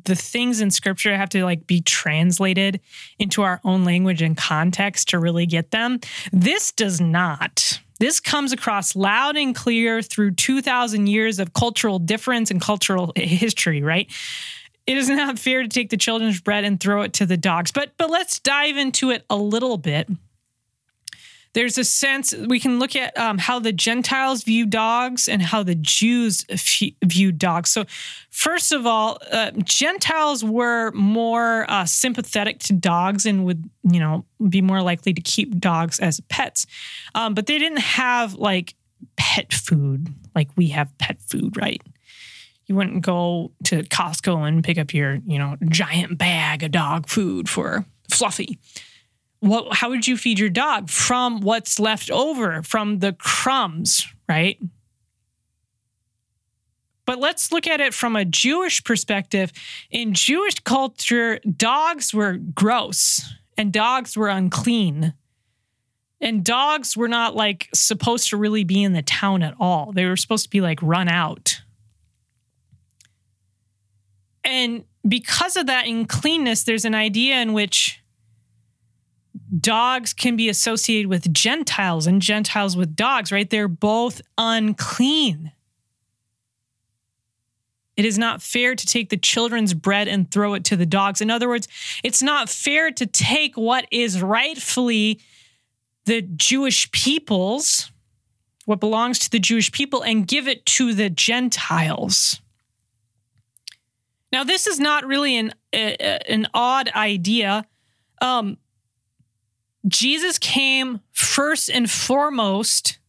the 0.06 0.16
things 0.16 0.62
in 0.62 0.72
scripture 0.72 1.16
have 1.16 1.30
to 1.30 1.44
like 1.44 1.68
be 1.68 1.82
translated 1.82 2.80
into 3.18 3.42
our 3.42 3.60
own 3.64 3.84
language 3.84 4.22
and 4.22 4.38
context 4.38 5.10
to 5.10 5.20
really 5.20 5.46
get 5.46 5.72
them. 5.72 6.00
This 6.32 6.72
does 6.72 7.02
not. 7.02 7.80
This 8.00 8.20
comes 8.20 8.54
across 8.54 8.96
loud 8.96 9.36
and 9.36 9.54
clear 9.54 10.02
through 10.02 10.32
2,000 10.32 11.08
years 11.08 11.38
of 11.38 11.54
cultural 11.54 12.00
difference 12.00 12.50
and 12.50 12.62
cultural 12.62 13.12
history, 13.16 13.82
right? 13.82 14.10
It 14.88 14.98
is 14.98 15.10
not 15.10 15.38
fair 15.38 15.62
to 15.62 15.70
take 15.70 15.90
the 15.90 15.98
children's 15.98 16.42
bread 16.42 16.64
and 16.64 16.80
throw 16.80 17.04
it 17.04 17.14
to 17.14 17.26
the 17.26 17.38
dogs. 17.38 17.72
But 17.72 17.92
but 17.98 18.10
let's 18.10 18.40
dive 18.40 18.78
into 18.78 19.12
it 19.12 19.26
a 19.30 19.36
little 19.36 19.78
bit 19.78 20.10
there's 21.54 21.78
a 21.78 21.84
sense 21.84 22.34
we 22.34 22.60
can 22.60 22.80
look 22.80 22.96
at 22.96 23.18
um, 23.18 23.38
how 23.38 23.60
the 23.60 23.72
Gentiles 23.72 24.44
view 24.44 24.66
dogs 24.66 25.28
and 25.28 25.42
how 25.42 25.64
the 25.64 25.76
Jews 25.76 26.46
view 27.04 27.32
dogs. 27.32 27.72
So, 27.72 27.86
first 28.30 28.72
of 28.72 28.86
all, 28.86 29.18
uh, 29.32 29.52
Gentiles 29.64 30.44
were 30.44 30.92
more 30.92 31.66
uh, 31.70 31.86
sympathetic 31.86 32.60
to 32.60 32.74
dogs 32.74 33.26
and 33.26 33.46
would, 33.46 33.70
you 33.84 34.00
know, 34.00 34.26
be 34.48 34.62
more 34.62 34.82
likely 34.82 35.14
to 35.14 35.22
keep 35.22 35.60
dogs 35.60 36.00
as 36.00 36.20
pets. 36.30 36.68
Um, 37.16 37.34
but 37.34 37.48
they 37.48 37.58
didn't 37.58 37.80
have 37.80 38.36
like 38.36 38.76
pet 39.18 39.52
food 39.54 40.08
like 40.36 40.50
we 40.56 40.68
have 40.68 40.96
pet 41.00 41.20
food, 41.22 41.58
right? 41.58 41.82
You 42.70 42.76
wouldn't 42.76 43.02
go 43.02 43.52
to 43.66 43.84
Costco 43.84 44.48
and 44.48 44.64
pick 44.64 44.78
up 44.78 44.94
your, 44.94 45.16
you 45.26 45.38
know, 45.38 45.58
giant 45.68 46.18
bag 46.18 46.64
of 46.64 46.72
dog 46.72 47.10
food 47.10 47.50
for 47.50 47.86
Fluffy 48.10 48.58
what 49.42 49.74
how 49.74 49.90
would 49.90 50.06
you 50.06 50.18
feed 50.18 50.38
your 50.38 50.50
dog 50.50 50.90
from 50.90 51.40
what's 51.40 51.80
left 51.80 52.12
over 52.12 52.62
from 52.62 53.00
the 53.00 53.14
crumbs 53.14 54.06
right 54.28 54.60
but 57.10 57.18
let's 57.18 57.52
look 57.52 57.66
at 57.66 57.82
it 57.82 57.96
from 57.96 58.16
a 58.16 58.24
Jewish 58.24 58.84
perspective. 58.84 59.52
In 59.90 60.14
Jewish 60.14 60.60
culture, 60.60 61.40
dogs 61.40 62.14
were 62.14 62.34
gross 62.34 63.34
and 63.58 63.74
dogs 63.74 64.16
were 64.16 64.28
unclean. 64.28 65.16
And 66.22 66.46
dogs 66.46 66.96
were 66.96 67.08
not 67.08 67.36
like 67.36 67.68
supposed 67.74 68.30
to 68.30 68.38
really 68.38 68.64
be 68.64 68.84
in 68.84 68.94
the 68.94 69.02
town 69.02 69.42
at 69.42 69.56
all. 69.60 69.92
They 69.92 70.06
were 70.06 70.18
supposed 70.18 70.44
to 70.44 70.50
be 70.52 70.62
like 70.62 70.78
run 70.84 71.08
out. 71.08 71.64
And 74.44 74.84
because 75.08 75.58
of 75.58 75.68
that 75.68 75.88
uncleanness, 75.88 76.64
there's 76.64 76.86
an 76.86 76.96
idea 76.96 77.36
in 77.42 77.54
which 77.54 78.02
dogs 79.60 80.14
can 80.14 80.36
be 80.36 80.50
associated 80.50 81.10
with 81.10 81.34
Gentiles 81.34 82.08
and 82.08 82.22
Gentiles 82.22 82.76
with 82.78 82.96
dogs, 82.96 83.32
right? 83.32 83.50
They're 83.50 83.68
both 83.68 84.22
unclean. 84.38 85.52
It 87.98 88.06
is 88.06 88.18
not 88.18 88.42
fair 88.42 88.76
to 88.76 88.86
take 88.86 89.10
the 89.10 89.18
children's 89.18 89.74
bread 89.74 90.08
and 90.08 90.32
throw 90.32 90.54
it 90.54 90.64
to 90.66 90.78
the 90.78 90.86
dogs. 90.86 91.20
In 91.20 91.30
other 91.30 91.50
words, 91.50 91.68
it's 92.04 92.22
not 92.22 92.50
fair 92.50 92.92
to 92.92 93.06
take 93.06 93.58
what 93.58 93.86
is 93.92 94.22
rightfully 94.22 95.20
the 96.06 96.22
Jewish 96.22 96.90
people's, 96.92 97.92
what 98.66 98.80
belongs 98.80 99.20
to 99.20 99.30
the 99.30 99.40
Jewish 99.40 99.72
people, 99.72 100.02
and 100.02 100.26
give 100.26 100.48
it 100.48 100.66
to 100.68 100.94
the 100.94 101.10
Gentiles. 101.10 102.40
Now, 104.32 104.44
this 104.44 104.68
is 104.68 104.80
not 104.80 105.06
really 105.06 105.38
an, 105.38 105.54
an 105.74 106.48
odd 106.54 106.90
idea. 106.90 107.66
Um, 108.22 108.58
Jesus 109.88 110.38
came 110.38 111.00
first 111.12 111.70
and 111.70 111.90
foremost 111.90 113.00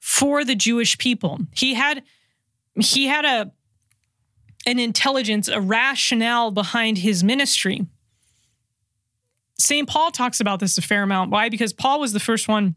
for 0.00 0.44
the 0.44 0.54
Jewish 0.54 0.98
people. 0.98 1.40
He 1.52 1.74
had 1.74 2.02
he 2.80 3.06
had 3.06 3.24
a 3.24 3.52
an 4.66 4.78
intelligence, 4.78 5.48
a 5.48 5.60
rationale 5.60 6.50
behind 6.50 6.98
his 6.98 7.22
ministry. 7.22 7.86
St. 9.58 9.88
Paul 9.88 10.10
talks 10.10 10.40
about 10.40 10.60
this 10.60 10.76
a 10.76 10.82
fair 10.82 11.02
amount. 11.02 11.30
Why? 11.30 11.48
Because 11.48 11.72
Paul 11.72 12.00
was 12.00 12.12
the 12.12 12.20
first 12.20 12.48
one 12.48 12.74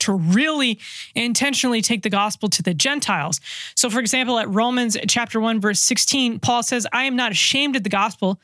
to 0.00 0.12
really 0.12 0.78
intentionally 1.14 1.82
take 1.82 2.02
the 2.02 2.10
gospel 2.10 2.48
to 2.50 2.62
the 2.62 2.74
Gentiles. 2.74 3.40
So, 3.74 3.90
for 3.90 4.00
example, 4.00 4.38
at 4.38 4.48
Romans 4.48 4.96
chapter 5.08 5.40
1, 5.40 5.60
verse 5.60 5.80
16, 5.80 6.40
Paul 6.40 6.62
says, 6.62 6.86
I 6.92 7.04
am 7.04 7.16
not 7.16 7.32
ashamed 7.32 7.76
of 7.76 7.82
the 7.82 7.90
gospel 7.90 8.40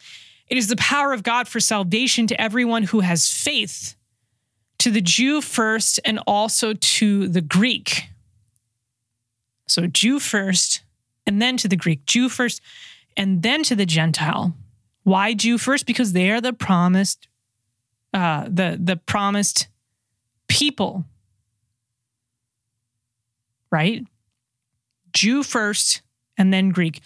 it 0.49 0.57
is 0.57 0.69
the 0.69 0.77
power 0.77 1.13
of 1.13 1.23
God 1.23 1.49
for 1.49 1.61
salvation 1.61 2.27
to 2.29 2.41
everyone 2.41 2.85
who 2.85 3.01
has 3.01 3.29
faith, 3.29 3.97
to 4.79 4.91
the 4.91 5.01
Jew 5.01 5.41
first 5.41 5.99
and 6.05 6.21
also 6.27 6.75
to 6.75 7.29
the 7.29 7.41
Greek. 7.41 8.05
So, 9.67 9.87
Jew 9.87 10.21
first 10.21 10.83
and 11.27 11.43
then 11.43 11.57
to 11.57 11.69
the 11.69 11.77
Greek, 11.77 12.07
Jew 12.07 12.29
first 12.29 12.61
and 13.17 13.43
then 13.43 13.65
to 13.65 13.75
the 13.75 13.87
Gentile. 13.87 14.55
Why 15.03 15.35
Jew 15.35 15.59
first? 15.59 15.87
Because 15.87 16.13
they 16.13 16.31
are 16.31 16.41
the 16.41 16.53
promised, 16.53 17.27
uh, 18.13 18.45
the 18.49 18.79
the 18.81 18.97
promised 18.97 19.67
people, 20.49 21.05
right? 23.71 24.05
Jew 25.13 25.43
first 25.43 26.03
and 26.37 26.53
then 26.53 26.71
Greek. 26.71 27.01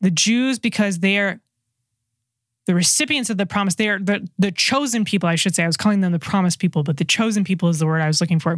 The 0.00 0.10
Jews 0.10 0.58
because 0.58 0.98
they 0.98 1.18
are 1.18 1.40
the 2.66 2.74
recipients 2.74 3.28
of 3.30 3.38
the 3.38 3.46
promise, 3.46 3.74
they 3.74 3.88
are 3.88 3.98
the, 3.98 4.28
the 4.38 4.52
chosen 4.52 5.04
people, 5.04 5.28
I 5.28 5.34
should 5.34 5.54
say. 5.54 5.64
I 5.64 5.66
was 5.66 5.76
calling 5.76 6.00
them 6.00 6.12
the 6.12 6.18
promised 6.18 6.58
people, 6.58 6.82
but 6.82 6.96
the 6.96 7.04
chosen 7.04 7.44
people 7.44 7.68
is 7.68 7.80
the 7.80 7.86
word 7.86 8.00
I 8.00 8.06
was 8.06 8.20
looking 8.20 8.38
for. 8.38 8.56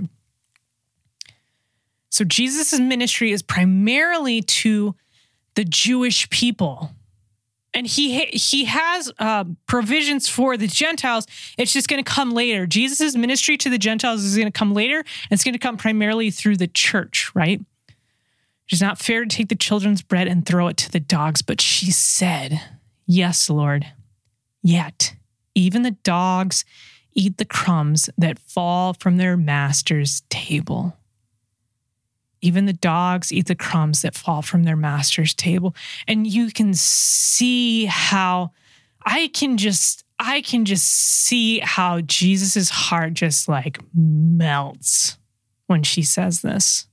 So 2.10 2.24
Jesus' 2.24 2.78
ministry 2.78 3.32
is 3.32 3.42
primarily 3.42 4.42
to 4.42 4.94
the 5.54 5.64
Jewish 5.64 6.28
people. 6.30 6.90
And 7.74 7.86
he 7.86 8.24
he 8.26 8.66
has 8.66 9.12
uh, 9.18 9.44
provisions 9.66 10.28
for 10.28 10.56
the 10.56 10.68
Gentiles. 10.68 11.26
It's 11.58 11.72
just 11.72 11.88
going 11.88 12.02
to 12.02 12.08
come 12.08 12.30
later. 12.30 12.66
Jesus' 12.66 13.16
ministry 13.16 13.56
to 13.58 13.68
the 13.68 13.78
Gentiles 13.78 14.24
is 14.24 14.36
going 14.36 14.50
to 14.50 14.56
come 14.56 14.74
later, 14.74 14.98
and 14.98 15.32
it's 15.32 15.42
going 15.42 15.54
to 15.54 15.58
come 15.58 15.76
primarily 15.76 16.30
through 16.30 16.56
the 16.56 16.68
church, 16.68 17.32
right? 17.34 17.60
It 17.60 18.72
is 18.72 18.80
not 18.80 18.98
fair 18.98 19.24
to 19.24 19.28
take 19.28 19.48
the 19.48 19.56
children's 19.56 20.02
bread 20.02 20.28
and 20.28 20.46
throw 20.46 20.68
it 20.68 20.76
to 20.78 20.90
the 20.90 21.00
dogs, 21.00 21.42
but 21.42 21.60
she 21.60 21.90
said, 21.90 22.60
Yes, 23.06 23.50
Lord. 23.50 23.86
Yet, 24.62 25.14
even 25.54 25.82
the 25.82 25.90
dogs 25.90 26.64
eat 27.12 27.36
the 27.36 27.44
crumbs 27.44 28.08
that 28.16 28.38
fall 28.38 28.94
from 28.94 29.16
their 29.16 29.36
master's 29.36 30.22
table. 30.30 30.96
Even 32.44 32.66
the 32.66 32.74
dogs 32.74 33.32
eat 33.32 33.46
the 33.46 33.54
crumbs 33.54 34.02
that 34.02 34.14
fall 34.14 34.42
from 34.42 34.64
their 34.64 34.76
master's 34.76 35.32
table. 35.32 35.74
And 36.06 36.26
you 36.26 36.50
can 36.50 36.74
see 36.74 37.86
how 37.86 38.52
I 39.02 39.28
can 39.28 39.56
just 39.56 40.04
I 40.18 40.42
can 40.42 40.66
just 40.66 40.84
see 40.84 41.58
how 41.60 42.02
Jesus's 42.02 42.68
heart 42.68 43.14
just 43.14 43.48
like 43.48 43.80
melts 43.94 45.16
when 45.66 45.82
she 45.82 46.02
says 46.02 46.42
this. 46.42 46.86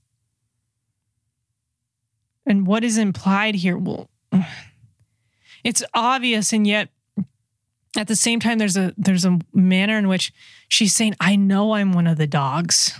And 2.46 2.66
what 2.66 2.82
is 2.82 2.96
implied 2.96 3.56
here? 3.56 3.76
Well, 3.76 4.08
it's 5.64 5.84
obvious, 5.92 6.52
and 6.54 6.66
yet 6.66 6.88
at 7.96 8.08
the 8.08 8.16
same 8.16 8.40
time, 8.40 8.56
there's 8.56 8.78
a 8.78 8.94
there's 8.96 9.26
a 9.26 9.38
manner 9.52 9.98
in 9.98 10.08
which 10.08 10.32
she's 10.68 10.94
saying, 10.96 11.14
I 11.20 11.36
know 11.36 11.72
I'm 11.72 11.92
one 11.92 12.06
of 12.06 12.16
the 12.16 12.26
dogs. 12.26 12.98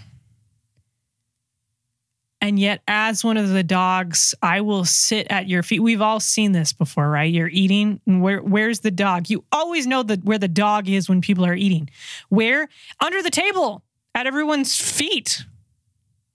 And 2.43 2.59
yet, 2.59 2.83
as 2.89 3.23
one 3.23 3.37
of 3.37 3.51
the 3.51 3.63
dogs, 3.63 4.35
I 4.43 4.63
will 4.63 4.85
sit 4.85 5.29
at 5.31 5.49
your 5.49 5.63
feet. 5.63 5.79
We've 5.79 6.03
all 6.03 6.19
seen 6.19 6.51
this 6.51 6.73
before, 6.73 7.09
right? 7.09 7.33
You're 7.33 7.47
eating, 7.49 8.01
and 8.05 8.21
where 8.21 8.43
where's 8.43 8.81
the 8.81 8.91
dog? 8.91 9.31
You 9.31 9.45
always 9.53 9.87
know 9.87 10.03
where 10.03 10.39
the 10.39 10.49
dog 10.49 10.89
is 10.89 11.09
when 11.09 11.21
people 11.21 11.47
are 11.47 11.55
eating. 11.55 11.89
Where? 12.31 12.69
Under 13.01 13.23
the 13.23 13.31
table, 13.31 13.85
at 14.13 14.27
everyone's 14.27 14.77
feet, 14.77 15.45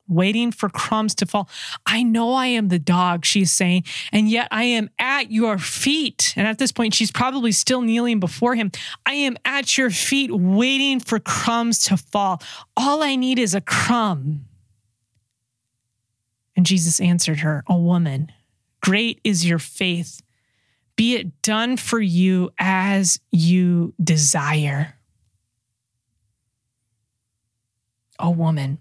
waiting 0.08 0.54
for 0.54 0.70
crumbs 0.70 1.14
to 1.16 1.26
fall. 1.26 1.50
I 1.86 2.04
know 2.04 2.34
I 2.34 2.48
am 2.48 2.70
the 2.70 2.80
dog, 2.80 3.26
she's 3.26 3.52
saying, 3.52 3.84
and 4.14 4.30
yet 4.30 4.48
I 4.50 4.64
am 4.64 4.90
at 4.98 5.30
your 5.30 5.58
feet. 5.58 6.34
And 6.38 6.48
at 6.48 6.58
this 6.58 6.72
point, 6.72 6.94
she's 6.94 7.12
probably 7.12 7.52
still 7.52 7.82
kneeling 7.82 8.22
before 8.22 8.56
him. 8.56 8.72
I 9.06 9.14
am 9.14 9.36
at 9.44 9.78
your 9.78 9.90
feet, 9.90 10.32
waiting 10.32 11.02
for 11.02 11.20
crumbs 11.20 11.80
to 11.86 11.98
fall. 11.98 12.42
All 12.78 13.04
I 13.04 13.18
need 13.18 13.40
is 13.40 13.54
a 13.54 13.60
crumb. 13.62 14.47
And 16.58 16.66
Jesus 16.66 17.00
answered 17.00 17.40
her, 17.42 17.64
O 17.70 17.78
woman, 17.78 18.32
great 18.82 19.22
is 19.24 19.46
your 19.48 19.60
faith. 19.60 20.22
Be 20.96 21.16
it 21.16 21.44
done 21.44 21.78
for 21.78 22.00
you 22.00 22.50
as 22.58 23.20
you 23.32 23.94
desire. 24.04 24.96
O 28.20 28.32
woman, 28.32 28.80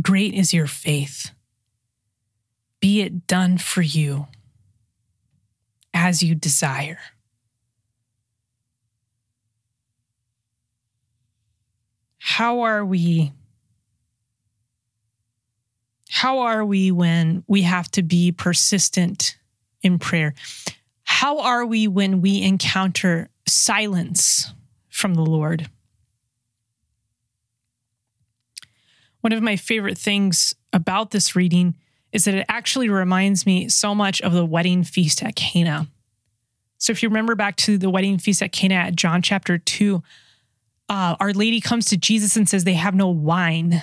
great 0.00 0.32
is 0.32 0.54
your 0.54 0.68
faith. 0.68 1.32
Be 2.78 3.00
it 3.00 3.26
done 3.26 3.58
for 3.58 3.82
you 3.82 4.28
as 5.92 6.22
you 6.22 6.36
desire. 6.36 7.00
How 12.18 12.60
are 12.60 12.84
we 12.84 13.32
how 16.20 16.40
are 16.40 16.66
we 16.66 16.90
when 16.90 17.42
we 17.46 17.62
have 17.62 17.90
to 17.90 18.02
be 18.02 18.30
persistent 18.30 19.38
in 19.80 19.98
prayer? 19.98 20.34
How 21.02 21.38
are 21.38 21.64
we 21.64 21.88
when 21.88 22.20
we 22.20 22.42
encounter 22.42 23.30
silence 23.48 24.52
from 24.90 25.14
the 25.14 25.22
Lord? 25.22 25.70
One 29.22 29.32
of 29.32 29.42
my 29.42 29.56
favorite 29.56 29.96
things 29.96 30.54
about 30.74 31.10
this 31.10 31.34
reading 31.34 31.74
is 32.12 32.26
that 32.26 32.34
it 32.34 32.44
actually 32.50 32.90
reminds 32.90 33.46
me 33.46 33.70
so 33.70 33.94
much 33.94 34.20
of 34.20 34.34
the 34.34 34.44
wedding 34.44 34.84
feast 34.84 35.22
at 35.22 35.36
Cana. 35.36 35.86
So, 36.76 36.90
if 36.90 37.02
you 37.02 37.08
remember 37.08 37.34
back 37.34 37.56
to 37.56 37.78
the 37.78 37.88
wedding 37.88 38.18
feast 38.18 38.42
at 38.42 38.52
Cana 38.52 38.74
at 38.74 38.94
John 38.94 39.22
chapter 39.22 39.56
2, 39.56 40.02
uh, 40.90 41.16
Our 41.18 41.32
Lady 41.32 41.62
comes 41.62 41.86
to 41.86 41.96
Jesus 41.96 42.36
and 42.36 42.46
says, 42.46 42.64
They 42.64 42.74
have 42.74 42.94
no 42.94 43.08
wine. 43.08 43.82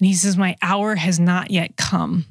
And 0.00 0.06
he 0.06 0.14
says, 0.14 0.36
My 0.36 0.56
hour 0.62 0.96
has 0.96 1.20
not 1.20 1.50
yet 1.50 1.76
come. 1.76 2.24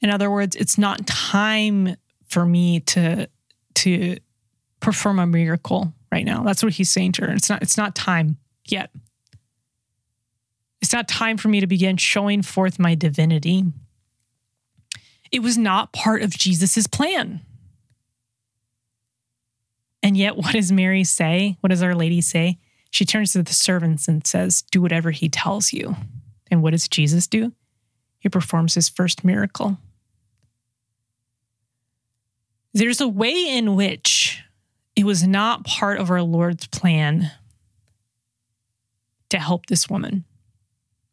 In 0.00 0.10
other 0.10 0.30
words, 0.30 0.56
it's 0.56 0.78
not 0.78 1.06
time 1.06 1.96
for 2.28 2.44
me 2.44 2.80
to, 2.80 3.28
to 3.74 4.16
perform 4.80 5.18
a 5.18 5.26
miracle 5.26 5.92
right 6.10 6.24
now. 6.24 6.42
That's 6.42 6.62
what 6.62 6.72
he's 6.72 6.90
saying 6.90 7.12
to 7.12 7.26
her. 7.26 7.32
It's 7.32 7.50
not, 7.50 7.62
it's 7.62 7.76
not 7.76 7.94
time 7.94 8.38
yet. 8.66 8.90
It's 10.80 10.92
not 10.92 11.08
time 11.08 11.36
for 11.36 11.48
me 11.48 11.60
to 11.60 11.66
begin 11.66 11.96
showing 11.96 12.42
forth 12.42 12.78
my 12.78 12.94
divinity. 12.94 13.64
It 15.30 15.40
was 15.40 15.58
not 15.58 15.92
part 15.92 16.22
of 16.22 16.30
Jesus's 16.30 16.86
plan. 16.86 17.40
And 20.02 20.16
yet, 20.16 20.36
what 20.36 20.52
does 20.52 20.70
Mary 20.70 21.04
say? 21.04 21.56
What 21.60 21.70
does 21.70 21.82
Our 21.82 21.94
Lady 21.94 22.20
say? 22.20 22.58
She 22.90 23.04
turns 23.04 23.32
to 23.32 23.42
the 23.42 23.52
servants 23.52 24.08
and 24.08 24.26
says, 24.26 24.62
Do 24.70 24.80
whatever 24.80 25.10
he 25.10 25.28
tells 25.28 25.72
you. 25.72 25.96
And 26.50 26.62
what 26.62 26.70
does 26.70 26.88
Jesus 26.88 27.26
do? 27.26 27.52
He 28.18 28.28
performs 28.28 28.74
his 28.74 28.88
first 28.88 29.24
miracle. 29.24 29.78
There's 32.72 33.00
a 33.00 33.08
way 33.08 33.48
in 33.48 33.74
which 33.74 34.42
it 34.94 35.04
was 35.04 35.26
not 35.26 35.64
part 35.64 35.98
of 35.98 36.10
our 36.10 36.22
Lord's 36.22 36.66
plan 36.66 37.30
to 39.30 39.38
help 39.38 39.66
this 39.66 39.88
woman. 39.88 40.24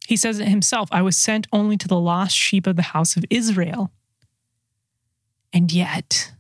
He 0.07 0.17
says 0.17 0.39
it 0.39 0.47
himself 0.47 0.89
I 0.91 1.01
was 1.01 1.17
sent 1.17 1.47
only 1.53 1.78
to 1.78 1.88
the 1.88 1.99
lost 1.99 2.36
sheep 2.36 2.67
of 2.67 2.76
the 2.76 2.82
house 2.82 3.15
of 3.15 3.26
Israel. 3.30 3.91
And 5.51 5.71
yet, 5.71 6.34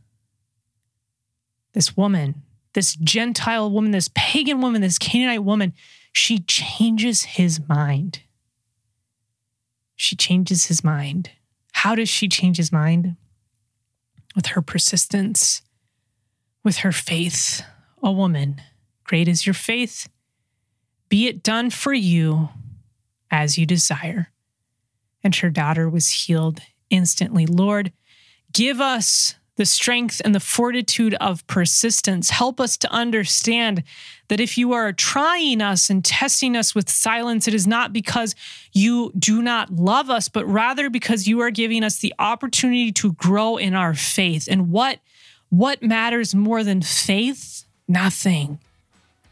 this 1.73 1.95
woman 1.95 2.43
this 2.73 2.95
Gentile 2.95 3.69
woman, 3.69 3.91
this 3.91 4.09
pagan 4.13 4.61
woman, 4.61 4.81
this 4.81 4.97
Canaanite 4.97 5.43
woman, 5.43 5.73
she 6.11 6.39
changes 6.39 7.23
his 7.23 7.59
mind. 7.67 8.21
She 9.95 10.15
changes 10.15 10.65
his 10.65 10.83
mind. 10.83 11.31
How 11.73 11.95
does 11.95 12.09
she 12.09 12.27
change 12.27 12.57
his 12.57 12.71
mind? 12.71 13.15
With 14.35 14.47
her 14.47 14.61
persistence, 14.61 15.61
with 16.63 16.77
her 16.77 16.91
faith. 16.91 17.61
A 18.01 18.11
woman, 18.11 18.61
great 19.05 19.27
is 19.27 19.45
your 19.45 19.53
faith. 19.53 20.09
Be 21.07 21.27
it 21.27 21.41
done 21.41 21.69
for 21.69 21.93
you 21.93 22.49
as 23.31 23.57
you 23.57 23.65
desire. 23.65 24.31
And 25.23 25.35
her 25.37 25.49
daughter 25.49 25.89
was 25.89 26.09
healed 26.09 26.59
instantly. 26.89 27.45
Lord, 27.45 27.93
give 28.51 28.81
us 28.81 29.35
the 29.55 29.65
strength 29.65 30.21
and 30.25 30.33
the 30.33 30.39
fortitude 30.39 31.13
of 31.15 31.45
persistence. 31.47 32.31
Help 32.31 32.59
us 32.59 32.77
to 32.77 32.91
understand 32.91 33.83
that 34.29 34.39
if 34.39 34.57
you 34.57 34.73
are 34.73 34.91
trying 34.91 35.61
us 35.61 35.89
and 35.89 36.03
testing 36.03 36.55
us 36.55 36.73
with 36.73 36.89
silence, 36.89 37.47
it 37.47 37.53
is 37.53 37.67
not 37.67 37.93
because 37.93 38.33
you 38.71 39.11
do 39.17 39.41
not 39.41 39.69
love 39.69 40.09
us, 40.09 40.27
but 40.27 40.45
rather 40.47 40.89
because 40.89 41.27
you 41.27 41.39
are 41.41 41.51
giving 41.51 41.83
us 41.83 41.99
the 41.99 42.13
opportunity 42.17 42.91
to 42.91 43.13
grow 43.13 43.57
in 43.57 43.75
our 43.75 43.93
faith. 43.93 44.47
And 44.49 44.71
what, 44.71 44.99
what 45.49 45.83
matters 45.83 46.33
more 46.33 46.63
than 46.63 46.81
faith? 46.81 47.65
Nothing. 47.87 48.59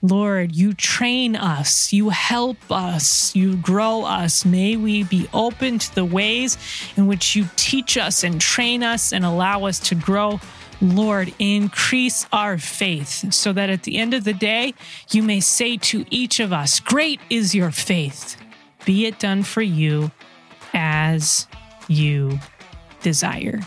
Lord, 0.01 0.55
you 0.55 0.73
train 0.73 1.35
us, 1.35 1.93
you 1.93 2.09
help 2.09 2.57
us, 2.71 3.35
you 3.35 3.55
grow 3.57 4.03
us. 4.03 4.43
May 4.43 4.75
we 4.75 5.03
be 5.03 5.27
open 5.31 5.77
to 5.77 5.95
the 5.95 6.05
ways 6.05 6.57
in 6.97 7.05
which 7.05 7.35
you 7.35 7.45
teach 7.55 7.97
us 7.97 8.23
and 8.23 8.41
train 8.41 8.81
us 8.81 9.13
and 9.13 9.23
allow 9.23 9.65
us 9.65 9.79
to 9.79 9.95
grow. 9.95 10.39
Lord, 10.81 11.31
increase 11.37 12.25
our 12.33 12.57
faith 12.57 13.31
so 13.31 13.53
that 13.53 13.69
at 13.69 13.83
the 13.83 13.97
end 13.97 14.15
of 14.15 14.23
the 14.23 14.33
day, 14.33 14.73
you 15.11 15.21
may 15.21 15.39
say 15.39 15.77
to 15.77 16.05
each 16.09 16.39
of 16.39 16.51
us, 16.51 16.79
Great 16.79 17.19
is 17.29 17.53
your 17.53 17.69
faith. 17.69 18.37
Be 18.85 19.05
it 19.05 19.19
done 19.19 19.43
for 19.43 19.61
you 19.61 20.09
as 20.73 21.45
you 21.87 22.39
desire. 23.01 23.59